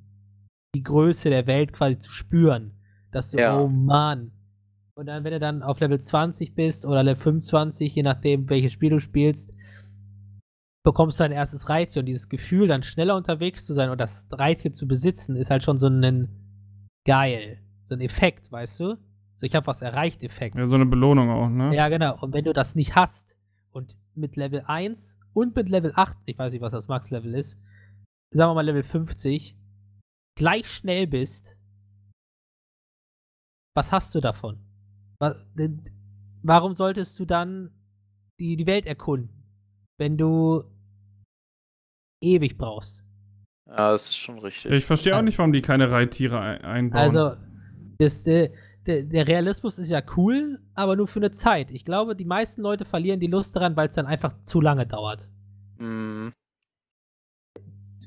die 0.74 0.82
Größe 0.82 1.30
der 1.30 1.46
Welt 1.46 1.72
quasi 1.72 1.98
zu 1.98 2.12
spüren. 2.12 2.72
Dass 3.10 3.30
du, 3.30 3.38
Ja. 3.38 3.58
oh 3.58 3.68
Mann. 3.68 4.30
Und 4.94 5.06
dann, 5.06 5.24
wenn 5.24 5.32
du 5.32 5.40
dann 5.40 5.62
auf 5.62 5.80
Level 5.80 6.00
20 6.00 6.54
bist 6.54 6.84
oder 6.84 7.02
Level 7.02 7.22
25, 7.22 7.94
je 7.94 8.02
nachdem, 8.02 8.48
welches 8.48 8.72
Spiel 8.72 8.90
du 8.90 9.00
spielst, 9.00 9.52
bekommst 10.82 11.18
du 11.18 11.24
dein 11.24 11.32
erstes 11.32 11.68
Reittier 11.68 12.00
und 12.00 12.06
dieses 12.06 12.28
Gefühl, 12.28 12.68
dann 12.68 12.82
schneller 12.82 13.16
unterwegs 13.16 13.66
zu 13.66 13.74
sein 13.74 13.90
und 13.90 14.00
das 14.00 14.24
Reittier 14.30 14.72
zu 14.72 14.88
besitzen, 14.88 15.36
ist 15.36 15.50
halt 15.50 15.62
schon 15.62 15.78
so 15.78 15.88
ein 15.88 16.28
geil. 17.06 17.58
So 17.84 17.94
ein 17.94 18.00
Effekt, 18.00 18.50
weißt 18.50 18.80
du? 18.80 18.96
So, 19.34 19.46
ich 19.46 19.54
habe 19.54 19.66
was 19.66 19.82
erreicht, 19.82 20.22
Effekt. 20.22 20.56
ja, 20.56 20.66
so 20.66 20.76
eine 20.76 20.86
Belohnung 20.86 21.30
auch, 21.30 21.48
ne? 21.48 21.74
Ja, 21.74 21.88
genau. 21.88 22.18
Und 22.20 22.32
wenn 22.34 22.44
du 22.44 22.52
das 22.52 22.74
nicht 22.74 22.94
hast 22.94 23.36
und 23.72 23.96
mit 24.14 24.36
Level 24.36 24.62
1 24.66 25.18
und 25.32 25.56
mit 25.56 25.68
Level 25.68 25.92
8, 25.94 26.16
ich 26.26 26.38
weiß 26.38 26.52
nicht, 26.52 26.62
was 26.62 26.72
das 26.72 26.88
Max-Level 26.88 27.34
ist, 27.34 27.58
sagen 28.32 28.50
wir 28.50 28.54
mal 28.54 28.66
Level 28.66 28.82
50, 28.82 29.56
gleich 30.36 30.68
schnell 30.68 31.06
bist, 31.06 31.56
was 33.74 33.92
hast 33.92 34.14
du 34.14 34.20
davon? 34.20 34.58
Warum 36.42 36.74
solltest 36.74 37.18
du 37.18 37.24
dann 37.24 37.70
die, 38.38 38.56
die 38.56 38.66
Welt 38.66 38.86
erkunden, 38.86 39.30
wenn 39.98 40.16
du 40.16 40.64
ewig 42.20 42.58
brauchst? 42.58 43.02
Ja, 43.66 43.92
das 43.92 44.08
ist 44.08 44.16
schon 44.16 44.38
richtig. 44.38 44.72
Ich 44.72 44.84
verstehe 44.84 45.16
auch 45.16 45.22
nicht, 45.22 45.38
warum 45.38 45.52
die 45.52 45.62
keine 45.62 45.90
Reittiere 45.90 46.40
ein 46.40 46.62
einbauen. 46.62 47.00
Also, 47.02 47.36
das, 47.98 48.26
äh, 48.26 48.50
der, 48.86 49.04
der 49.04 49.28
Realismus 49.28 49.78
ist 49.78 49.90
ja 49.90 50.02
cool, 50.16 50.58
aber 50.74 50.96
nur 50.96 51.06
für 51.06 51.20
eine 51.20 51.32
Zeit. 51.32 51.70
Ich 51.70 51.84
glaube, 51.84 52.16
die 52.16 52.24
meisten 52.24 52.62
Leute 52.62 52.84
verlieren 52.84 53.20
die 53.20 53.26
Lust 53.26 53.54
daran, 53.54 53.76
weil 53.76 53.88
es 53.88 53.94
dann 53.94 54.06
einfach 54.06 54.34
zu 54.44 54.60
lange 54.60 54.86
dauert. 54.86 55.28
Mhm. 55.78 56.32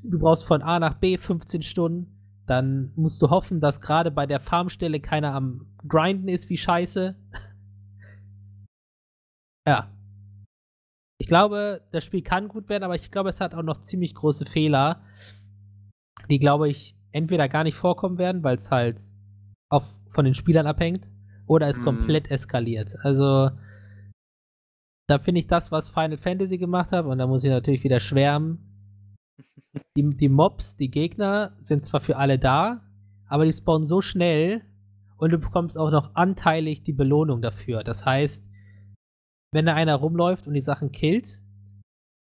Du 0.03 0.20
brauchst 0.20 0.43
von 0.43 0.61
A 0.61 0.80
nach 0.80 0.95
B 0.95 1.18
15 1.18 1.61
Stunden, 1.61 2.14
dann 2.45 2.91
musst 2.95 3.22
du 3.22 3.30
hoffen, 3.30 3.61
dass 3.61 3.80
gerade 3.80 4.11
bei 4.11 4.26
der 4.26 4.41
Farmstelle 4.41 4.99
keiner 4.99 5.34
am 5.34 5.66
Grinden 5.88 6.28
ist 6.28 6.49
wie 6.49 6.57
Scheiße. 6.57 7.16
ja. 9.68 9.89
Ich 11.20 11.22
glaube, 11.34 11.81
das 11.91 12.03
Spiel 12.03 12.21
kann 12.21 12.47
gut 12.47 12.69
werden, 12.69 12.84
aber 12.84 12.93
ich 12.93 13.09
glaube, 13.09 13.31
es 13.31 13.41
hat 13.41 13.55
auch 13.55 13.63
noch 13.63 13.81
ziemlich 13.81 14.13
große 14.13 14.45
Fehler, 14.45 15.01
die, 16.29 16.38
glaube 16.38 16.69
ich, 16.69 16.95
entweder 17.11 17.49
gar 17.49 17.63
nicht 17.63 17.73
vorkommen 17.75 18.19
werden, 18.19 18.43
weil 18.43 18.59
es 18.59 18.69
halt 18.69 19.01
auf, 19.71 19.84
von 20.11 20.25
den 20.25 20.36
Spielern 20.36 20.67
abhängt, 20.67 21.07
oder 21.47 21.69
es 21.69 21.79
Mhm. 21.79 21.86
komplett 21.86 22.29
eskaliert. 22.29 22.97
Also, 23.01 23.49
da 25.07 25.17
finde 25.17 25.41
ich 25.41 25.47
das, 25.47 25.71
was 25.71 25.89
Final 25.89 26.17
Fantasy 26.17 26.59
gemacht 26.59 26.91
hat, 26.91 27.05
und 27.05 27.17
da 27.17 27.25
muss 27.25 27.43
ich 27.43 27.49
natürlich 27.49 27.84
wieder 27.84 27.99
schwärmen. 27.99 28.59
Die, 29.97 30.07
die 30.07 30.29
Mobs, 30.29 30.77
die 30.77 30.91
Gegner, 30.91 31.53
sind 31.61 31.84
zwar 31.84 32.01
für 32.01 32.17
alle 32.17 32.38
da, 32.38 32.81
aber 33.27 33.45
die 33.45 33.53
spawnen 33.53 33.88
so 33.88 34.01
schnell 34.01 34.61
und 35.17 35.31
du 35.31 35.39
bekommst 35.39 35.79
auch 35.79 35.89
noch 35.89 36.13
anteilig 36.13 36.84
die 36.84 36.93
Belohnung 36.93 37.41
dafür. 37.41 37.84
Das 37.84 38.05
heißt, 38.05 38.45
wenn 39.53 39.65
da 39.65 39.73
einer 39.73 39.95
rumläuft 39.95 40.47
und 40.47 40.53
die 40.53 40.61
Sachen 40.61 40.91
killt, 40.91 41.39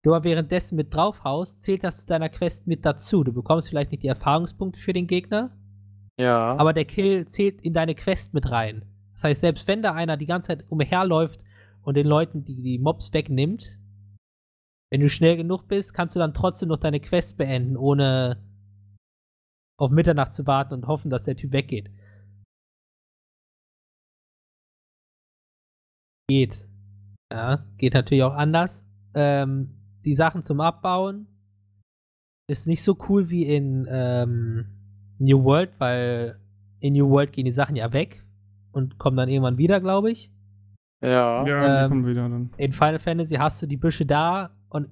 du 0.05 0.15
aber 0.15 0.25
währenddessen 0.25 0.77
mit 0.77 0.95
draufhaust, 0.95 1.63
zählt 1.63 1.85
das 1.85 2.01
zu 2.01 2.07
deiner 2.07 2.29
Quest 2.29 2.67
mit 2.67 2.85
dazu. 2.85 3.25
Du 3.25 3.33
bekommst 3.33 3.69
vielleicht 3.69 3.91
nicht 3.91 4.03
die 4.03 4.09
Erfahrungspunkte 4.09 4.81
für 4.81 4.93
den 4.93 5.07
Gegner, 5.07 5.51
Ja. 6.19 6.57
aber 6.57 6.73
der 6.73 6.85
Kill 6.85 7.27
zählt 7.29 7.61
in 7.63 7.73
deine 7.75 7.95
Quest 7.95 8.35
mit 8.35 8.51
rein. 8.51 8.83
Das 9.13 9.25
heißt, 9.25 9.41
selbst 9.41 9.67
wenn 9.67 9.83
da 9.83 9.95
einer 9.95 10.17
die 10.17 10.27
ganze 10.27 10.49
Zeit 10.49 10.65
umherläuft 10.71 11.41
und 11.83 11.97
den 11.97 12.07
Leuten 12.07 12.45
die, 12.45 12.63
die 12.63 12.79
Mobs 12.79 13.13
wegnimmt, 13.13 13.79
wenn 14.91 15.01
du 15.01 15.11
schnell 15.11 15.37
genug 15.37 15.69
bist, 15.69 15.93
kannst 15.93 16.15
du 16.15 16.21
dann 16.21 16.33
trotzdem 16.33 16.69
noch 16.69 16.79
deine 16.79 17.01
Quest 17.01 17.37
beenden, 17.37 17.77
ohne 17.77 18.43
auf 19.79 19.91
Mitternacht 19.91 20.35
zu 20.35 20.47
warten 20.47 20.75
und 20.75 20.87
hoffen, 20.87 21.11
dass 21.11 21.25
der 21.25 21.37
Typ 21.37 21.53
weggeht. 21.53 21.91
Geht. 26.31 26.65
Ja, 27.33 27.65
geht 27.77 27.95
natürlich 27.95 28.23
auch 28.25 28.35
anders. 28.35 28.85
Ähm, 29.15 29.75
die 30.05 30.15
Sachen 30.15 30.43
zum 30.43 30.61
Abbauen 30.61 31.27
ist 32.49 32.67
nicht 32.67 32.83
so 32.83 32.97
cool 33.09 33.29
wie 33.29 33.45
in 33.45 33.87
ähm, 33.91 34.67
New 35.19 35.45
World, 35.45 35.71
weil 35.79 36.41
in 36.81 36.95
New 36.95 37.11
World 37.11 37.33
gehen 37.33 37.45
die 37.45 37.53
Sachen 37.53 37.77
ja 37.77 37.93
weg 37.93 38.25
und 38.73 38.99
kommen 38.99 39.17
dann 39.17 39.29
irgendwann 39.29 39.59
wieder, 39.59 39.81
glaube 39.81 40.11
ich. 40.11 40.31
ja. 41.03 41.47
ja, 41.47 41.81
die 41.81 41.85
ähm, 41.85 41.91
kommen 41.91 42.07
wieder 42.07 42.29
dann. 42.29 42.51
In 42.57 42.73
Final 42.73 42.99
Fantasy 42.99 43.37
hast 43.37 43.61
du 43.61 43.67
die 43.67 43.77
Büsche 43.77 44.07
da 44.07 44.51
und 44.71 44.89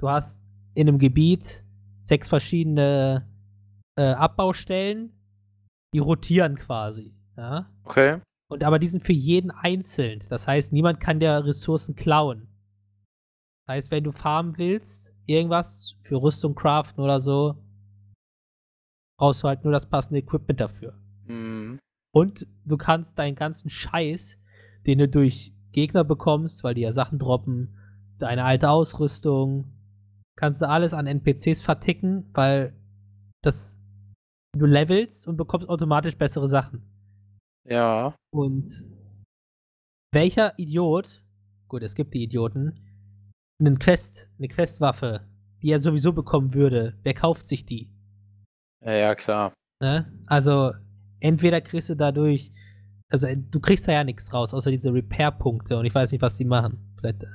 du 0.00 0.08
hast 0.08 0.40
in 0.74 0.88
einem 0.88 0.98
Gebiet 0.98 1.62
sechs 2.02 2.28
verschiedene 2.28 3.28
äh, 3.96 4.12
Abbaustellen, 4.12 5.12
die 5.94 6.00
rotieren 6.00 6.56
quasi. 6.56 7.14
Ja? 7.36 7.70
Okay. 7.84 8.18
Und 8.54 8.62
aber 8.62 8.78
die 8.78 8.86
sind 8.86 9.04
für 9.04 9.12
jeden 9.12 9.50
einzeln. 9.50 10.20
Das 10.28 10.46
heißt, 10.46 10.72
niemand 10.72 11.00
kann 11.00 11.18
dir 11.18 11.44
Ressourcen 11.44 11.96
klauen. 11.96 12.46
Das 13.66 13.74
heißt, 13.74 13.90
wenn 13.90 14.04
du 14.04 14.12
farmen 14.12 14.56
willst, 14.58 15.12
irgendwas 15.26 15.96
für 16.04 16.22
Rüstung 16.22 16.54
craften 16.54 17.02
oder 17.02 17.20
so, 17.20 17.56
brauchst 19.18 19.42
du 19.42 19.48
halt 19.48 19.64
nur 19.64 19.72
das 19.72 19.90
passende 19.90 20.20
Equipment 20.20 20.60
dafür. 20.60 20.94
Mhm. 21.26 21.80
Und 22.12 22.46
du 22.64 22.76
kannst 22.76 23.18
deinen 23.18 23.34
ganzen 23.34 23.70
Scheiß, 23.70 24.38
den 24.86 24.98
du 24.98 25.08
durch 25.08 25.52
Gegner 25.72 26.04
bekommst, 26.04 26.62
weil 26.62 26.74
die 26.74 26.82
ja 26.82 26.92
Sachen 26.92 27.18
droppen, 27.18 27.76
deine 28.20 28.44
alte 28.44 28.70
Ausrüstung, 28.70 29.72
kannst 30.36 30.62
du 30.62 30.68
alles 30.68 30.94
an 30.94 31.08
NPCs 31.08 31.60
verticken, 31.60 32.30
weil 32.34 32.72
das 33.42 33.80
du 34.56 34.64
levelst 34.64 35.26
und 35.26 35.36
bekommst 35.36 35.68
automatisch 35.68 36.16
bessere 36.16 36.48
Sachen. 36.48 36.93
Ja. 37.68 38.14
Und 38.32 38.84
welcher 40.12 40.58
Idiot, 40.58 41.22
gut, 41.68 41.82
es 41.82 41.94
gibt 41.94 42.14
die 42.14 42.22
Idioten, 42.22 42.78
einen 43.58 43.78
Quest, 43.78 44.28
eine 44.38 44.48
Questwaffe, 44.48 45.26
die 45.62 45.70
er 45.70 45.80
sowieso 45.80 46.12
bekommen 46.12 46.54
würde, 46.54 46.98
wer 47.02 47.14
kauft 47.14 47.48
sich 47.48 47.64
die? 47.64 47.90
Ja, 48.84 48.92
ja, 48.92 49.14
klar. 49.14 49.52
Ne? 49.80 50.12
Also, 50.26 50.72
entweder 51.20 51.60
kriegst 51.60 51.88
du 51.88 51.94
dadurch, 51.96 52.52
also 53.08 53.28
du 53.34 53.60
kriegst 53.60 53.88
da 53.88 53.92
ja 53.92 54.04
nichts 54.04 54.32
raus, 54.32 54.52
außer 54.52 54.70
diese 54.70 54.92
Repair-Punkte 54.92 55.78
und 55.78 55.86
ich 55.86 55.94
weiß 55.94 56.12
nicht, 56.12 56.22
was 56.22 56.36
die 56.36 56.44
machen. 56.44 56.78
Vielleicht, 56.98 57.22
äh, 57.22 57.26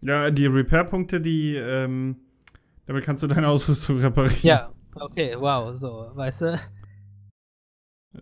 Ja, 0.00 0.30
die 0.30 0.46
Repair-Punkte, 0.46 1.20
die, 1.20 1.56
ähm, 1.56 2.16
damit 2.86 3.04
kannst 3.04 3.22
du 3.22 3.26
deine 3.26 3.48
Ausrüstung 3.48 3.98
reparieren. 3.98 4.38
ja, 4.42 4.72
okay, 4.94 5.34
wow, 5.38 5.74
so, 5.76 6.10
weißt 6.14 6.42
du? 6.42 6.60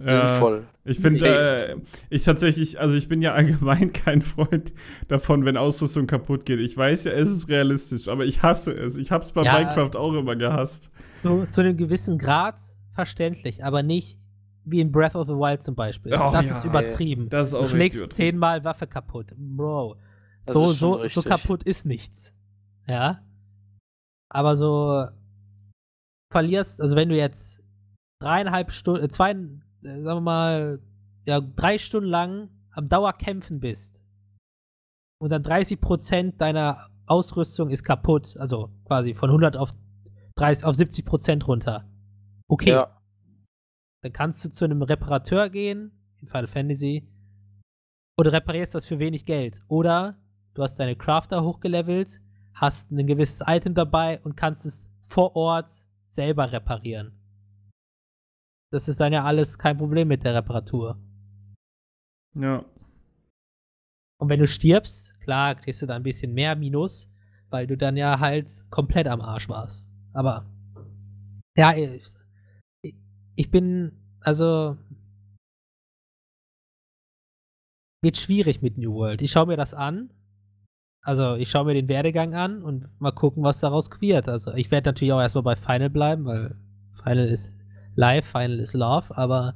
Äh, 0.01 0.11
Sinnvoll. 0.11 0.67
Ich 0.85 0.99
finde, 0.99 1.27
äh, 1.27 1.77
ich 2.11 2.25
tatsächlich, 2.25 2.81
also 2.81 2.97
ich 2.97 3.09
bin 3.09 3.23
ja 3.23 3.35
allgemein 3.35 3.93
kein 3.93 4.21
Freund 4.21 4.73
davon, 5.09 5.45
wenn 5.45 5.57
Ausrüstung 5.57 6.07
kaputt 6.07 6.45
geht. 6.45 6.61
Ich 6.61 6.77
weiß 6.77 7.05
ja, 7.05 7.13
es 7.13 7.31
ist 7.31 7.49
realistisch, 7.49 8.09
aber 8.09 8.25
ich 8.25 8.43
hasse 8.43 8.73
es. 8.73 8.97
Ich 8.97 9.11
hab's 9.11 9.33
bei 9.33 9.43
Ja. 9.43 9.53
Minecraft 9.55 9.97
auch 9.97 10.13
immer 10.15 10.37
gehasst. 10.37 10.91
Zu, 11.23 11.47
zu 11.51 11.61
einem 11.61 11.77
gewissen 11.77 12.19
Grad 12.19 12.57
verständlich, 12.95 13.65
aber 13.65 13.83
nicht 13.83 14.19
wie 14.65 14.81
in 14.81 14.91
Breath 14.91 15.15
of 15.15 15.29
the 15.29 15.35
Wild 15.35 15.63
zum 15.63 15.77
Beispiel. 15.77 16.13
Oh, 16.15 16.31
das 16.33 16.47
ja, 16.47 16.59
ist 16.59 16.65
übertrieben. 16.65 17.29
Das 17.29 17.53
ist 17.53 17.53
du 17.53 17.67
schlägst 17.67 18.13
zehnmal 18.13 18.65
Waffe 18.65 18.87
kaputt. 18.87 19.33
Bro. 19.37 19.97
So, 20.49 20.67
so, 20.69 21.07
so 21.07 21.23
kaputt 21.23 21.63
ist 21.63 21.87
nichts. 21.87 22.35
Ja. 22.87 23.21
Aber 24.29 24.57
so 24.57 25.07
verlierst, 26.33 26.81
also 26.81 26.97
wenn 26.97 27.09
du 27.09 27.17
jetzt 27.17 27.63
dreieinhalb 28.21 28.73
Stunden, 28.73 29.05
äh, 29.05 29.09
zwei, 29.09 29.33
äh, 29.33 29.37
sagen 29.87 30.05
wir 30.05 30.21
mal, 30.21 30.81
ja, 31.25 31.41
drei 31.41 31.79
Stunden 31.79 32.09
lang 32.09 32.51
am 32.73 32.89
Dauerkämpfen 32.89 33.61
bist 33.61 34.01
und 35.19 35.31
dann 35.31 35.43
30% 35.43 36.37
deiner 36.37 36.91
Ausrüstung 37.07 37.71
ist 37.71 37.85
kaputt, 37.85 38.37
also 38.37 38.71
quasi 38.85 39.15
von 39.15 39.31
100 39.31 39.57
auf 39.57 39.73
30, 40.37 40.65
auf 40.65 40.77
70% 40.77 41.45
runter. 41.45 41.89
Okay. 42.49 42.71
Ja. 42.71 43.01
Dann 44.03 44.13
kannst 44.13 44.45
du 44.45 44.51
zu 44.51 44.65
einem 44.65 44.83
Reparateur 44.83 45.49
gehen, 45.49 45.93
in 46.21 46.29
Final 46.29 46.47
Fantasy, 46.47 47.09
oder 48.19 48.33
reparierst 48.33 48.75
das 48.75 48.87
für 48.87 48.99
wenig 48.99 49.25
Geld. 49.25 49.63
Oder 49.69 50.17
du 50.55 50.63
hast 50.63 50.77
deine 50.77 50.97
Crafter 50.97 51.43
hochgelevelt, 51.43 52.21
hast 52.55 52.91
ein 52.91 53.07
gewisses 53.07 53.43
Item 53.47 53.75
dabei 53.75 54.21
und 54.23 54.37
kannst 54.37 54.67
es 54.67 54.91
vor 55.09 55.37
Ort 55.37 55.73
selber 56.09 56.51
reparieren. 56.53 57.13
Das 58.73 58.89
ist 58.89 59.01
dann 59.01 59.13
ja 59.13 59.25
alles 59.25 59.59
kein 59.59 59.79
Problem 59.79 60.09
mit 60.09 60.25
der 60.25 60.35
Reparatur. 60.35 60.99
Ja. 62.35 62.65
Und 64.19 64.29
wenn 64.29 64.41
du 64.41 64.49
stirbst, 64.49 65.19
klar, 65.21 65.55
kriegst 65.55 65.83
du 65.83 65.87
da 65.87 65.95
ein 65.95 66.03
bisschen 66.03 66.35
mehr 66.35 66.57
Minus, 66.57 67.09
weil 67.51 67.67
du 67.67 67.77
dann 67.77 67.97
ja 67.97 68.19
halt 68.19 68.65
komplett 68.71 69.07
am 69.07 69.21
Arsch 69.21 69.49
warst. 69.49 69.89
Aber 70.13 70.47
ja, 71.57 71.75
ich, 71.77 72.95
ich 73.37 73.51
bin, 73.51 73.93
also 74.21 74.77
wird 78.03 78.17
schwierig 78.17 78.63
mit 78.63 78.79
New 78.79 78.95
World. 78.95 79.23
Ich 79.23 79.33
schaue 79.33 79.47
mir 79.47 79.57
das 79.57 79.75
an. 79.75 80.11
Also 81.03 81.37
ich 81.37 81.51
schaue 81.51 81.67
mir 81.67 81.75
den 81.75 81.89
Werdegang 81.89 82.35
an 82.35 82.63
und 82.63 82.89
mal 83.01 83.13
gucken, 83.13 83.43
was 83.43 83.61
daraus 83.61 83.91
queert. 83.91 84.29
Also 84.29 84.53
ich 84.55 84.71
werde 84.71 84.89
natürlich 84.89 85.13
auch 85.13 85.21
erstmal 85.21 85.45
bei 85.45 85.57
Final 85.57 85.91
bleiben, 85.91 86.25
weil 86.25 86.57
Final 87.03 87.29
ist 87.29 87.56
live, 87.97 88.27
Final 88.27 88.61
ist 88.61 88.75
Love, 88.75 89.17
aber 89.17 89.55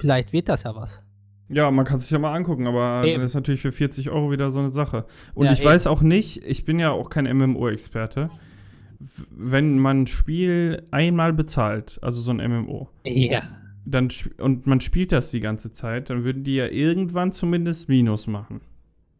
vielleicht 0.00 0.32
wird 0.32 0.48
das 0.48 0.62
ja 0.64 0.74
was. 0.74 1.02
Ja, 1.48 1.70
man 1.70 1.84
kann 1.84 1.98
sich 1.98 2.10
ja 2.10 2.18
mal 2.18 2.34
angucken, 2.34 2.66
aber 2.66 3.02
Eben. 3.04 3.16
dann 3.18 3.26
ist 3.26 3.34
natürlich 3.34 3.60
für 3.60 3.72
40 3.72 4.10
Euro 4.10 4.30
wieder 4.30 4.50
so 4.50 4.60
eine 4.60 4.70
Sache. 4.70 5.06
Und 5.34 5.46
Ja, 5.46 5.52
ich 5.52 5.60
eben. 5.60 5.68
weiß 5.68 5.86
auch 5.88 6.00
nicht, 6.00 6.44
ich 6.44 6.64
bin 6.64 6.78
ja 6.78 6.90
auch 6.92 7.10
kein 7.10 7.24
MMO-Experte, 7.26 8.30
wenn 9.30 9.78
man 9.78 10.02
ein 10.02 10.06
Spiel 10.06 10.86
einmal 10.90 11.32
bezahlt, 11.32 11.98
also 12.02 12.20
so 12.20 12.30
ein 12.30 12.36
MMO, 12.38 12.88
Ja. 13.04 13.42
dann 13.84 14.08
und 14.38 14.66
man 14.66 14.80
spielt 14.80 15.10
das 15.10 15.30
die 15.30 15.40
ganze 15.40 15.72
Zeit, 15.72 16.08
dann 16.10 16.22
würden 16.24 16.44
die 16.44 16.54
ja 16.54 16.66
irgendwann 16.66 17.32
zumindest 17.32 17.88
Minus 17.88 18.26
machen. 18.26 18.60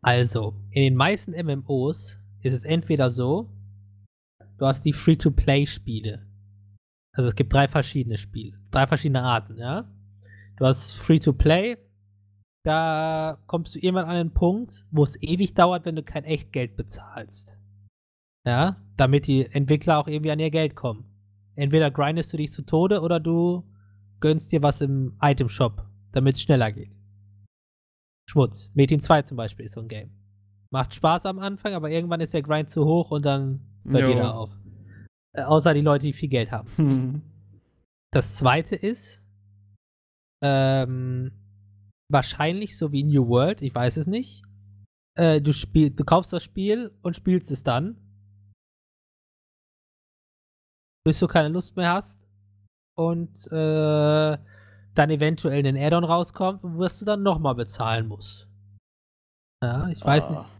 Also, 0.02 0.54
in 0.70 0.82
den 0.82 0.94
meisten 0.94 1.32
MMOs 1.32 2.16
ist 2.42 2.54
es 2.54 2.64
entweder 2.64 3.10
so, 3.10 3.48
du 4.60 4.66
hast 4.66 4.84
die 4.84 4.92
Free-to-Play-Spiele. 4.92 6.26
Also 7.12 7.30
es 7.30 7.34
gibt 7.34 7.52
drei 7.52 7.66
verschiedene 7.66 8.18
Spiele, 8.18 8.58
drei 8.70 8.86
verschiedene 8.86 9.22
Arten, 9.22 9.56
ja. 9.56 9.90
Du 10.58 10.66
hast 10.66 10.92
Free-to-Play, 10.92 11.78
da 12.64 13.38
kommst 13.46 13.74
du 13.74 13.78
irgendwann 13.78 14.04
an 14.04 14.16
einen 14.16 14.34
Punkt, 14.34 14.84
wo 14.90 15.02
es 15.02 15.20
ewig 15.22 15.54
dauert, 15.54 15.86
wenn 15.86 15.96
du 15.96 16.02
kein 16.02 16.24
Echtgeld 16.24 16.76
bezahlst. 16.76 17.58
Ja, 18.44 18.76
damit 18.96 19.26
die 19.26 19.46
Entwickler 19.46 19.98
auch 19.98 20.06
irgendwie 20.06 20.30
an 20.30 20.38
ihr 20.38 20.50
Geld 20.50 20.76
kommen. 20.76 21.04
Entweder 21.56 21.90
grindest 21.90 22.32
du 22.32 22.36
dich 22.36 22.52
zu 22.52 22.62
Tode 22.62 23.00
oder 23.00 23.18
du 23.18 23.64
gönnst 24.20 24.52
dir 24.52 24.62
was 24.62 24.82
im 24.82 25.16
Item-Shop, 25.22 25.86
damit 26.12 26.36
es 26.36 26.42
schneller 26.42 26.70
geht. 26.70 26.92
Schmutz. 28.28 28.70
Metin 28.74 29.00
2 29.00 29.22
zum 29.22 29.36
Beispiel 29.36 29.66
ist 29.66 29.72
so 29.72 29.80
ein 29.80 29.88
Game. 29.88 30.10
Macht 30.70 30.94
Spaß 30.94 31.26
am 31.26 31.38
Anfang, 31.38 31.74
aber 31.74 31.90
irgendwann 31.90 32.20
ist 32.20 32.34
der 32.34 32.42
Grind 32.42 32.70
zu 32.70 32.84
hoch 32.84 33.10
und 33.10 33.24
dann 33.24 33.69
hört 33.84 34.02
Jo. 34.02 34.08
jeder 34.08 34.34
auf. 34.34 34.50
Äh, 35.36 35.42
außer 35.42 35.74
die 35.74 35.80
Leute, 35.80 36.06
die 36.06 36.12
viel 36.12 36.28
Geld 36.28 36.50
haben. 36.50 36.68
Hm. 36.76 37.22
Das 38.12 38.34
zweite 38.34 38.74
ist, 38.76 39.20
ähm, 40.42 41.32
wahrscheinlich 42.10 42.76
so 42.76 42.90
wie 42.92 43.04
New 43.04 43.28
World, 43.28 43.62
ich 43.62 43.74
weiß 43.74 43.96
es 43.98 44.06
nicht. 44.06 44.42
Äh, 45.16 45.40
du, 45.40 45.52
spiel, 45.52 45.90
du 45.90 46.04
kaufst 46.04 46.32
das 46.32 46.42
Spiel 46.42 46.90
und 47.02 47.14
spielst 47.14 47.50
es 47.50 47.62
dann. 47.62 47.96
Bis 51.04 51.18
du 51.18 51.28
keine 51.28 51.48
Lust 51.48 51.76
mehr 51.76 51.92
hast. 51.92 52.20
Und 52.98 53.46
äh, 53.52 54.38
dann 54.94 55.10
eventuell 55.10 55.64
ein 55.66 55.76
Add-on 55.76 56.04
rauskommt 56.04 56.62
wirst 56.62 57.00
du 57.00 57.04
dann 57.04 57.22
nochmal 57.22 57.54
bezahlen 57.54 58.08
musst. 58.08 58.48
Ja, 59.62 59.88
ich 59.88 60.04
weiß 60.04 60.26
Ah. 60.28 60.30
nicht. 60.32 60.50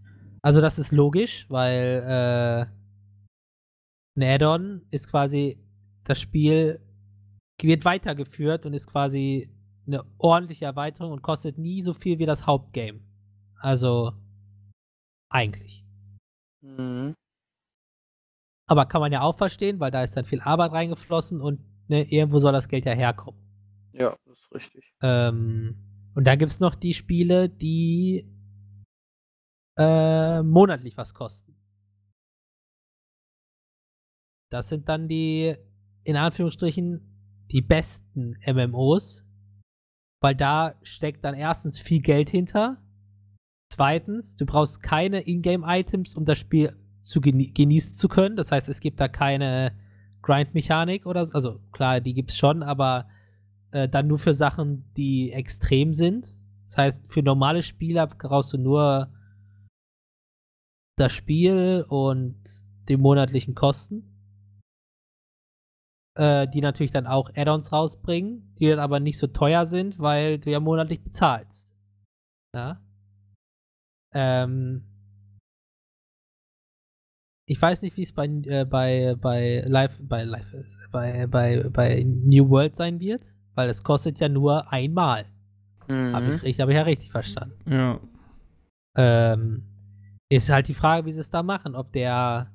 Also 0.43 0.61
das 0.61 0.79
ist 0.79 0.93
logisch, 0.93 1.47
weil 1.51 2.69
äh, 2.71 2.80
ein 4.17 4.23
Add-on 4.23 4.83
ist 4.91 5.09
quasi 5.09 5.59
das 6.05 6.21
Spiel 6.21 6.81
wird 7.63 7.85
weitergeführt 7.85 8.65
und 8.65 8.73
ist 8.73 8.87
quasi 8.87 9.51
eine 9.87 10.05
ordentliche 10.19 10.65
Erweiterung 10.65 11.13
und 11.13 11.23
kostet 11.23 11.59
nie 11.59 11.83
so 11.83 11.93
viel 11.93 12.19
wie 12.19 12.27
das 12.27 12.47
Hauptgame. 12.47 13.01
Also 13.61 14.13
eigentlich. 15.29 15.85
Mhm. 16.63 17.15
Aber 18.67 18.87
kann 18.87 19.01
man 19.01 19.13
ja 19.13 19.23
auch 19.23 19.37
verstehen, 19.37 19.81
weil 19.81 19.91
da 19.91 20.03
ist 20.03 20.17
dann 20.17 20.25
viel 20.25 20.41
Arbeit 20.41 20.73
reingeflossen 20.73 21.41
und 21.41 21.61
ne, 21.89 22.05
irgendwo 22.11 22.39
soll 22.39 22.53
das 22.53 22.69
Geld 22.69 22.85
ja 22.85 22.93
herkommen. 22.93 23.41
Ja, 23.93 24.17
das 24.27 24.39
ist 24.39 24.55
richtig. 24.55 24.95
Ähm, 25.03 25.77
und 26.15 26.25
dann 26.25 26.39
gibt 26.39 26.53
es 26.53 26.61
noch 26.61 26.75
die 26.75 26.95
Spiele, 26.95 27.49
die 27.49 28.27
äh, 29.77 30.43
monatlich 30.43 30.97
was 30.97 31.15
kosten. 31.15 31.57
Das 34.51 34.69
sind 34.69 34.89
dann 34.89 35.09
die, 35.09 35.55
in 36.05 36.17
Anführungsstrichen, 36.17 37.01
die 37.51 37.63
besten 37.63 38.37
MMOs, 38.47 39.25
weil 40.21 40.35
da 40.35 40.75
steckt 40.83 41.25
dann 41.25 41.35
erstens 41.35 41.79
viel 41.79 42.01
Geld 42.01 42.31
hinter. 42.31 42.83
Zweitens, 43.73 44.37
du 44.37 44.47
brauchst 44.47 44.83
keine 44.83 45.27
Ingame-Items, 45.27 46.15
um 46.15 46.25
das 46.25 46.39
Spiel 46.39 46.77
zu 47.03 47.21
genie 47.21 47.53
genießen 47.53 47.95
zu 47.95 48.09
können. 48.09 48.37
Das 48.37 48.53
heißt, 48.53 48.69
es 48.69 48.81
gibt 48.81 49.01
da 49.01 49.09
keine 49.09 49.73
Grind-Mechanik 50.23 51.07
oder 51.07 51.25
so. 51.27 51.33
Also 51.33 51.61
klar, 51.73 52.01
die 52.01 52.15
gibt 52.15 52.33
es 52.33 52.37
schon, 52.37 52.63
aber 52.63 53.09
äh, 53.71 53.89
dann 53.89 54.09
nur 54.09 54.19
für 54.19 54.35
Sachen, 54.35 54.93
die 54.97 55.33
extrem 55.33 55.95
sind. 55.95 56.35
Das 56.67 56.77
heißt, 56.77 57.13
für 57.13 57.23
normale 57.23 57.63
Spieler 57.63 58.07
brauchst 58.07 58.53
du 58.53 58.59
nur 58.59 59.13
das 60.97 61.13
Spiel 61.13 61.85
und 61.89 62.37
die 62.89 62.97
monatlichen 62.97 63.55
Kosten. 63.55 64.10
Äh, 66.21 66.49
die 66.49 66.61
natürlich 66.61 66.91
dann 66.91 67.07
auch 67.07 67.31
Add-ons 67.35 67.73
rausbringen, 67.73 68.55
die 68.59 68.69
dann 68.69 68.79
aber 68.79 69.01
nicht 69.01 69.17
so 69.17 69.27
teuer 69.27 69.65
sind, 69.65 69.99
weil 69.99 70.39
du 70.39 70.51
ja 70.51 70.61
monatlich 70.61 71.03
bezahlst. 71.03 71.67
Ja. 72.55 72.79
Ähm, 74.13 74.85
ich 77.49 77.61
weiß 77.63 77.81
nicht, 77.81 77.97
wie 77.97 78.03
es 78.03 78.13
bei, 78.13 78.27
äh, 78.27 78.67
bei, 78.67 79.17
bei 79.19 79.65
Live, 79.67 79.99
bei 80.03 80.25
Live 80.25 80.53
ist, 80.53 80.79
bei, 80.93 81.27
bei, 81.27 81.63
bei 81.71 82.03
New 82.05 82.51
World 82.51 82.77
sein 82.77 83.01
wird, 83.01 83.23
weil 83.55 83.71
es 83.71 83.83
kostet 83.83 84.21
ja 84.21 84.29
nur 84.29 84.71
einmal. 84.71 85.25
Habe 85.89 86.27
Mhm. 86.27 86.35
ich, 86.35 86.43
richtig- 86.43 86.61
hab 86.61 86.69
ich 86.69 86.77
ja 86.77 86.83
richtig 86.83 87.11
verstanden. 87.13 87.59
Ja. 87.67 87.99
Ähm, 88.97 89.63
ist 90.29 90.51
halt 90.51 90.69
die 90.69 90.75
Frage, 90.75 91.07
wie 91.07 91.13
sie 91.13 91.21
es 91.21 91.31
da 91.31 91.43
machen. 91.43 91.75
Ob 91.75 91.93
der, 91.93 92.53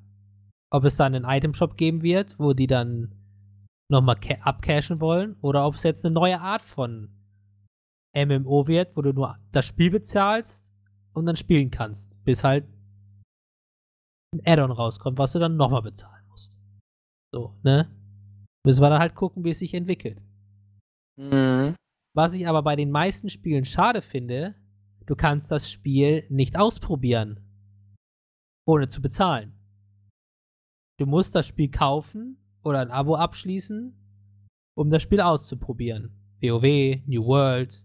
ob 0.69 0.83
es 0.85 0.97
dann 0.97 1.15
einen 1.15 1.25
Item-Shop 1.25 1.77
geben 1.77 2.03
wird, 2.03 2.37
wo 2.37 2.53
die 2.53 2.67
dann 2.67 3.11
nochmal 3.89 4.15
ca- 4.15 4.41
abcashen 4.41 4.99
wollen, 4.99 5.35
oder 5.41 5.65
ob 5.65 5.75
es 5.75 5.83
jetzt 5.83 6.05
eine 6.05 6.13
neue 6.13 6.39
Art 6.39 6.61
von 6.61 7.09
MMO 8.15 8.67
wird, 8.67 8.95
wo 8.95 9.01
du 9.01 9.13
nur 9.13 9.37
das 9.51 9.65
Spiel 9.65 9.91
bezahlst 9.91 10.65
und 11.13 11.25
dann 11.25 11.35
spielen 11.35 11.69
kannst, 11.71 12.11
bis 12.23 12.43
halt 12.43 12.65
ein 14.33 14.41
Add-on 14.45 14.71
rauskommt, 14.71 15.17
was 15.17 15.33
du 15.33 15.39
dann 15.39 15.57
nochmal 15.57 15.81
bezahlen 15.81 16.25
musst. 16.27 16.57
So, 17.33 17.55
ne? 17.63 17.89
Müssen 18.65 18.81
wir 18.81 18.89
dann 18.89 18.99
halt 18.99 19.15
gucken, 19.15 19.43
wie 19.43 19.51
es 19.51 19.59
sich 19.59 19.73
entwickelt. 19.73 20.19
Mhm. 21.17 21.75
Was 22.15 22.33
ich 22.33 22.47
aber 22.47 22.63
bei 22.63 22.75
den 22.75 22.91
meisten 22.91 23.29
Spielen 23.29 23.65
schade 23.65 24.01
finde, 24.01 24.55
du 25.05 25.15
kannst 25.15 25.51
das 25.51 25.69
Spiel 25.69 26.25
nicht 26.29 26.57
ausprobieren, 26.57 27.41
ohne 28.65 28.87
zu 28.87 29.01
bezahlen. 29.01 29.53
Du 30.97 31.05
musst 31.05 31.35
das 31.35 31.45
Spiel 31.45 31.69
kaufen 31.69 32.37
oder 32.65 32.79
ein 32.79 32.91
Abo 32.91 33.15
abschließen, 33.15 33.93
um 34.75 34.89
das 34.89 35.03
Spiel 35.03 35.21
auszuprobieren. 35.21 36.11
WoW, 36.41 37.01
New 37.05 37.25
World. 37.25 37.83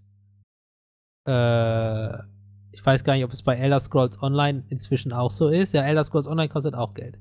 Äh, 1.27 2.23
ich 2.73 2.85
weiß 2.85 3.05
gar 3.05 3.15
nicht, 3.15 3.25
ob 3.25 3.33
es 3.33 3.43
bei 3.43 3.57
Elder 3.57 3.79
Scrolls 3.79 4.21
Online 4.23 4.65
inzwischen 4.69 5.13
auch 5.13 5.31
so 5.31 5.49
ist. 5.49 5.73
Ja, 5.73 5.83
Elder 5.83 6.03
Scrolls 6.03 6.27
Online 6.27 6.49
kostet 6.49 6.75
auch 6.75 6.95
Geld. 6.95 7.19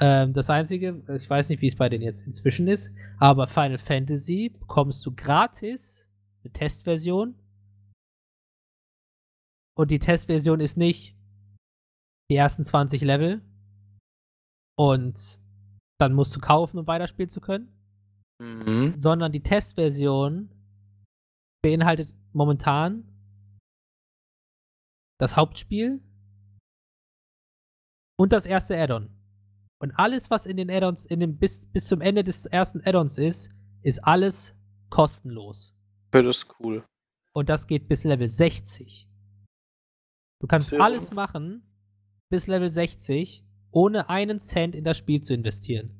Ähm, 0.00 0.32
das 0.32 0.48
Einzige, 0.48 1.02
ich 1.08 1.28
weiß 1.28 1.48
nicht, 1.48 1.60
wie 1.60 1.66
es 1.66 1.76
bei 1.76 1.88
denen 1.88 2.04
jetzt 2.04 2.26
inzwischen 2.26 2.68
ist, 2.68 2.90
aber 3.18 3.48
Final 3.48 3.78
Fantasy 3.78 4.54
bekommst 4.58 5.04
du 5.04 5.14
gratis 5.14 6.06
eine 6.42 6.52
Testversion. 6.52 7.34
Und 9.76 9.90
die 9.90 9.98
Testversion 9.98 10.60
ist 10.60 10.76
nicht 10.76 11.14
die 12.30 12.36
ersten 12.36 12.64
20 12.64 13.02
Level 13.02 13.42
und 14.76 15.38
dann 16.00 16.12
musst 16.14 16.34
du 16.34 16.40
kaufen, 16.40 16.78
um 16.78 16.86
weiterspielen 16.86 17.30
zu 17.30 17.40
können, 17.40 17.72
Mhm. 18.40 18.94
sondern 18.96 19.32
die 19.32 19.42
Testversion 19.42 20.48
beinhaltet 21.62 22.14
momentan 22.32 23.04
das 25.18 25.34
Hauptspiel 25.34 26.00
und 28.16 28.32
das 28.32 28.46
erste 28.46 28.76
Add-on. 28.78 29.10
Und 29.80 29.92
alles, 29.92 30.30
was 30.30 30.46
in 30.46 30.56
den 30.56 30.70
Add-ons, 30.70 31.04
in 31.06 31.20
dem 31.20 31.38
bis, 31.38 31.64
bis 31.72 31.86
zum 31.86 32.00
Ende 32.00 32.22
des 32.22 32.46
ersten 32.46 32.80
Add-ons 32.84 33.18
ist, 33.18 33.50
ist 33.82 33.98
alles 34.04 34.54
kostenlos. 34.90 35.74
Das 36.12 36.24
ist 36.26 36.60
cool. 36.60 36.84
Und 37.34 37.48
das 37.48 37.66
geht 37.66 37.88
bis 37.88 38.04
Level 38.04 38.30
60. 38.30 39.08
Du 40.40 40.46
kannst 40.46 40.72
alles 40.74 41.10
machen 41.10 41.62
bis 42.30 42.46
Level 42.46 42.70
60, 42.70 43.44
ohne 43.70 44.08
einen 44.08 44.40
Cent 44.40 44.74
in 44.74 44.84
das 44.84 44.98
Spiel 44.98 45.22
zu 45.22 45.34
investieren. 45.34 45.90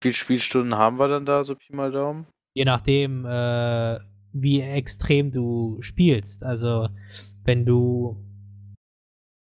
Wie 0.00 0.08
viele 0.08 0.14
Spielstunden 0.14 0.76
haben 0.76 0.98
wir 0.98 1.08
dann 1.08 1.26
da, 1.26 1.42
so 1.44 1.54
Pi 1.56 1.74
mal 1.74 1.90
Daumen? 1.90 2.26
Je 2.54 2.64
nachdem, 2.64 3.24
äh, 3.26 3.98
wie 4.32 4.60
extrem 4.60 5.32
du 5.32 5.78
spielst. 5.80 6.44
Also, 6.44 6.88
wenn 7.44 7.64
du 7.66 8.16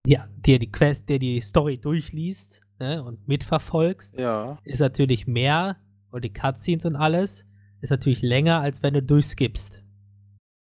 ja, 0.07 0.27
dir 0.37 0.59
die 0.59 0.71
Quest, 0.71 1.09
dir 1.09 1.19
die 1.19 1.41
Story 1.41 1.77
durchliest 1.77 2.61
ne, 2.79 3.03
und 3.03 3.27
mitverfolgst, 3.27 4.17
Ja. 4.19 4.59
ist 4.63 4.79
natürlich 4.79 5.27
mehr 5.27 5.77
und 6.11 6.23
die 6.23 6.31
Cutscenes 6.33 6.85
und 6.85 6.95
alles 6.95 7.45
ist 7.81 7.89
natürlich 7.89 8.21
länger, 8.21 8.61
als 8.61 8.81
wenn 8.83 8.93
du 8.93 9.01
durchskippst. 9.03 9.83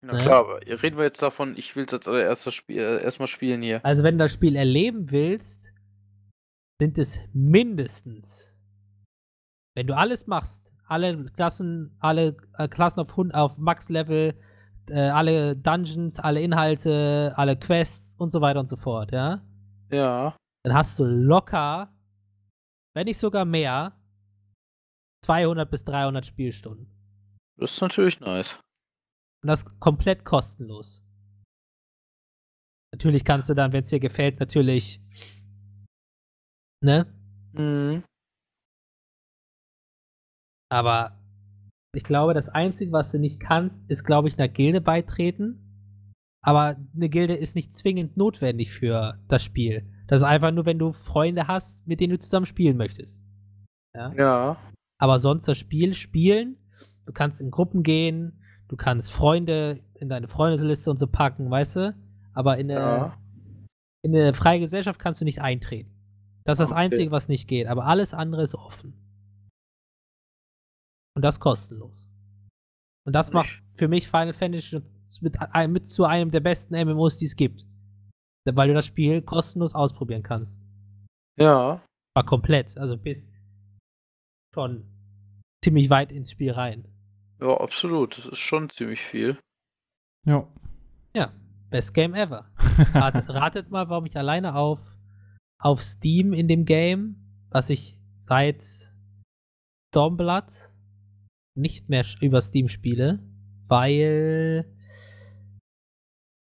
Na 0.04 0.12
Ja. 0.14 0.20
klar, 0.20 0.38
aber 0.40 0.60
reden 0.82 0.96
wir 0.98 1.04
jetzt 1.04 1.22
davon, 1.22 1.56
ich 1.56 1.74
will 1.76 1.84
es 1.86 1.94
als 1.94 2.06
allererstes 2.08 2.52
Spiel, 2.54 2.78
äh, 2.78 3.02
erstmal 3.02 3.26
spielen 3.28 3.62
hier. 3.62 3.82
Also, 3.84 4.02
wenn 4.02 4.18
du 4.18 4.24
das 4.24 4.32
Spiel 4.34 4.54
erleben 4.56 5.10
willst, 5.10 5.72
sind 6.80 6.98
es 6.98 7.18
mindestens, 7.32 8.50
wenn 9.74 9.86
du 9.86 9.96
alles 9.96 10.26
machst, 10.26 10.72
alle 10.86 11.24
Klassen, 11.32 11.96
alle 12.00 12.36
äh, 12.58 12.68
Klassen 12.68 13.00
auf, 13.00 13.16
Hund- 13.16 13.32
auf 13.34 13.56
Max-Level, 13.56 14.34
äh, 14.90 14.94
alle 15.00 15.56
Dungeons, 15.56 16.20
alle 16.20 16.42
Inhalte, 16.42 17.32
alle 17.36 17.56
Quests 17.58 18.14
und 18.18 18.30
so 18.30 18.40
weiter 18.42 18.60
und 18.60 18.68
so 18.68 18.76
fort, 18.76 19.10
ja, 19.12 19.42
Ja. 19.90 20.36
dann 20.64 20.74
hast 20.74 20.98
du 20.98 21.04
locker, 21.04 21.90
wenn 22.94 23.06
nicht 23.06 23.18
sogar 23.18 23.46
mehr, 23.46 23.98
200 25.24 25.70
bis 25.70 25.84
300 25.86 26.26
Spielstunden. 26.26 26.90
Das 27.56 27.72
ist 27.72 27.80
natürlich 27.80 28.20
nice. 28.20 28.60
Und 29.44 29.48
das 29.48 29.66
komplett 29.78 30.24
kostenlos. 30.24 31.04
Natürlich 32.94 33.26
kannst 33.26 33.50
du 33.50 33.54
dann, 33.54 33.74
wenn 33.74 33.84
es 33.84 33.90
dir 33.90 34.00
gefällt, 34.00 34.40
natürlich, 34.40 35.02
ne? 36.82 37.04
Mhm. 37.52 38.04
Aber 40.72 41.20
ich 41.94 42.04
glaube, 42.04 42.32
das 42.32 42.48
Einzige, 42.48 42.90
was 42.92 43.10
du 43.10 43.18
nicht 43.18 43.38
kannst, 43.38 43.84
ist, 43.90 44.04
glaube 44.04 44.28
ich, 44.28 44.38
einer 44.38 44.48
Gilde 44.48 44.80
beitreten. 44.80 45.60
Aber 46.42 46.76
eine 46.94 47.10
Gilde 47.10 47.36
ist 47.36 47.54
nicht 47.54 47.74
zwingend 47.74 48.16
notwendig 48.16 48.72
für 48.72 49.20
das 49.28 49.44
Spiel. 49.44 49.86
Das 50.06 50.22
ist 50.22 50.26
einfach 50.26 50.52
nur, 50.52 50.64
wenn 50.64 50.78
du 50.78 50.94
Freunde 50.94 51.48
hast, 51.48 51.86
mit 51.86 52.00
denen 52.00 52.12
du 52.14 52.18
zusammen 52.18 52.46
spielen 52.46 52.78
möchtest. 52.78 53.20
Ja? 53.94 54.10
Ja. 54.14 54.56
Aber 54.98 55.18
sonst 55.18 55.46
das 55.46 55.58
Spiel 55.58 55.94
spielen, 55.94 56.56
du 57.04 57.12
kannst 57.12 57.42
in 57.42 57.50
Gruppen 57.50 57.82
gehen, 57.82 58.40
du 58.74 58.76
kannst 58.76 59.12
Freunde 59.12 59.78
in 59.94 60.08
deine 60.08 60.26
Freundesliste 60.26 60.90
und 60.90 60.98
so 60.98 61.06
packen, 61.06 61.48
weißt 61.48 61.76
du? 61.76 61.94
Aber 62.32 62.58
in 62.58 62.68
eine, 62.72 62.80
Ja. 62.80 63.18
in 64.02 64.16
eine 64.16 64.34
freie 64.34 64.58
Gesellschaft 64.58 64.98
kannst 64.98 65.20
du 65.20 65.24
nicht 65.24 65.40
eintreten. 65.40 65.90
Das 66.44 66.58
ist 66.58 66.62
das 66.64 66.70
Okay. 66.72 66.80
Einzige, 66.80 67.10
was 67.12 67.28
nicht 67.28 67.46
geht. 67.46 67.68
Aber 67.68 67.86
alles 67.86 68.12
andere 68.12 68.42
ist 68.42 68.56
offen. 68.56 68.92
Und 71.16 71.22
das 71.22 71.38
kostenlos. 71.38 71.96
Und 73.06 73.12
das 73.12 73.30
macht 73.32 73.62
für 73.76 73.86
mich 73.86 74.08
Final 74.08 74.34
Fantasy 74.34 74.82
mit, 75.20 75.36
mit 75.68 75.88
zu 75.88 76.04
einem 76.04 76.32
der 76.32 76.40
besten 76.40 76.74
MMOs, 76.74 77.18
die 77.18 77.26
es 77.26 77.36
gibt. 77.36 77.64
Weil 78.44 78.68
du 78.68 78.74
das 78.74 78.86
Spiel 78.86 79.22
kostenlos 79.22 79.74
ausprobieren 79.74 80.24
kannst. 80.24 80.60
Ja. 81.38 81.80
War 82.16 82.26
komplett. 82.26 82.76
Also 82.76 82.98
bis 82.98 83.32
schon 84.52 84.84
ziemlich 85.64 85.88
weit 85.90 86.10
ins 86.10 86.32
Spiel 86.32 86.50
rein. 86.50 86.84
Ja, 87.40 87.56
absolut. 87.58 88.18
Das 88.18 88.26
ist 88.26 88.38
schon 88.38 88.70
ziemlich 88.70 89.00
viel. 89.00 89.38
Ja. 90.26 90.48
Ja, 91.14 91.32
best 91.70 91.94
Game 91.94 92.14
ever. 92.14 92.50
Ratet, 92.94 93.28
ratet 93.28 93.70
mal, 93.70 93.88
warum 93.88 94.06
ich 94.06 94.16
alleine 94.16 94.54
auf, 94.54 94.80
auf 95.58 95.82
Steam 95.82 96.32
in 96.32 96.48
dem 96.48 96.64
Game, 96.64 97.16
was 97.50 97.70
ich 97.70 97.98
seit 98.18 98.64
Stormblood 99.90 100.70
nicht 101.56 101.88
mehr 101.88 102.04
über 102.20 102.40
Steam 102.40 102.68
spiele, 102.68 103.20
weil 103.68 104.66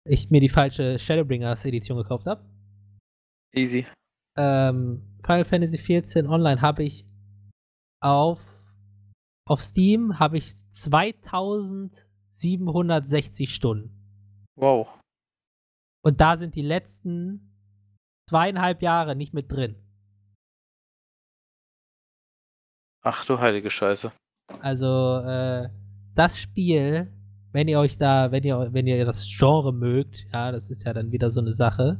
ich 0.04 0.30
mir 0.30 0.40
die 0.40 0.48
falsche 0.48 0.98
Shadowbringers 0.98 1.64
Edition 1.64 1.98
gekauft 1.98 2.26
habe. 2.26 2.44
Easy. 3.54 3.86
Ähm, 4.36 5.02
Final 5.24 5.44
Fantasy 5.44 5.76
XIV 5.76 6.28
Online 6.28 6.60
habe 6.60 6.82
ich 6.82 7.06
auf 8.00 8.40
auf 9.46 9.62
Steam 9.62 10.18
habe 10.18 10.38
ich 10.38 10.54
2760 10.70 13.54
Stunden. 13.54 13.90
Wow. 14.56 14.88
Und 16.04 16.20
da 16.20 16.36
sind 16.36 16.54
die 16.54 16.62
letzten 16.62 17.56
zweieinhalb 18.28 18.82
Jahre 18.82 19.16
nicht 19.16 19.32
mit 19.34 19.50
drin. 19.50 19.76
Ach 23.04 23.24
du 23.24 23.38
heilige 23.40 23.70
Scheiße. 23.70 24.12
Also, 24.60 25.18
äh, 25.24 25.68
das 26.14 26.38
Spiel, 26.38 27.12
wenn 27.52 27.68
ihr 27.68 27.80
euch 27.80 27.96
da, 27.98 28.30
wenn 28.32 28.44
ihr, 28.44 28.72
wenn 28.72 28.86
ihr 28.86 29.04
das 29.04 29.26
Genre 29.26 29.72
mögt, 29.72 30.26
ja, 30.32 30.52
das 30.52 30.70
ist 30.70 30.84
ja 30.84 30.92
dann 30.92 31.10
wieder 31.10 31.30
so 31.30 31.40
eine 31.40 31.54
Sache, 31.54 31.98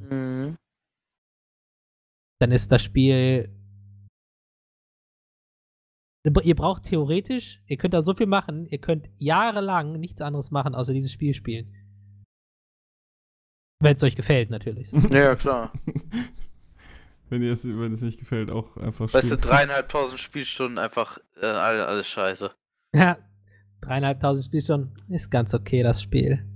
Mhm. 0.00 0.56
dann 2.40 2.52
ist 2.52 2.70
das 2.72 2.82
Spiel. 2.82 3.48
Ihr 6.24 6.54
braucht 6.54 6.84
theoretisch, 6.84 7.60
ihr 7.66 7.76
könnt 7.76 7.94
da 7.94 8.02
so 8.02 8.14
viel 8.14 8.26
machen, 8.26 8.66
ihr 8.66 8.78
könnt 8.78 9.08
jahrelang 9.18 9.98
nichts 9.98 10.20
anderes 10.22 10.50
machen, 10.52 10.74
außer 10.74 10.92
dieses 10.92 11.10
Spiel 11.10 11.34
spielen. 11.34 11.74
Wenn 13.80 13.96
es 13.96 14.02
euch 14.04 14.14
gefällt, 14.14 14.50
natürlich. 14.50 14.92
Ja, 15.12 15.34
klar. 15.34 15.72
wenn 17.28 17.42
es 17.42 17.66
wenn 17.66 17.92
es 17.92 18.02
nicht 18.02 18.20
gefällt, 18.20 18.50
auch 18.50 18.76
einfach 18.76 19.12
Weißt 19.12 19.30
du, 19.32 19.34
spielen. 19.36 19.40
dreieinhalbtausend 19.40 20.20
Spielstunden 20.20 20.78
einfach 20.78 21.18
äh, 21.40 21.46
all- 21.46 21.80
alles 21.80 22.06
scheiße. 22.06 22.52
Ja, 22.94 23.18
dreieinhalbtausend 23.80 24.46
Spiel 24.46 24.62
schon. 24.62 24.92
Ist 25.08 25.30
ganz 25.30 25.52
okay, 25.54 25.82
das 25.82 26.00
Spiel. 26.02 26.46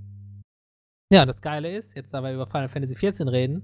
Ja, 1.13 1.23
und 1.23 1.29
das 1.29 1.41
Geile 1.41 1.77
ist, 1.77 1.95
jetzt 1.97 2.13
da 2.15 2.21
wir 2.21 2.33
über 2.35 2.47
Final 2.47 2.69
Fantasy 2.69 2.95
XIV 2.95 3.27
reden, 3.29 3.63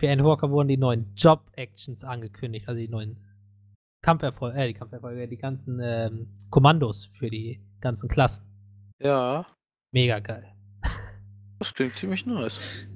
für 0.00 0.08
Endwalker 0.08 0.50
wurden 0.50 0.68
die 0.68 0.76
neuen 0.76 1.12
Job-Actions 1.16 2.02
angekündigt, 2.04 2.68
also 2.68 2.80
die 2.80 2.88
neuen 2.88 3.16
Kampferfolge, 4.02 4.58
äh, 4.58 4.68
die 4.68 4.74
Kampferfolge, 4.74 5.28
die 5.28 5.36
ganzen 5.36 5.80
ähm, 5.82 6.28
Kommandos 6.50 7.10
für 7.18 7.30
die 7.30 7.60
ganzen 7.80 8.08
Klassen. 8.08 8.44
Ja. 9.00 9.46
Mega 9.92 10.18
geil. 10.20 10.52
Das 11.58 11.74
klingt 11.74 11.96
ziemlich 11.96 12.24
nice. 12.26 12.86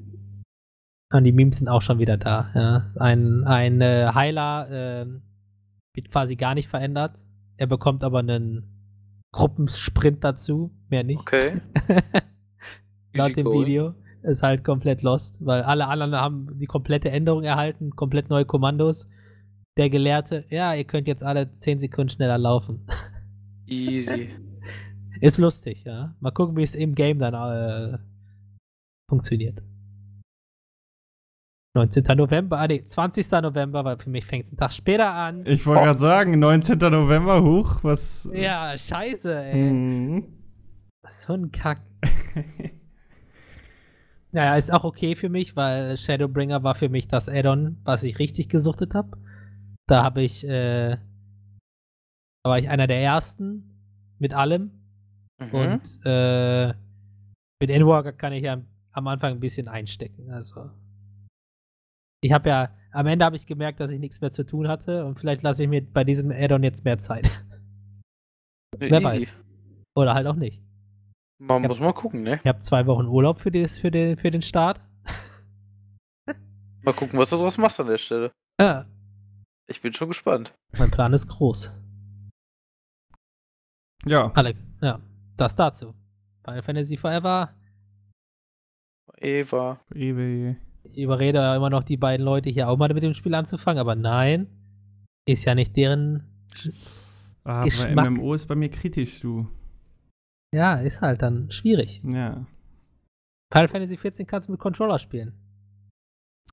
Und 1.13 1.25
die 1.25 1.33
Memes 1.33 1.59
sind 1.59 1.69
auch 1.69 1.83
schon 1.83 1.99
wieder 1.99 2.17
da. 2.17 2.51
Ja. 2.55 2.91
Ein, 3.01 3.45
ein 3.45 3.81
äh, 3.81 4.13
Heiler 4.15 4.69
ähm, 4.71 5.23
wird 5.95 6.11
quasi 6.11 6.37
gar 6.37 6.55
nicht 6.55 6.69
verändert. 6.69 7.19
Er 7.57 7.67
bekommt 7.67 8.03
aber 8.05 8.21
einen 8.21 8.73
Gruppensprint 9.33 10.23
dazu, 10.25 10.73
mehr 10.89 11.05
nicht. 11.05 11.21
Okay. 11.21 11.61
Laut 13.15 13.37
dem 13.37 13.45
going. 13.45 13.61
Video 13.61 13.95
ist 14.23 14.43
halt 14.43 14.65
komplett 14.65 15.03
lost, 15.03 15.37
weil 15.41 15.63
alle 15.63 15.89
anderen 15.89 16.15
haben 16.15 16.59
die 16.59 16.67
komplette 16.67 17.11
Änderung 17.11 17.43
erhalten, 17.43 17.91
komplett 17.97 18.31
neue 18.31 18.45
Kommandos. 18.45 19.09
Der 19.79 19.89
Gelehrte, 19.89 20.45
ja, 20.51 20.75
ihr 20.75 20.85
könnt 20.85 21.09
jetzt 21.09 21.23
alle 21.23 21.57
10 21.59 21.81
Sekunden 21.81 22.11
schneller 22.11 22.37
laufen. 22.39 22.87
Easy. 23.67 24.31
ist 25.21 25.39
lustig, 25.39 25.85
ja. 25.85 26.15
Mal 26.21 26.31
gucken, 26.33 26.57
wie 26.57 26.63
es 26.63 26.75
im 26.75 26.95
Game 26.95 27.19
dann 27.19 27.33
äh, 27.35 27.99
funktioniert. 29.09 29.63
19. 31.75 32.05
November, 32.19 32.59
ah 32.59 32.67
nee, 32.67 32.85
20. 32.85 33.31
November, 33.31 33.83
weil 33.83 33.97
für 33.97 34.11
mich 34.11 34.27
fängt 34.27 34.45
es 34.45 34.51
einen 34.51 34.59
Tag 34.59 34.75
später 34.75 35.11
an. 35.11 35.47
Ich 35.47 35.65
wollte 35.65 35.81
Oh. 35.81 35.85
gerade 35.87 36.01
sagen, 36.01 36.39
19. 36.39 36.79
November, 36.79 37.43
hoch, 37.43 37.79
was. 37.83 38.29
Ja, 38.35 38.77
scheiße, 38.77 39.35
ey. 39.35 39.71
Mhm. 39.71 40.25
Was 41.03 41.25
für 41.25 41.35
ein 41.35 41.51
Kack. 41.51 41.81
Naja, 44.35 44.57
ist 44.57 44.73
auch 44.73 44.85
okay 44.85 45.15
für 45.15 45.29
mich, 45.29 45.57
weil 45.57 45.99
Shadowbringer 45.99 46.63
war 46.63 46.75
für 46.75 46.89
mich 46.89 47.07
das 47.07 47.29
Add-on, 47.29 47.77
was 47.85 48.03
ich 48.03 48.19
richtig 48.19 48.49
gesuchtet 48.49 48.95
habe. 48.95 49.19
Da 49.93 50.03
habe 50.03 50.23
ich, 50.23 50.43
äh, 50.43 50.97
da 52.43 52.51
war 52.51 52.59
ich 52.59 52.71
einer 52.71 52.87
der 52.87 53.03
ersten 53.03 53.63
mit 54.19 54.33
allem. 54.33 54.71
Mhm. 55.39 55.55
Und 55.55 56.01
äh, 56.07 56.69
mit 57.61 57.69
Endwalker 57.69 58.15
kann 58.15 58.33
ich 58.33 58.43
ja 58.43 58.63
am 58.93 59.07
Anfang 59.07 59.33
ein 59.33 59.41
bisschen 59.41 59.69
einstecken. 59.69 60.31
Also 60.31 60.71
ich 62.23 62.33
habe 62.33 62.49
ja, 62.49 62.75
am 62.93 63.07
Ende 63.07 63.27
habe 63.27 63.37
ich 63.37 63.45
gemerkt, 63.45 63.81
dass 63.81 63.91
ich 63.91 64.01
nichts 64.01 64.23
mehr 64.23 64.33
zu 64.33 64.45
tun 64.45 64.67
hatte 64.67 65.05
und 65.05 65.21
vielleicht 65.21 65.43
lasse 65.43 65.65
ich 65.65 65.69
mir 65.69 65.83
bei 65.83 66.05
diesem 66.05 66.31
Add-on 66.31 66.63
jetzt 66.63 66.87
mehr 66.87 66.99
Zeit. 66.99 67.45
Wer 68.79 68.93
Easy. 68.93 69.05
weiß. 69.05 69.37
Oder 69.95 70.15
halt 70.15 70.27
auch 70.27 70.37
nicht. 70.37 70.63
Man 71.39 71.61
Ja. 71.65 71.69
muss 71.69 71.81
mal 71.81 71.93
gucken, 71.93 72.23
ne? 72.23 72.37
Ich 72.43 72.47
habe 72.47 72.61
zwei 72.61 72.87
Wochen 72.87 73.05
Urlaub 73.09 73.41
für, 73.41 73.51
das, 73.51 73.79
für, 73.79 73.91
den, 73.91 74.17
für 74.17 74.31
den 74.31 74.41
Start. 74.41 74.81
Mal 76.83 76.95
gucken, 76.95 77.19
was 77.19 77.29
du 77.29 77.37
daraus 77.37 77.59
machst 77.59 77.79
an 77.79 77.89
der 77.89 77.99
Stelle. 77.99 78.33
Ja, 78.59 78.87
Ich 79.69 79.81
bin 79.81 79.93
schon 79.93 80.09
gespannt. 80.09 80.55
mein 80.77 80.91
Plan 80.91 81.13
ist 81.13 81.29
groß. 81.29 81.71
Ja, 84.05 84.33
Alex, 84.33 84.59
ja, 84.81 85.01
das 85.37 85.55
dazu. 85.55 85.95
Final 86.45 86.63
Fantasy 86.63 86.97
Forever. 86.97 87.55
Eva. 89.19 89.81
Ewe. 89.95 90.57
Ich 90.85 90.99
überrede 90.99 91.39
ja 91.39 91.57
immer 91.57 91.71
noch 91.71 91.85
die 91.85 91.97
beiden 91.97 92.25
Leute 92.25 92.51
hier 92.51 92.69
auch 92.69 92.77
mal 92.77 92.93
mit 92.93 93.03
dem 93.03 93.15
Spiel 93.15 93.35
anzufangen, 93.35 93.79
aber 93.79 93.95
nein. 93.95 94.49
Ist 95.27 95.45
ja 95.45 95.55
nicht 95.55 95.77
deren. 95.77 96.25
Ah, 97.45 97.61
bei 97.61 97.67
Geschmack. 97.67 98.11
MMO 98.11 98.35
ist 98.35 98.47
bei 98.47 98.57
mir 98.57 98.69
kritisch, 98.69 99.21
du. 99.21 99.47
Ja, 100.55 100.81
ist 100.81 101.01
halt 101.01 101.23
dann 101.23 101.51
schwierig. 101.53 102.03
Ja. 102.05 102.47
Final 103.53 103.69
Fantasy 103.69 103.97
14 103.97 104.27
kannst 104.27 104.49
du 104.49 104.53
mit 104.53 104.61
Controller 104.61 104.99
spielen. 104.99 105.33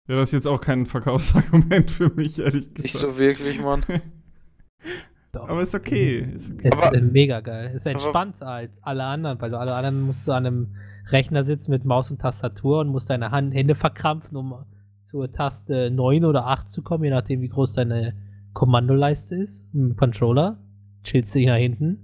Ja, 0.09 0.15
das 0.15 0.29
ist 0.29 0.33
jetzt 0.33 0.47
auch 0.47 0.59
kein 0.59 0.85
Verkaufsargument 0.87 1.91
für 1.91 2.09
mich, 2.09 2.39
ehrlich 2.39 2.73
gesagt. 2.73 2.79
Nicht 2.79 2.97
so 2.97 3.17
wirklich, 3.19 3.61
Mann. 3.61 3.83
Doch. 5.31 5.47
Aber 5.47 5.61
ist 5.61 5.75
okay. 5.75 6.21
Ist 6.33 6.49
okay. 6.51 6.69
Ist 6.69 6.83
Aber- 6.83 6.97
äh, 6.97 7.01
mega 7.01 7.39
geil. 7.41 7.71
Ist 7.75 7.85
aber- 7.85 7.91
entspannter 7.93 8.47
als 8.47 8.81
alle 8.81 9.03
anderen, 9.03 9.39
weil 9.39 9.51
du 9.51 9.59
alle 9.59 9.75
anderen 9.75 10.01
musst 10.01 10.27
du 10.27 10.31
an 10.31 10.47
einem 10.47 10.75
Rechner 11.09 11.43
sitzen 11.43 11.69
mit 11.69 11.85
Maus 11.85 12.09
und 12.09 12.19
Tastatur 12.19 12.79
und 12.79 12.87
musst 12.87 13.09
deine 13.11 13.29
Hand, 13.29 13.53
Hände 13.53 13.75
verkrampfen, 13.75 14.35
um 14.35 14.65
zur 15.03 15.31
Taste 15.31 15.91
9 15.91 16.25
oder 16.25 16.47
8 16.47 16.69
zu 16.71 16.81
kommen, 16.81 17.03
je 17.03 17.09
nachdem 17.11 17.41
wie 17.41 17.49
groß 17.49 17.73
deine 17.73 18.15
Kommandoleiste 18.53 19.35
ist. 19.35 19.63
Mit 19.73 19.91
dem 19.91 19.95
Controller 19.95 20.57
chillst 21.03 21.35
du 21.35 21.39
dich 21.39 21.47
nach 21.47 21.55
hinten 21.57 21.99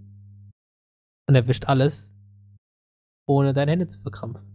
und 1.28 1.34
erwischt 1.36 1.66
alles, 1.66 2.12
ohne 3.28 3.54
deine 3.54 3.72
Hände 3.72 3.88
zu 3.88 4.00
verkrampfen. 4.00 4.46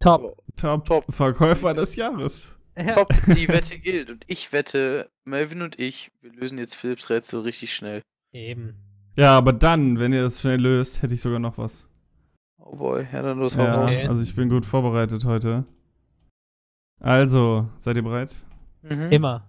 Top. 0.00 0.36
Top, 0.56 0.84
Top. 0.84 1.04
Verkäufer 1.12 1.74
des 1.74 1.96
Jahres. 1.96 2.56
Ja. 2.76 2.94
Top, 2.94 3.08
die 3.26 3.48
Wette 3.48 3.78
gilt. 3.78 4.10
Und 4.10 4.24
ich 4.28 4.52
wette, 4.52 5.10
Melvin 5.24 5.62
und 5.62 5.78
ich, 5.78 6.10
wir 6.20 6.32
lösen 6.32 6.58
jetzt 6.58 6.74
Philips 6.74 7.10
Rätsel 7.10 7.40
richtig 7.40 7.74
schnell. 7.74 8.02
Eben. 8.32 8.76
Ja, 9.16 9.36
aber 9.36 9.52
dann, 9.52 9.98
wenn 9.98 10.12
ihr 10.12 10.22
das 10.22 10.40
schnell 10.40 10.60
löst, 10.60 11.02
hätte 11.02 11.14
ich 11.14 11.20
sogar 11.20 11.40
noch 11.40 11.58
was. 11.58 11.86
Oh 12.58 12.76
boy, 12.76 13.06
ja, 13.12 13.22
dann 13.22 13.38
los, 13.38 13.54
Ja, 13.56 13.74
raus. 13.74 13.92
Okay. 13.92 14.06
also 14.06 14.22
ich 14.22 14.34
bin 14.36 14.48
gut 14.48 14.64
vorbereitet 14.66 15.24
heute. 15.24 15.64
Also, 17.00 17.68
seid 17.80 17.96
ihr 17.96 18.02
bereit? 18.02 18.32
Mhm. 18.82 19.10
Immer. 19.10 19.48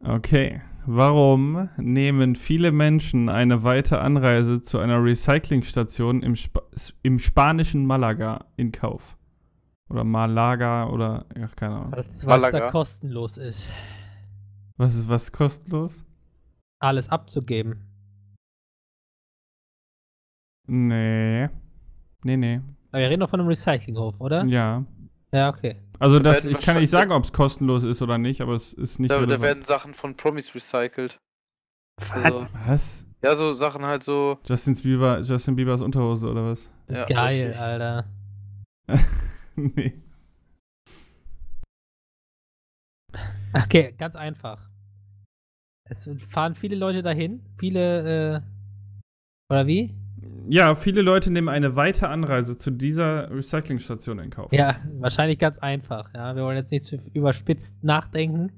Okay. 0.00 0.62
Warum 0.86 1.68
nehmen 1.76 2.34
viele 2.34 2.72
Menschen 2.72 3.28
eine 3.28 3.62
weite 3.62 4.00
Anreise 4.00 4.62
zu 4.62 4.78
einer 4.78 5.04
Recyclingstation 5.04 6.22
im, 6.22 6.34
Spa 6.34 6.62
im 7.02 7.18
spanischen 7.18 7.84
Malaga 7.84 8.46
in 8.56 8.72
Kauf? 8.72 9.17
Oder 9.90 10.04
Malaga 10.04 10.88
oder, 10.88 11.24
ja, 11.36 11.48
keine 11.48 11.76
Ahnung. 11.76 11.92
Weil 11.92 12.44
es 12.44 12.50
da 12.52 12.70
kostenlos 12.70 13.38
ist, 13.38 13.70
Was 14.76 14.94
ist 14.94 15.08
was 15.08 15.32
kostenlos? 15.32 16.04
alles 16.80 17.08
abzugeben. 17.08 17.84
Nee. 20.66 21.48
Nee, 22.24 22.36
nee. 22.36 22.60
Aber 22.92 23.00
wir 23.00 23.08
reden 23.10 23.20
doch 23.20 23.30
von 23.30 23.40
einem 23.40 23.48
Recyclinghof, 23.48 24.20
oder? 24.20 24.44
Ja. 24.44 24.84
Ja, 25.32 25.48
okay. 25.48 25.76
Also 25.98 26.18
Da 26.18 26.30
das, 26.32 26.44
ich 26.44 26.60
kann 26.60 26.78
nicht 26.78 26.90
sagen, 26.90 27.10
ob 27.12 27.24
es 27.24 27.32
kostenlos 27.32 27.82
ist 27.82 28.02
oder 28.02 28.18
nicht, 28.18 28.40
aber 28.40 28.54
es 28.54 28.72
ist 28.72 28.98
nicht 29.00 29.10
Da, 29.10 29.24
da 29.24 29.42
werden 29.42 29.64
Sachen 29.64 29.94
von 29.94 30.16
Promis 30.16 30.54
recycelt. 30.54 31.18
Also, 32.12 32.46
Was? 32.66 33.06
ja, 33.22 33.34
so 33.34 33.52
Sachen 33.52 33.84
halt 33.84 34.02
so. 34.04 34.38
Justin 34.46 34.74
Bieber, 34.74 35.20
Justin 35.22 35.56
Biebers 35.56 35.82
Unterhose 35.82 36.28
oder 36.30 36.50
was? 36.50 36.70
Ja, 36.88 37.06
Geil, 37.06 37.46
richtig. 37.48 37.60
Alter. 37.60 38.04
nee. 39.74 39.92
Okay, 43.52 43.94
ganz 43.98 44.14
einfach. 44.14 44.60
Es 45.90 46.08
fahren 46.30 46.54
viele 46.54 46.76
Leute 46.76 47.02
dahin, 47.02 47.40
viele, 47.58 48.36
äh, 48.36 48.40
oder 49.50 49.66
wie? 49.66 49.94
Ja, 50.48 50.74
viele 50.74 51.02
Leute 51.02 51.30
nehmen 51.30 51.48
eine 51.48 51.74
weite 51.76 52.08
Anreise 52.08 52.58
zu 52.58 52.70
dieser 52.70 53.30
Recyclingstation 53.30 54.18
in 54.18 54.30
Kauf. 54.30 54.52
Ja, 54.52 54.76
wahrscheinlich 54.98 55.38
ganz 55.38 55.58
einfach. 55.58 56.12
Ja, 56.14 56.36
wir 56.36 56.42
wollen 56.42 56.56
jetzt 56.56 56.70
nicht 56.70 56.84
zu 56.84 56.96
überspitzt 57.14 57.82
nachdenken. 57.82 58.52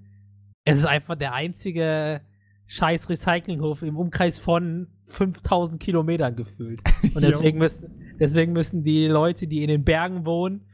Es 0.64 0.78
ist 0.78 0.86
einfach 0.86 1.16
der 1.16 1.32
einzige 1.32 2.20
scheiß 2.66 3.08
Recyclinghof 3.08 3.82
im 3.82 3.96
Umkreis 3.96 4.38
von 4.38 4.88
5000 5.08 5.80
Kilometern 5.80 6.36
gefühlt. 6.36 6.80
Und 7.14 7.22
deswegen 7.22 7.58
müssen, 7.58 8.16
deswegen 8.18 8.52
müssen 8.52 8.82
die 8.82 9.06
Leute, 9.06 9.46
die 9.46 9.62
in 9.62 9.68
den 9.68 9.84
Bergen 9.84 10.24
wohnen, 10.26 10.66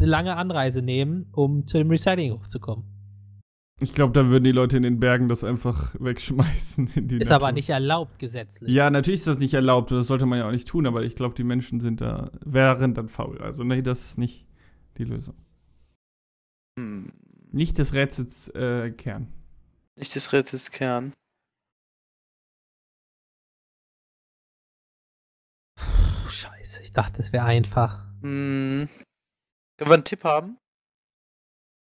eine 0.00 0.08
lange 0.10 0.36
Anreise 0.36 0.82
nehmen, 0.82 1.28
um 1.32 1.66
zu 1.66 1.78
dem 1.78 1.90
Recyclinghof 1.90 2.48
zu 2.48 2.58
kommen. 2.58 2.84
Ich 3.82 3.94
glaube, 3.94 4.12
da 4.12 4.28
würden 4.28 4.44
die 4.44 4.52
Leute 4.52 4.76
in 4.76 4.82
den 4.82 5.00
Bergen 5.00 5.28
das 5.28 5.42
einfach 5.42 5.94
wegschmeißen. 5.98 6.88
In 6.94 7.08
die 7.08 7.16
Ist 7.16 7.28
Natur. 7.30 7.46
aber 7.46 7.52
nicht 7.52 7.70
erlaubt 7.70 8.18
gesetzlich. 8.18 8.70
Ja, 8.70 8.90
natürlich 8.90 9.20
ist 9.20 9.26
das 9.26 9.38
nicht 9.38 9.54
erlaubt 9.54 9.90
und 9.90 9.98
das 9.98 10.06
sollte 10.06 10.26
man 10.26 10.38
ja 10.38 10.46
auch 10.46 10.52
nicht 10.52 10.68
tun, 10.68 10.86
aber 10.86 11.02
ich 11.04 11.16
glaube, 11.16 11.34
die 11.34 11.44
Menschen 11.44 11.80
sind 11.80 12.00
da, 12.00 12.30
wären 12.44 12.94
dann 12.94 13.08
faul. 13.08 13.38
Also, 13.40 13.64
nee, 13.64 13.80
das 13.82 14.10
ist 14.10 14.18
nicht 14.18 14.46
die 14.98 15.04
Lösung. 15.04 15.34
Hm. 16.78 17.12
Nicht 17.52 17.78
des 17.78 17.94
Rätsels 17.94 18.48
äh, 18.48 18.90
Kern. 18.90 19.28
Nicht 19.96 20.14
des 20.14 20.32
Rätsels 20.32 20.70
Kern. 20.70 21.12
Puh, 25.76 26.28
scheiße, 26.28 26.82
ich 26.82 26.92
dachte, 26.92 27.20
es 27.20 27.32
wäre 27.32 27.44
einfach. 27.44 28.06
Hm. 28.22 28.88
Können 29.80 29.92
wir 29.92 29.94
einen 29.94 30.04
Tipp 30.04 30.24
haben? 30.24 30.58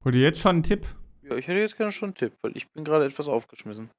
Wollt 0.02 0.14
ihr 0.14 0.22
jetzt 0.22 0.40
schon 0.40 0.52
einen 0.52 0.62
Tipp? 0.62 0.86
Ja, 1.20 1.36
ich 1.36 1.46
hätte 1.46 1.58
jetzt 1.58 1.76
gerne 1.76 1.92
schon 1.92 2.08
einen 2.08 2.14
Tipp, 2.14 2.32
weil 2.40 2.56
ich 2.56 2.72
bin 2.72 2.84
gerade 2.84 3.04
etwas 3.04 3.28
aufgeschmissen. 3.28 3.90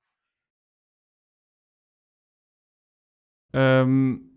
Ähm. 3.54 4.32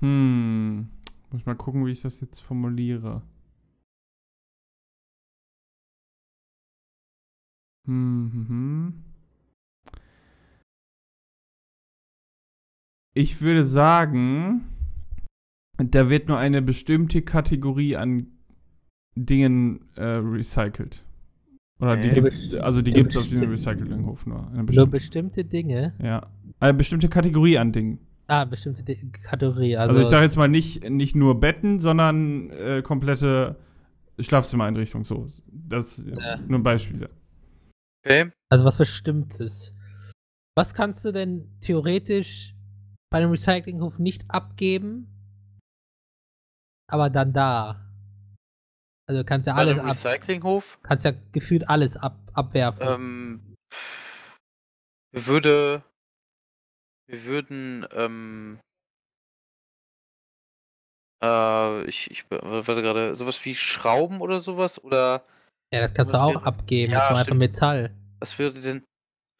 Hm. 0.00 0.88
Muss 1.32 1.46
mal 1.46 1.56
gucken, 1.56 1.84
wie 1.84 1.90
ich 1.90 2.00
das 2.00 2.20
jetzt 2.20 2.38
formuliere. 2.38 3.22
Hm, 7.86 8.30
hm, 8.32 8.48
hm. 8.48 9.04
Ich 13.14 13.40
würde 13.40 13.64
sagen, 13.64 14.77
da 15.78 16.10
wird 16.10 16.28
nur 16.28 16.38
eine 16.38 16.60
bestimmte 16.62 17.22
Kategorie 17.22 17.96
an 17.96 18.26
Dingen 19.16 19.80
äh, 19.96 20.04
recycelt. 20.04 21.04
Oder 21.80 21.96
die 21.96 22.08
Äh, 22.08 22.14
gibt's, 22.14 22.54
also 22.54 22.82
die 22.82 22.92
gibt 22.92 23.10
es 23.10 23.16
auf 23.16 23.28
diesem 23.28 23.48
Recyclinghof 23.50 24.26
nur. 24.26 24.46
Eine 24.48 24.56
Nur 24.56 24.64
bestimmte, 24.66 24.90
bestimmte 24.90 25.44
Dinge. 25.44 25.94
ja. 26.02 26.26
Eine 26.60 26.74
bestimmte 26.74 27.08
Kategorie 27.08 27.56
an 27.58 27.70
Dingen. 27.72 28.00
Ah, 28.26 28.44
bestimmte 28.44 28.82
Di- 28.82 29.10
Kategorie. 29.22 29.76
Also, 29.76 29.90
Also, 29.90 30.02
ich 30.02 30.08
sage 30.08 30.24
jetzt 30.24 30.36
mal 30.36 30.48
nicht, 30.48 30.88
nicht 30.90 31.14
nur 31.14 31.38
Betten, 31.40 31.78
sondern 31.78 32.50
äh, 32.50 32.82
komplette 32.82 33.56
Schlafzimmereinrichtung. 34.18 35.04
So, 35.04 35.28
das 35.46 36.04
Ja. 36.04 36.36
nur 36.48 36.62
Beispiele. 36.62 37.10
Okay. 38.04 38.30
also 38.50 38.64
was 38.64 38.76
Bestimmtes. 38.76 39.72
Was 40.56 40.74
kannst 40.74 41.04
du 41.04 41.12
denn 41.12 41.46
theoretisch 41.60 42.54
bei 43.10 43.18
einem 43.18 43.30
Recyclinghof 43.30 43.98
nicht 44.00 44.24
abgeben, 44.28 45.06
aber 46.88 47.10
dann 47.10 47.32
da? 47.32 47.84
Also 49.08 49.22
du 49.22 49.24
kannst 49.24 49.46
ja 49.46 49.54
Bei 49.54 49.60
alles 49.60 49.78
ab, 49.78 49.86
Recyclinghof 49.86 50.78
kannst 50.82 51.04
ja 51.04 51.12
gefühlt 51.32 51.68
alles 51.68 51.96
ab, 51.96 52.18
abwerfen. 52.34 52.82
ähm, 52.86 53.54
wir 55.12 55.26
würde, 55.26 55.82
wir 57.06 57.24
würden, 57.24 57.86
ähm, 57.92 58.60
äh, 61.24 61.84
ich, 61.84 62.10
ich 62.10 62.30
warte 62.30 62.82
gerade, 62.82 63.14
sowas 63.14 63.42
wie 63.44 63.54
Schrauben 63.54 64.20
oder 64.20 64.40
sowas 64.40 64.82
oder 64.82 65.24
ja, 65.72 65.80
das 65.86 65.94
kannst 65.94 66.14
du 66.14 66.18
auch 66.18 66.30
wäre- 66.34 66.44
abgeben. 66.46 66.92
Ja, 66.92 66.98
das 67.00 67.10
war 67.10 67.18
einfach. 67.20 67.34
Metall 67.36 67.94
was 68.20 68.38
wäre 68.38 68.52
denn, 68.52 68.84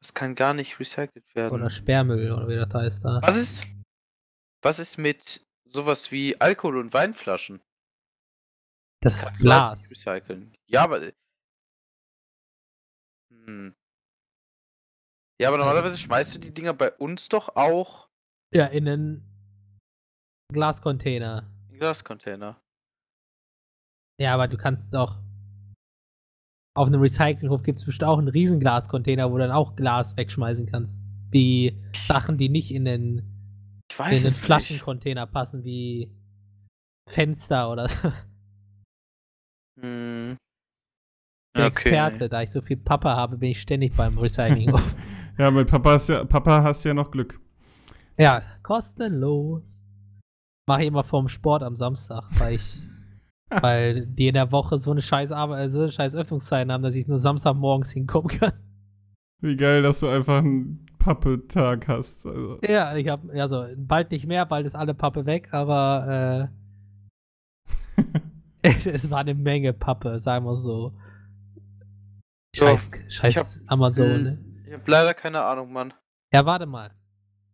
das 0.00 0.14
kann 0.14 0.34
gar 0.36 0.54
nicht 0.54 0.78
recycelt 0.78 1.24
werden. 1.34 1.52
oder 1.52 1.70
Sperrmüll 1.70 2.30
oder 2.32 2.48
wie 2.48 2.56
das 2.56 2.72
heißt 2.72 3.04
da. 3.04 3.20
Was 3.22 3.36
ist, 3.36 3.66
was 4.62 4.78
ist 4.78 4.98
mit 4.98 5.44
sowas 5.68 6.10
wie 6.12 6.40
Alkohol- 6.40 6.78
und 6.78 6.92
Weinflaschen? 6.92 7.60
Das 9.00 9.14
Kannst 9.18 9.26
halt 9.30 9.38
Glas. 9.40 9.90
recyceln. 9.90 10.54
Ja, 10.66 10.82
aber. 10.84 11.12
Hm. 13.32 13.74
Ja, 15.40 15.48
aber 15.48 15.58
normalerweise 15.58 15.98
schmeißt 15.98 16.34
du 16.34 16.38
die 16.40 16.52
Dinger 16.52 16.74
bei 16.74 16.90
uns 16.92 17.28
doch 17.28 17.54
auch 17.54 18.08
Ja, 18.52 18.66
in 18.66 18.88
einen 18.88 19.24
Glascontainer. 20.52 21.48
in 21.70 21.78
Glascontainer. 21.78 22.60
Ja, 24.20 24.34
aber 24.34 24.48
du 24.48 24.56
kannst 24.56 24.94
auch. 24.96 25.18
Auf 26.76 26.86
einem 26.86 27.00
Recyclinghof 27.00 27.62
gibt 27.62 27.78
es 27.80 27.84
bestimmt 27.84 28.08
auch 28.08 28.18
einen 28.18 28.28
riesen 28.28 28.60
Glascontainer, 28.60 29.30
wo 29.30 29.34
du 29.34 29.40
dann 29.42 29.50
auch 29.52 29.74
Glas 29.76 30.16
wegschmeißen 30.16 30.66
kannst. 30.66 30.96
Wie 31.30 31.76
Sachen, 32.06 32.38
die 32.38 32.48
nicht 32.48 32.70
in 32.72 32.84
den, 32.84 33.37
Ich 33.90 33.98
in 33.98 34.04
weiß 34.04 34.20
den 34.22 34.28
es 34.28 34.36
nicht. 34.36 34.44
Flaschencontainer 34.44 35.26
passen, 35.26 35.64
wie 35.64 36.10
Fenster 37.08 37.70
oder 37.70 37.88
so. 37.88 38.12
Hm. 39.80 40.36
Okay. 41.56 41.66
Experte, 41.66 42.28
da 42.28 42.42
ich 42.42 42.50
so 42.50 42.60
viel 42.60 42.76
Papa 42.76 43.16
habe, 43.16 43.38
bin 43.38 43.50
ich 43.50 43.60
ständig 43.60 43.94
beim 43.94 44.18
Recycling. 44.18 44.72
Ja, 45.38 45.52
mit 45.52 45.68
Papa 45.68 45.92
hast, 45.92 46.08
ja, 46.08 46.24
Papa 46.24 46.64
hast 46.64 46.84
du 46.84 46.88
ja 46.88 46.94
noch 46.94 47.12
Glück. 47.12 47.38
ja, 48.16 48.42
kostenlos. 48.64 49.80
Mache 50.68 50.82
ich 50.82 50.88
immer 50.88 51.04
vorm 51.04 51.28
Sport 51.28 51.62
am 51.62 51.76
Samstag, 51.76 52.24
weil 52.40 52.56
ich, 52.56 52.76
weil 53.62 54.04
die 54.08 54.26
in 54.26 54.34
der 54.34 54.50
Woche 54.50 54.80
so 54.80 54.90
eine 54.90 55.00
scheiß 55.00 55.30
Arbeit, 55.30 55.58
also 55.60 55.76
so 55.76 55.82
eine 55.84 55.92
scheiß 55.92 56.16
Öffnungszeiten 56.16 56.72
haben, 56.72 56.82
dass 56.82 56.96
ich 56.96 57.06
nur 57.06 57.20
Samstagmorgens 57.20 57.92
hinkommen 57.92 58.36
kann. 58.36 58.52
Wie 59.40 59.54
geil, 59.56 59.80
dass 59.82 60.00
du 60.00 60.08
einfach 60.08 60.38
einen 60.38 60.87
Pappe-Tag 61.08 61.88
hast. 61.88 62.26
Also. 62.26 62.58
Ja, 62.62 62.94
ich 62.94 63.08
habe, 63.08 63.32
also 63.40 63.66
bald 63.76 64.10
nicht 64.10 64.26
mehr, 64.26 64.44
bald 64.44 64.66
ist 64.66 64.74
alle 64.74 64.92
Pappe 64.92 65.24
weg, 65.24 65.48
aber 65.52 66.50
äh, 67.96 68.04
es, 68.60 68.86
es 68.86 69.10
war 69.10 69.20
eine 69.20 69.34
Menge 69.34 69.72
Pappe, 69.72 70.20
sagen 70.20 70.44
wir 70.44 70.56
so. 70.56 70.92
Ja, 72.54 72.76
Scheiß, 72.76 72.90
scheiß 73.08 73.36
hab- 73.36 73.72
Amazon, 73.72 74.22
ne? 74.22 74.38
Ich 74.66 74.74
habe 74.74 74.90
leider 74.90 75.14
keine 75.14 75.42
Ahnung, 75.42 75.72
Mann. 75.72 75.94
Ja, 76.30 76.44
warte 76.44 76.66
mal. 76.66 76.90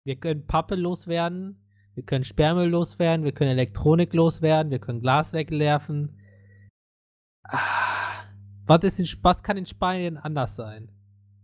Wir 0.05 0.17
können 0.17 0.47
Pappe 0.47 0.75
loswerden, 0.75 1.57
wir 1.95 2.03
können 2.03 2.25
Sperrmüll 2.25 2.69
loswerden, 2.69 3.25
wir 3.25 3.33
können 3.33 3.53
Elektronik 3.53 4.13
loswerden, 4.15 4.73
wir 4.73 4.81
können 4.81 5.01
Glas 5.01 5.33
wegwerfen. 5.33 6.19
Ah, 7.45 8.25
was, 8.67 8.83
ist 8.83 8.99
in, 8.99 9.07
was 9.23 9.45
kann 9.45 9.57
in 9.57 9.67
Spanien 9.67 10.17
anders 10.17 10.57
sein? 10.57 10.89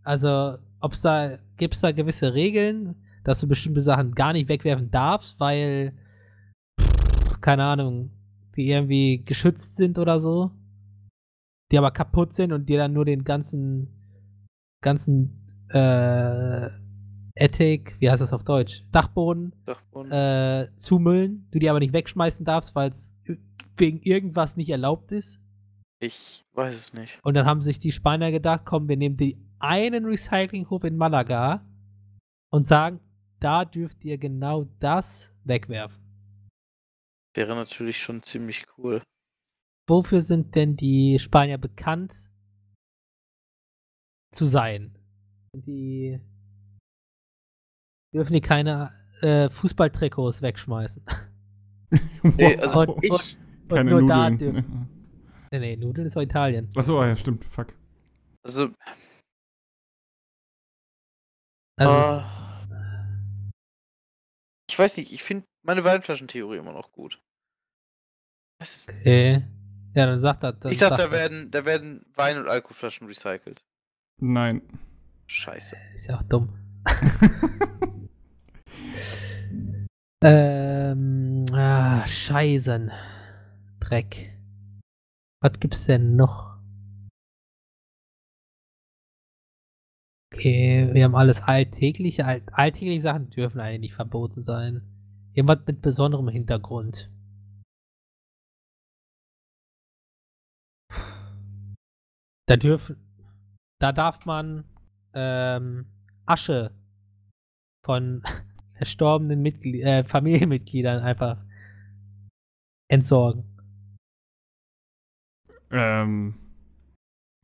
Also, 0.03 0.59
ob's 0.81 1.03
da, 1.03 1.39
gibt 1.57 1.75
es 1.75 1.81
da 1.81 1.93
gewisse 1.93 2.35
Regeln, 2.35 2.97
dass 3.25 3.41
du 3.41 3.49
bestimmte 3.49 3.83
Sachen 3.83 4.15
gar 4.15 4.33
nicht 4.33 4.49
wegwerfen 4.49 4.91
darfst, 4.91 5.39
weil, 5.39 5.93
pff, 6.81 7.41
keine 7.41 7.65
Ahnung, 7.65 8.11
die 8.57 8.71
irgendwie 8.71 9.23
geschützt 9.25 9.77
sind 9.77 9.99
oder 9.99 10.21
so, 10.21 10.51
die 11.71 11.79
aber 11.79 11.91
kaputt 11.91 12.35
sind 12.35 12.53
und 12.53 12.69
dir 12.69 12.79
dann 12.79 12.93
nur 12.93 13.05
den 13.05 13.25
ganzen, 13.25 13.89
ganzen 14.83 15.47
äh, 15.69 16.71
Attic, 17.39 17.97
wie 18.01 18.11
heißt 18.11 18.21
das 18.21 18.33
auf 18.33 18.45
Deutsch? 18.45 18.85
Dachboden 18.93 19.55
Dachboden. 19.65 20.11
äh, 20.13 20.69
zumüllen, 20.77 21.47
du 21.53 21.59
die 21.59 21.71
aber 21.71 21.79
nicht 21.79 21.93
wegschmeißen 21.93 22.45
darfst, 22.45 22.75
weil 22.75 22.91
es 22.91 23.13
wegen 23.77 24.01
irgendwas 24.03 24.57
nicht 24.57 24.69
erlaubt 24.69 25.13
ist. 25.13 25.41
Ich 26.01 26.45
weiß 26.55 26.75
es 26.75 26.95
nicht. 26.95 27.19
Und 27.23 27.35
dann 27.35 27.47
haben 27.47 27.63
sich 27.63 27.79
die 27.79 27.93
Spanier 27.93 28.31
gedacht, 28.31 28.63
komm, 28.65 28.89
wir 28.89 28.97
nehmen 28.97 29.17
die 29.17 29.39
einen 29.61 30.05
Recyclinghof 30.05 30.85
in 30.85 30.97
Malaga 30.97 31.65
und 32.51 32.67
sagen, 32.67 33.01
da 33.41 33.65
dürft 33.65 34.05
ihr 34.05 34.19
genau 34.19 34.65
das 34.81 35.33
wegwerfen. 35.45 35.99
Wäre 37.35 37.55
natürlich 37.55 37.99
schon 38.03 38.23
ziemlich 38.23 38.67
cool. 38.77 39.03
Wofür 39.89 40.21
sind 40.23 40.55
denn 40.55 40.77
die 40.77 41.19
Spanier 41.21 41.59
bekannt 41.59 42.29
zu 44.33 44.47
sein? 44.47 44.97
Sind 45.53 45.67
die 45.67 46.21
dürfen 48.15 48.33
die 48.33 48.41
keine 48.41 48.93
äh, 49.23 49.49
Fußballtrikots 49.51 50.43
wegschmeißen? 50.43 51.05
Nee, 52.23 52.57
also 52.59 52.81
Und- 52.83 53.03
ich, 53.05 53.11
und 53.11 53.69
Keine 53.69 53.91
nur 53.91 54.07
da 54.07 54.31
Nudeln. 54.31 54.39
dürfen. 54.55 54.89
Nee, 55.53 55.59
nee, 55.59 55.77
Nudeln 55.77 56.07
ist 56.07 56.15
doch 56.15 56.23
Italien. 56.23 56.71
Achso, 56.77 57.01
ah, 57.01 57.09
ja, 57.09 57.17
stimmt. 57.17 57.45
Fuck. 57.47 57.75
also, 58.45 58.69
Also 61.81 62.21
äh, 62.21 62.25
ich 64.69 64.79
weiß 64.79 64.99
nicht, 64.99 65.13
ich 65.13 65.23
finde 65.23 65.47
meine 65.63 65.83
Weinflaschentheorie 65.83 66.59
immer 66.59 66.73
noch 66.73 66.93
gut. 66.93 67.21
Was 68.61 68.77
ist, 68.77 68.91
okay. 68.91 69.43
Ja, 69.95 70.07
dann 70.07 70.19
sagt 70.19 70.43
das. 70.43 70.59
Dann 70.61 70.73
ich 70.73 70.79
sag, 70.79 70.91
sagt 70.91 71.01
da 71.01 71.09
das. 71.09 71.13
werden, 71.13 71.51
da 71.51 71.65
werden 71.65 72.05
Wein- 72.15 72.37
und 72.39 72.49
Alkoholflaschen 72.49 73.07
recycelt. 73.07 73.65
Nein. 74.21 74.61
Scheiße. 75.27 75.77
Ist 75.95 76.07
ja 76.07 76.19
auch 76.19 76.23
dumm. 76.25 76.55
ähm, 80.23 81.47
ah, 81.53 82.07
Scheißen. 82.07 82.93
Dreck. 83.81 84.39
Was 85.43 85.59
gibt's 85.59 85.87
denn 85.87 86.17
noch? 86.17 86.50
Okay, 90.33 90.89
wir 90.93 91.05
haben 91.05 91.17
alles 91.17 91.43
alltägliche. 91.43 92.25
All, 92.25 92.43
alltägliche 92.53 93.03
Sachen 93.03 93.31
dürfen 93.31 93.61
eigentlich 93.61 93.81
nicht 93.81 93.95
verboten 93.95 94.43
sein. 94.43 94.83
Jemand 95.35 95.67
mit 95.67 95.83
besonderem 95.83 96.29
Hintergrund. 96.29 97.11
Da 102.47 102.57
dürfen. 102.57 102.97
Da 103.81 103.93
darf 103.93 104.25
man 104.25 104.65
ähm, 105.15 105.87
Asche 106.27 106.73
von 107.85 108.23
verstorbenen 108.75 109.43
Mitglie 109.43 109.83
äh, 109.83 110.05
Familienmitgliedern 110.05 111.03
einfach 111.03 111.45
entsorgen. 112.89 113.45
Ähm. 115.71 116.35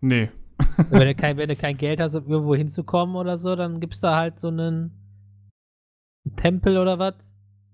Nee. 0.01 0.31
wenn, 0.91 1.07
du 1.07 1.15
kein, 1.15 1.37
wenn 1.37 1.49
du 1.49 1.57
kein 1.57 1.77
Geld 1.77 2.01
hast, 2.01 2.15
um 2.15 2.29
irgendwo 2.29 2.55
hinzukommen 2.55 3.17
oder 3.17 3.39
so, 3.39 3.57
dann 3.57 3.81
gibt's 3.81 4.01
da 4.01 4.17
halt 4.17 4.41
so 4.41 4.49
einen, 4.49 4.91
Tempel 6.35 6.79
oder 6.79 6.99
was, 6.99 7.15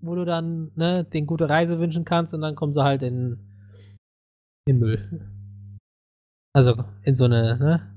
wo 0.01 0.15
du 0.15 0.25
dann 0.25 0.71
ne, 0.75 1.03
den 1.03 1.25
gute 1.25 1.49
Reise 1.49 1.79
wünschen 1.79 2.05
kannst 2.05 2.33
und 2.33 2.41
dann 2.41 2.55
kommen 2.55 2.73
sie 2.73 2.83
halt 2.83 3.01
in 3.01 3.39
in 4.65 4.79
Müll. 4.79 5.29
Also 6.53 6.85
in 7.03 7.15
so 7.15 7.25
eine, 7.25 7.57
ne? 7.57 7.89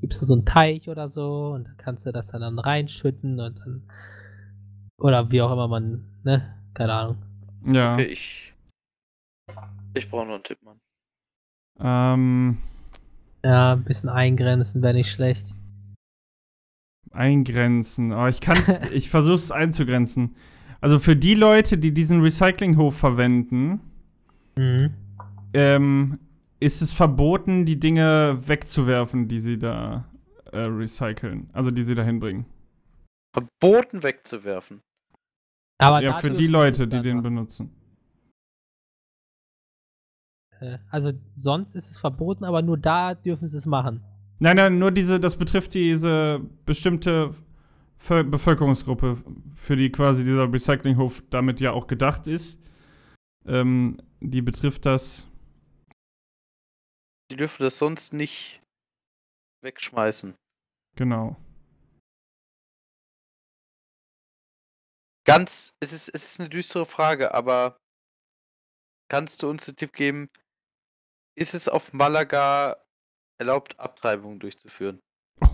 Gibt's 0.00 0.20
da 0.20 0.26
so 0.26 0.34
einen 0.34 0.46
Teich 0.46 0.88
oder 0.88 1.08
so 1.08 1.52
und 1.54 1.64
da 1.64 1.72
kannst 1.76 2.06
du 2.06 2.12
das 2.12 2.28
dann, 2.28 2.42
dann 2.42 2.58
reinschütten 2.58 3.40
und 3.40 3.58
dann 3.58 3.90
oder 4.98 5.30
wie 5.30 5.42
auch 5.42 5.52
immer 5.52 5.66
man, 5.66 6.04
ne? 6.22 6.54
Keine 6.74 6.92
Ahnung. 6.92 7.22
Ja. 7.66 7.94
Okay, 7.94 8.06
ich. 8.06 8.54
Ich 9.94 10.10
brauche 10.10 10.26
noch 10.26 10.34
einen 10.34 10.44
Tipp, 10.44 10.58
Mann. 10.62 10.80
Ähm. 11.80 12.58
Ja, 13.44 13.74
ein 13.74 13.84
bisschen 13.84 14.08
eingrenzen 14.08 14.82
wäre 14.82 14.94
nicht 14.94 15.10
schlecht. 15.10 15.46
Eingrenzen. 17.12 18.12
Aber 18.12 18.28
ich 18.28 18.40
kann's, 18.40 18.80
ich 18.92 19.10
versuche 19.10 19.34
es 19.34 19.52
einzugrenzen. 19.52 20.34
Also 20.80 20.98
für 20.98 21.14
die 21.16 21.34
Leute, 21.34 21.78
die 21.78 21.92
diesen 21.92 22.20
Recyclinghof 22.20 22.96
verwenden, 22.96 23.80
Mhm. 24.56 24.94
ähm, 25.52 26.18
ist 26.60 26.80
es 26.80 26.92
verboten, 26.92 27.66
die 27.66 27.78
Dinge 27.80 28.38
wegzuwerfen, 28.46 29.26
die 29.26 29.40
sie 29.40 29.58
da 29.58 30.04
äh, 30.52 30.58
recyceln. 30.60 31.50
Also 31.52 31.70
die 31.72 31.84
sie 31.84 31.94
da 31.96 32.02
hinbringen. 32.04 32.46
Verboten 33.34 34.02
wegzuwerfen. 34.04 34.80
Aber 35.82 36.00
ja, 36.00 36.14
für 36.14 36.30
die 36.30 36.46
Leute, 36.46 36.86
die 36.86 37.02
den 37.02 37.20
benutzen. 37.22 37.70
Äh, 40.60 40.78
Also 40.90 41.12
sonst 41.34 41.74
ist 41.74 41.90
es 41.90 41.98
verboten, 41.98 42.44
aber 42.44 42.62
nur 42.62 42.78
da 42.78 43.14
dürfen 43.14 43.48
sie 43.48 43.56
es 43.56 43.66
machen. 43.66 44.02
Nein, 44.38 44.56
nein, 44.56 44.78
nur 44.78 44.90
diese, 44.90 45.20
das 45.20 45.36
betrifft 45.36 45.74
diese 45.74 46.40
bestimmte 46.66 47.34
Vö- 48.00 48.24
Bevölkerungsgruppe, 48.24 49.22
für 49.54 49.76
die 49.76 49.90
quasi 49.90 50.24
dieser 50.24 50.52
Recyclinghof 50.52 51.22
damit 51.30 51.60
ja 51.60 51.72
auch 51.72 51.86
gedacht 51.86 52.26
ist. 52.26 52.60
Ähm, 53.46 53.98
die 54.20 54.42
betrifft 54.42 54.84
das. 54.84 55.26
Die 57.30 57.36
dürfen 57.36 57.62
das 57.62 57.78
sonst 57.78 58.12
nicht 58.12 58.60
wegschmeißen. 59.62 60.34
Genau. 60.96 61.36
Ganz, 65.26 65.72
es 65.80 65.94
ist, 65.94 66.08
es 66.08 66.26
ist 66.26 66.40
eine 66.40 66.50
düstere 66.50 66.84
Frage, 66.84 67.32
aber 67.32 67.78
kannst 69.08 69.42
du 69.42 69.48
uns 69.48 69.66
einen 69.66 69.76
Tipp 69.76 69.94
geben? 69.94 70.28
Ist 71.36 71.54
es 71.54 71.68
auf 71.68 71.92
Malaga 71.92 72.76
erlaubt, 73.38 73.78
Abtreibungen 73.78 74.38
durchzuführen? 74.38 75.00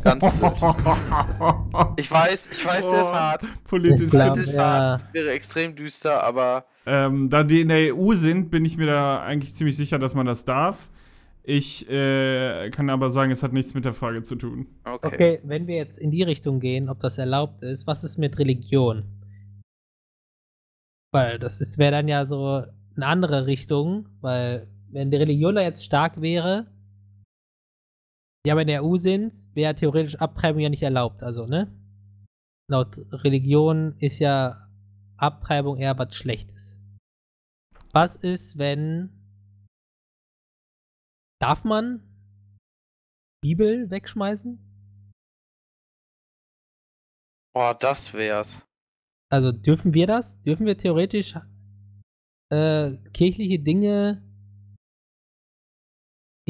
Ganz 0.05 0.25
blöd. 0.25 0.53
Ich 1.97 2.11
weiß, 2.11 2.51
ich 2.53 2.65
weiß, 2.67 2.89
der 2.91 3.01
ist 3.01 3.13
hart. 3.13 3.47
Politisch. 3.65 4.03
Ich 4.07 4.11
glaub, 4.11 4.37
Das 4.37 4.47
ist 4.47 4.55
ja. 4.55 4.63
hart. 4.63 5.03
Das 5.03 5.15
wäre 5.15 5.31
extrem 5.31 5.75
düster, 5.75 6.23
aber 6.23 6.67
Ähm, 6.87 7.31
da 7.31 7.43
die 7.45 7.63
in 7.63 7.69
der 7.69 7.95
EU 7.95 8.15
sind, 8.15 8.51
bin 8.51 8.65
ich 8.65 8.77
mir 8.77 8.87
da 8.87 9.23
eigentlich 9.23 9.55
ziemlich 9.55 9.77
sicher, 9.77 9.99
dass 9.99 10.15
man 10.15 10.27
das 10.27 10.45
darf. 10.45 10.91
Ich 11.43 11.89
äh, 11.89 12.71
kann 12.71 12.91
aber 12.91 13.11
sagen, 13.11 13.31
es 13.31 13.43
hat 13.43 13.53
nichts 13.53 13.73
mit 13.73 13.85
der 13.87 13.95
Frage 13.95 14.23
zu 14.23 14.37
tun. 14.37 14.67
okay. 14.85 15.07
Okay, 15.07 15.41
wenn 15.45 15.67
wir 15.67 15.77
jetzt 15.77 15.99
in 15.99 16.11
die 16.11 16.23
Richtung 16.23 16.61
gehen, 16.61 16.89
ob 16.91 17.01
das 17.01 17.17
erlaubt 17.17 17.63
ist, 17.63 17.87
was 17.87 18.05
ist 18.05 18.19
mit 18.19 18.39
Religion? 18.39 19.05
Weil 21.13 21.39
das 21.39 21.61
ist 21.61 21.79
wäre 21.79 21.93
dann 21.93 22.09
ja 22.09 22.27
so 22.27 22.65
eine 22.97 23.07
andere 23.07 23.47
Richtung, 23.47 24.09
weil 24.21 24.69
wenn 24.93 25.11
die 25.11 25.17
Religion 25.17 25.55
da 25.55 25.63
jetzt 25.63 25.85
stark 25.85 26.21
wäre, 26.21 26.67
die 28.45 28.53
aber 28.53 28.63
in 28.63 28.69
der 28.69 28.85
EU 28.85 28.97
sind, 28.97 29.35
wäre 29.55 29.75
theoretisch 29.75 30.17
Abtreibung 30.17 30.61
ja 30.61 30.69
nicht 30.69 30.83
erlaubt. 30.83 31.23
Also, 31.23 31.47
ne? 31.47 31.71
Laut 32.71 32.99
Religion 33.13 33.97
ist 33.99 34.19
ja 34.19 34.69
Abtreibung 35.17 35.79
eher 35.79 35.99
was 35.99 36.15
Schlechtes. 36.15 36.79
Was 37.93 38.17
ist, 38.17 38.57
wenn 38.57 39.21
Darf 41.41 41.65
man 41.65 42.03
Bibel 43.43 43.91
wegschmeißen? 43.91 44.59
Boah, 47.55 47.75
das 47.75 48.13
wär's. 48.13 48.63
Also 49.33 49.51
dürfen 49.51 49.95
wir 49.95 50.07
das? 50.07 50.41
Dürfen 50.43 50.67
wir 50.67 50.77
theoretisch 50.77 51.35
äh, 52.53 52.97
kirchliche 53.15 53.59
Dinge 53.59 54.23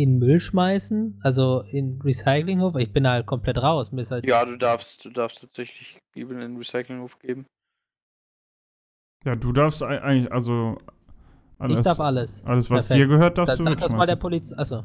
in 0.03 0.19
Müll 0.19 0.41
schmeißen? 0.41 1.21
Also 1.23 1.61
in 1.71 2.01
Recyclinghof? 2.03 2.77
Ich 2.77 2.93
bin 2.93 3.05
da 3.05 3.13
halt 3.13 3.27
komplett 3.27 3.59
raus. 3.59 3.93
Mir 3.93 4.03
ist 4.03 4.11
halt 4.11 4.27
Ja, 4.27 4.45
du 4.45 4.57
darfst, 4.57 5.05
du 5.05 5.11
darfst 5.11 5.41
tatsächlich 5.41 5.99
Bibeln 6.13 6.41
in 6.41 6.53
den 6.53 6.57
Recyclinghof 6.57 7.19
geben. 7.19 7.47
Ja, 9.25 9.37
du 9.37 9.53
darfst 9.53 9.83
ei- 9.83 10.01
eigentlich, 10.01 10.33
also 10.33 10.79
alles, 11.59 11.79
ich 11.81 11.85
darf 11.85 12.01
alles. 12.01 12.43
alles 12.45 12.71
was 12.71 12.89
Perfekt. 12.89 13.01
dir 13.03 13.07
gehört, 13.07 13.37
darfst 13.39 13.59
Dann 13.59 13.67
du 13.67 13.73
sag 13.73 13.81
das 13.81 13.93
mal 13.93 14.07
der. 14.07 14.17
Polizei. 14.17 14.57
Achso. 14.57 14.85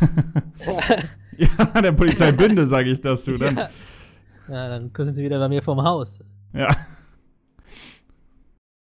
ja, 1.38 1.80
der 1.80 1.92
Polizei 1.92 2.32
Bünde, 2.32 2.66
sage 2.66 2.90
ich 2.90 3.00
das 3.00 3.24
du 3.24 3.32
dann. 3.38 3.56
ja. 3.56 3.70
ja, 4.48 4.68
dann 4.68 4.92
können 4.92 5.14
sie 5.14 5.22
wieder 5.22 5.38
bei 5.38 5.48
mir 5.48 5.62
vorm 5.62 5.82
Haus. 5.82 6.18
Ja. 6.52 6.68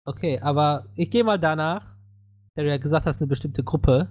Okay, 0.05 0.41
aber 0.41 0.87
ich 0.97 1.11
gehe 1.11 1.23
mal 1.23 1.39
danach, 1.39 1.95
da 2.57 2.63
du 2.63 2.69
ja 2.69 2.77
gesagt 2.79 3.07
hast, 3.07 3.21
eine 3.21 3.29
bestimmte 3.29 3.63
Gruppe, 3.63 4.09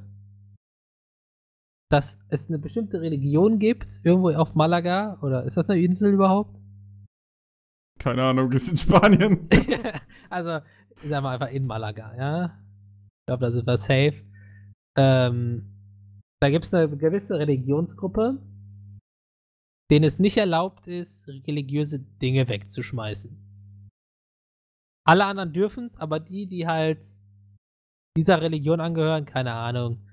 dass 1.91 2.17
es 2.29 2.47
eine 2.47 2.57
bestimmte 2.57 3.01
Religion 3.01 3.59
gibt, 3.59 3.99
irgendwo 4.03 4.31
auf 4.31 4.55
Malaga, 4.55 5.17
oder 5.21 5.43
ist 5.43 5.57
das 5.57 5.69
eine 5.69 5.81
Insel 5.81 6.13
überhaupt? 6.13 6.57
Keine 7.99 8.23
Ahnung, 8.23 8.51
ist 8.53 8.69
in 8.69 8.77
Spanien. 8.77 9.49
also, 10.29 10.65
sagen 11.03 11.25
wir 11.25 11.29
einfach 11.29 11.49
in 11.49 11.67
Malaga, 11.67 12.15
ja. 12.15 12.45
Ich 12.45 13.25
glaube, 13.27 13.45
da 13.45 13.51
sind 13.51 13.67
wir 13.67 13.77
safe. 13.77 14.23
Ähm, 14.97 15.67
da 16.41 16.49
gibt 16.49 16.65
es 16.65 16.73
eine 16.73 16.89
gewisse 16.97 17.37
Religionsgruppe, 17.37 18.41
denen 19.91 20.05
es 20.05 20.17
nicht 20.17 20.37
erlaubt 20.37 20.87
ist, 20.87 21.27
religiöse 21.27 21.99
Dinge 21.99 22.47
wegzuschmeißen. 22.47 23.37
Alle 25.05 25.25
anderen 25.25 25.51
dürfen 25.51 25.87
es, 25.87 25.97
aber 25.97 26.21
die, 26.21 26.47
die 26.47 26.67
halt 26.67 27.05
dieser 28.17 28.41
Religion 28.41 28.79
angehören, 28.79 29.25
keine 29.25 29.53
Ahnung. 29.53 30.07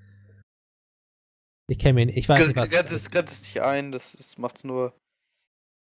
Ich 1.71 1.79
kenne 1.79 1.95
mich 1.95 2.07
nicht, 2.07 2.19
ich 2.19 2.29
weiß 2.29 2.47
nicht, 2.47 2.57
was. 2.57 2.71
Grenzt 2.71 2.93
es 2.93 3.11
grenzt 3.11 3.35
es 3.35 3.43
nicht 3.43 3.61
ein, 3.63 3.93
das, 3.93 4.13
das 4.13 4.39
macht's 4.39 4.65
nur. 4.65 4.95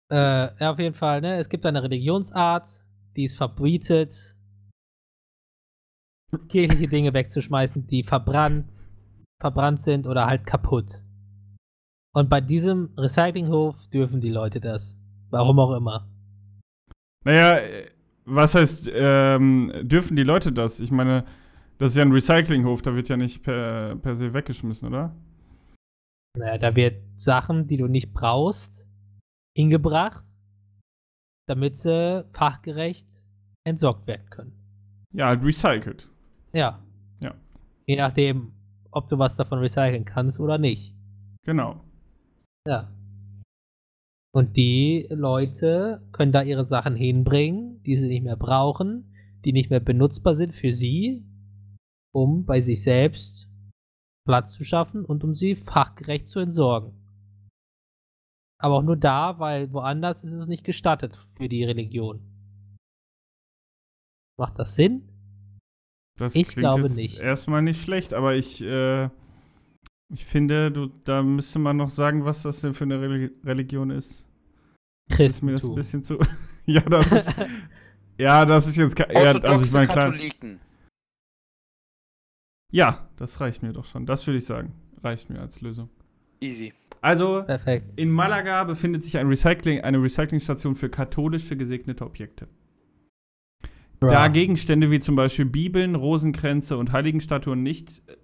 Äh, 0.09 0.15
ja, 0.59 0.71
auf 0.71 0.79
jeden 0.79 0.95
Fall, 0.95 1.21
ne? 1.21 1.37
Es 1.37 1.49
gibt 1.49 1.65
eine 1.65 1.83
Religionsart, 1.83 2.69
die 3.15 3.25
es 3.25 3.35
verbietet, 3.35 4.35
kirchliche 6.47 6.87
Dinge 6.87 7.13
wegzuschmeißen, 7.13 7.87
die 7.87 8.03
verbrannt, 8.03 8.71
verbrannt 9.41 9.81
sind 9.81 10.07
oder 10.07 10.25
halt 10.25 10.45
kaputt. 10.45 11.01
Und 12.15 12.29
bei 12.29 12.39
diesem 12.41 12.93
Recyclinghof 12.97 13.75
dürfen 13.91 14.21
die 14.21 14.29
Leute 14.29 14.61
das. 14.61 14.95
Warum 15.31 15.59
auch 15.59 15.75
immer. 15.75 16.07
Naja, 17.25 17.57
äh, 17.57 17.89
was 18.25 18.55
heißt, 18.55 18.89
ähm, 18.93 19.73
dürfen 19.81 20.15
die 20.15 20.23
Leute 20.23 20.53
das? 20.53 20.79
Ich 20.79 20.91
meine, 20.91 21.25
das 21.77 21.91
ist 21.91 21.97
ja 21.97 22.03
ein 22.03 22.11
Recyclinghof, 22.11 22.81
da 22.81 22.95
wird 22.95 23.09
ja 23.09 23.17
nicht 23.17 23.43
per, 23.43 23.95
per 23.97 24.15
se 24.15 24.33
weggeschmissen, 24.33 24.87
oder? 24.87 25.13
Naja, 26.37 26.57
da 26.57 26.75
wird 26.75 26.95
Sachen, 27.15 27.67
die 27.67 27.77
du 27.77 27.87
nicht 27.87 28.13
brauchst, 28.13 28.87
hingebracht, 29.55 30.25
damit 31.47 31.77
sie 31.77 32.25
fachgerecht 32.33 33.07
entsorgt 33.65 34.07
werden 34.07 34.29
können. 34.29 34.53
Ja, 35.13 35.27
halt 35.27 35.43
recycelt. 35.43 36.09
Ja. 36.53 36.79
Ja. 37.21 37.35
Je 37.85 37.95
nachdem, 37.95 38.53
ob 38.91 39.07
du 39.09 39.19
was 39.19 39.35
davon 39.35 39.59
recyceln 39.59 40.05
kannst 40.05 40.39
oder 40.39 40.57
nicht. 40.57 40.95
Genau. 41.43 41.81
Ja. 42.67 42.91
Und 44.35 44.57
die 44.57 45.05
Leute 45.11 46.01
können 46.11 46.31
da 46.31 46.41
ihre 46.41 46.65
Sachen 46.65 46.95
hinbringen, 46.95 47.83
die 47.83 47.97
sie 47.97 48.07
nicht 48.07 48.23
mehr 48.23 48.37
brauchen, 48.37 49.13
die 49.45 49.53
nicht 49.53 49.69
mehr 49.69 49.79
benutzbar 49.79 50.35
sind 50.35 50.55
für 50.55 50.73
sie, 50.73 51.23
um 52.11 52.45
bei 52.45 52.61
sich 52.61 52.81
selbst 52.81 53.47
Platz 54.25 54.53
zu 54.53 54.63
schaffen 54.63 55.05
und 55.05 55.23
um 55.23 55.35
sie 55.35 55.55
fachgerecht 55.55 56.27
zu 56.27 56.39
entsorgen. 56.39 56.93
Aber 58.59 58.75
auch 58.75 58.83
nur 58.83 58.95
da, 58.95 59.39
weil 59.39 59.71
woanders 59.73 60.23
ist 60.23 60.31
es 60.31 60.47
nicht 60.47 60.63
gestattet 60.63 61.17
für 61.35 61.49
die 61.49 61.65
Religion. 61.65 62.21
Macht 64.39 64.57
das 64.57 64.75
Sinn? 64.75 65.09
Das 66.17 66.35
Ich 66.35 66.47
klingt 66.47 66.59
glaube 66.61 66.83
jetzt 66.83 66.95
nicht. 66.95 67.19
erstmal 67.19 67.61
nicht 67.61 67.81
schlecht, 67.81 68.13
aber 68.13 68.35
ich, 68.35 68.61
äh, 68.61 69.09
ich 70.13 70.25
finde, 70.25 70.71
du, 70.71 70.87
da 71.03 71.21
müsste 71.23 71.59
man 71.59 71.77
noch 71.77 71.89
sagen, 71.89 72.23
was 72.23 72.43
das 72.43 72.61
denn 72.61 72.73
für 72.73 72.83
eine 72.85 73.01
Reli 73.01 73.31
Religion 73.43 73.89
ist. 73.89 74.25
Das 75.09 75.19
ist 75.19 75.41
mir 75.41 75.53
das 75.53 75.63
ein 75.65 75.75
bisschen 75.75 76.03
zu. 76.03 76.19
ja, 76.65 76.81
das 76.81 77.11
ist. 77.11 77.29
ja, 78.17 78.45
das 78.45 78.67
ist 78.67 78.77
jetzt. 78.77 78.97
Ja, 78.97 79.05
also 79.05 79.65
ich 79.65 79.71
meine, 79.71 79.87
klar. 79.87 80.11
Katholiken. 80.11 80.59
Ja, 82.73 83.07
das 83.17 83.39
reicht 83.39 83.61
mir 83.61 83.71
doch 83.71 83.85
schon. 83.85 84.05
Das 84.05 84.25
würde 84.25 84.39
ich 84.39 84.45
sagen. 84.45 84.73
Reicht 85.03 85.29
mir 85.29 85.39
als 85.39 85.61
Lösung. 85.61 85.89
Easy. 86.41 86.73
Also, 87.01 87.43
Perfekt. 87.43 87.93
in 87.97 88.09
Malaga 88.09 88.63
befindet 88.63 89.03
sich 89.03 89.17
ein 89.17 89.27
Recycling, 89.27 89.81
eine 89.81 90.01
Recyclingstation 90.01 90.73
für 90.75 90.89
katholische 90.89 91.55
gesegnete 91.55 92.03
Objekte. 92.05 92.47
Da 93.99 94.27
Gegenstände 94.27 94.91
wie 94.91 94.99
zum 94.99 95.15
Beispiel 95.15 95.45
Bibeln, 95.45 95.95
Rosenkränze 95.95 96.75
und 96.75 96.91
Heiligenstatuen 96.91 97.63
nicht 97.63 98.01
äh, 98.09 98.15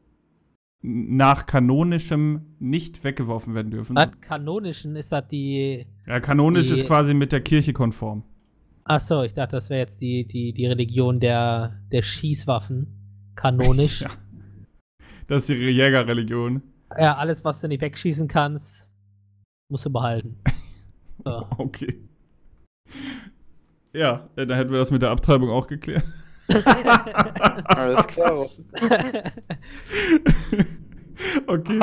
nach 0.81 1.45
kanonischem 1.45 2.41
nicht 2.59 3.03
weggeworfen 3.03 3.53
werden 3.55 3.71
dürfen. 3.71 3.95
Was 3.95 4.09
kanonischen 4.19 4.95
ist 4.97 5.11
das 5.11 5.27
die. 5.27 5.85
Ja, 6.07 6.19
kanonisch 6.19 6.67
Die- 6.67 6.73
ist 6.73 6.85
quasi 6.85 7.13
mit 7.13 7.31
der 7.31 7.41
Kirche 7.41 7.71
konform. 7.71 8.23
Achso, 8.83 9.23
ich 9.23 9.33
dachte, 9.35 9.55
das 9.57 9.69
wäre 9.69 9.81
jetzt 9.87 10.01
die, 10.01 10.25
die, 10.25 10.51
die 10.51 10.65
Religion 10.65 11.19
der, 11.19 11.79
der 11.91 12.01
Schießwaffen. 12.01 12.87
Kanonisch. 13.35 14.01
Ja. 14.09 14.09
Das 15.29 15.43
ist 15.43 15.49
ihre 15.51 15.69
Jägerreligion. 15.69 16.63
Ja, 16.97 17.15
alles, 17.15 17.45
was 17.45 17.61
du 17.61 17.67
nicht 17.67 17.81
wegschießen 17.81 18.27
kannst, 18.27 18.89
musst 19.69 19.85
du 19.85 19.89
behalten. 19.91 20.37
So. 21.25 21.45
Okay. 21.57 21.99
Ja, 23.91 24.29
äh, 24.37 24.47
dann 24.47 24.55
hätten 24.55 24.71
wir 24.71 24.77
das 24.77 24.89
mit 24.89 25.01
der 25.01 25.09
Abtreibung 25.09 25.49
auch 25.49 25.67
geklärt. 25.67 26.05
Alles 27.65 28.07
klar. 28.07 28.47
okay. 31.47 31.79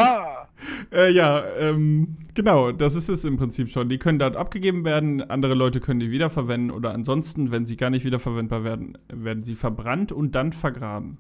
Äh, 0.91 1.13
ja, 1.13 1.45
ähm, 1.59 2.17
genau, 2.33 2.73
das 2.73 2.95
ist 2.95 3.11
es 3.11 3.27
im 3.27 3.37
Prinzip 3.37 3.69
schon. 3.69 3.91
Die 3.91 3.99
können 3.99 4.19
dort 4.19 4.37
abgegeben 4.37 4.87
werden, 4.87 5.21
andere 5.21 5.53
Leute 5.53 5.81
können 5.81 6.01
die 6.01 6.11
wiederverwenden 6.11 6.71
oder 6.71 6.95
ansonsten, 6.95 7.51
wenn 7.51 7.67
sie 7.67 7.77
gar 7.77 7.91
nicht 7.91 8.07
wiederverwendbar 8.07 8.65
werden, 8.65 8.97
werden 9.13 9.43
sie 9.43 9.55
verbrannt 9.55 10.13
und 10.13 10.35
dann 10.35 10.55
vergraben. 10.55 11.19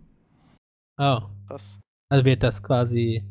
oh. 0.96 1.18
Krass. 1.48 1.78
Also 2.08 2.24
wird 2.24 2.42
das 2.42 2.62
quasi. 2.62 3.24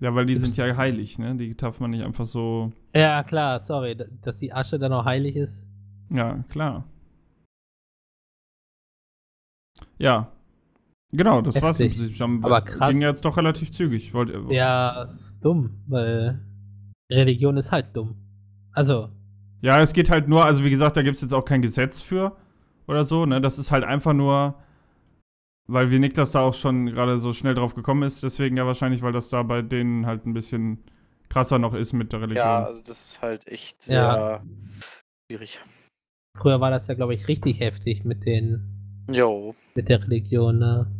Ja, 0.00 0.14
weil 0.14 0.24
die 0.26 0.34
Gibt's- 0.34 0.54
sind 0.54 0.56
ja 0.66 0.76
heilig, 0.76 1.18
ne? 1.18 1.36
Die 1.36 1.54
darf 1.54 1.78
man 1.80 1.90
nicht 1.90 2.02
einfach 2.02 2.24
so. 2.24 2.72
Ja, 2.94 3.22
klar, 3.22 3.60
sorry, 3.60 3.96
dass 4.22 4.38
die 4.38 4.52
Asche 4.52 4.78
dann 4.78 4.90
noch 4.92 5.04
heilig 5.04 5.36
ist. 5.36 5.66
Ja, 6.08 6.42
klar. 6.48 6.84
Ja. 9.98 10.32
Genau, 11.12 11.42
das 11.42 11.60
war's 11.60 11.80
im 11.80 11.86
Heftig. 11.86 11.98
Prinzip 11.98 12.16
schon. 12.16 12.44
Aber 12.44 12.62
krass. 12.62 12.90
Ging 12.90 13.02
jetzt 13.02 13.24
doch 13.24 13.36
relativ 13.36 13.72
zügig. 13.72 14.06
Ich 14.06 14.14
wollte. 14.14 14.42
Ja, 14.54 15.08
dumm, 15.42 15.82
weil 15.88 16.40
Religion 17.10 17.56
ist 17.56 17.70
halt 17.72 17.94
dumm. 17.96 18.16
Also, 18.72 19.10
Ja, 19.62 19.80
es 19.80 19.92
geht 19.92 20.08
halt 20.08 20.26
nur, 20.28 20.44
also 20.46 20.64
wie 20.64 20.70
gesagt, 20.70 20.96
da 20.96 21.02
gibt 21.02 21.16
es 21.16 21.22
jetzt 21.22 21.34
auch 21.34 21.44
kein 21.44 21.60
Gesetz 21.60 22.00
für 22.00 22.36
oder 22.86 23.04
so, 23.04 23.26
ne? 23.26 23.40
Das 23.40 23.58
ist 23.58 23.70
halt 23.70 23.84
einfach 23.84 24.12
nur, 24.14 24.54
weil 25.72 25.90
wie 25.90 25.98
Niklas 25.98 26.32
da 26.32 26.40
auch 26.40 26.54
schon 26.54 26.86
gerade 26.86 27.18
so 27.18 27.32
schnell 27.32 27.54
drauf 27.54 27.74
gekommen 27.74 28.02
ist, 28.02 28.22
deswegen 28.22 28.56
ja 28.56 28.66
wahrscheinlich, 28.66 29.02
weil 29.02 29.12
das 29.12 29.28
da 29.28 29.42
bei 29.42 29.62
denen 29.62 30.06
halt 30.06 30.26
ein 30.26 30.32
bisschen 30.34 30.82
krasser 31.28 31.58
noch 31.58 31.74
ist 31.74 31.92
mit 31.92 32.12
der 32.12 32.22
Religion. 32.22 32.44
Ja, 32.46 32.64
also 32.64 32.80
das 32.80 33.12
ist 33.12 33.22
halt 33.22 33.46
echt 33.46 33.82
sehr 33.82 33.98
Ja. 34.02 34.44
schwierig. 35.30 35.60
früher 36.36 36.60
war 36.60 36.70
das 36.70 36.86
ja, 36.86 36.94
glaube 36.94 37.14
ich, 37.14 37.28
richtig 37.28 37.60
heftig 37.60 38.04
mit 38.04 38.24
den, 38.26 39.04
Jo. 39.10 39.54
mit 39.74 39.88
der 39.88 40.02
Religion, 40.02 40.58
ne? 40.58 40.90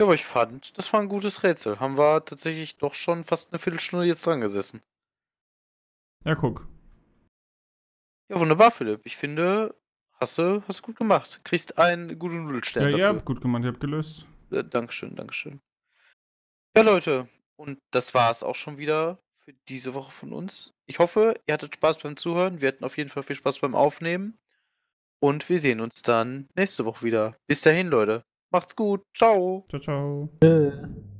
Ja, 0.00 0.06
aber 0.06 0.14
ich 0.14 0.24
fand, 0.24 0.76
das 0.76 0.92
war 0.92 1.00
ein 1.00 1.08
gutes 1.08 1.42
Rätsel. 1.44 1.78
Haben 1.80 1.96
wir 1.96 2.24
tatsächlich 2.24 2.76
doch 2.78 2.94
schon 2.94 3.24
fast 3.24 3.52
eine 3.52 3.58
Viertelstunde 3.60 4.06
jetzt 4.06 4.26
dran 4.26 4.40
gesessen. 4.40 4.82
Ja, 6.24 6.34
guck. 6.34 6.66
Ja, 8.30 8.40
wunderbar, 8.40 8.70
Philipp. 8.70 9.02
Ich 9.04 9.16
finde, 9.16 9.74
hast 10.24 10.38
du, 10.38 10.62
hast 10.66 10.80
du 10.80 10.82
gut 10.84 10.96
gemacht. 10.96 11.40
Kriegst 11.44 11.78
einen 11.78 12.18
guten 12.18 12.44
Nudelstern 12.44 12.82
Ja, 12.84 12.88
ihr 12.90 12.96
dafür. 12.98 13.16
habt 13.16 13.24
gut 13.26 13.40
gemacht, 13.40 13.62
ihr 13.64 13.68
habt 13.68 13.80
gelöst. 13.80 14.26
Äh, 14.50 14.64
Dankeschön, 14.64 15.14
Dankeschön. 15.16 15.60
Ja, 16.76 16.82
Leute, 16.82 17.28
und 17.56 17.78
das 17.92 18.14
war 18.14 18.30
es 18.30 18.42
auch 18.42 18.54
schon 18.56 18.78
wieder 18.78 19.18
für 19.38 19.52
diese 19.68 19.94
Woche 19.94 20.10
von 20.10 20.32
uns. 20.32 20.72
Ich 20.86 20.98
hoffe, 20.98 21.34
ihr 21.46 21.54
hattet 21.54 21.74
Spaß 21.74 21.98
beim 21.98 22.16
Zuhören. 22.16 22.60
Wir 22.60 22.68
hatten 22.68 22.84
auf 22.84 22.96
jeden 22.96 23.10
Fall 23.10 23.22
viel 23.22 23.36
Spaß 23.36 23.60
beim 23.60 23.74
Aufnehmen. 23.74 24.38
Und 25.20 25.48
wir 25.48 25.58
sehen 25.58 25.80
uns 25.80 26.02
dann 26.02 26.48
nächste 26.54 26.84
Woche 26.84 27.04
wieder. 27.04 27.36
Bis 27.46 27.62
dahin, 27.62 27.88
Leute. 27.88 28.24
Macht's 28.50 28.74
gut. 28.76 29.02
Ciao. 29.16 29.64
Ciao, 29.68 29.80
ciao. 29.80 30.28
Tschö. 30.42 31.13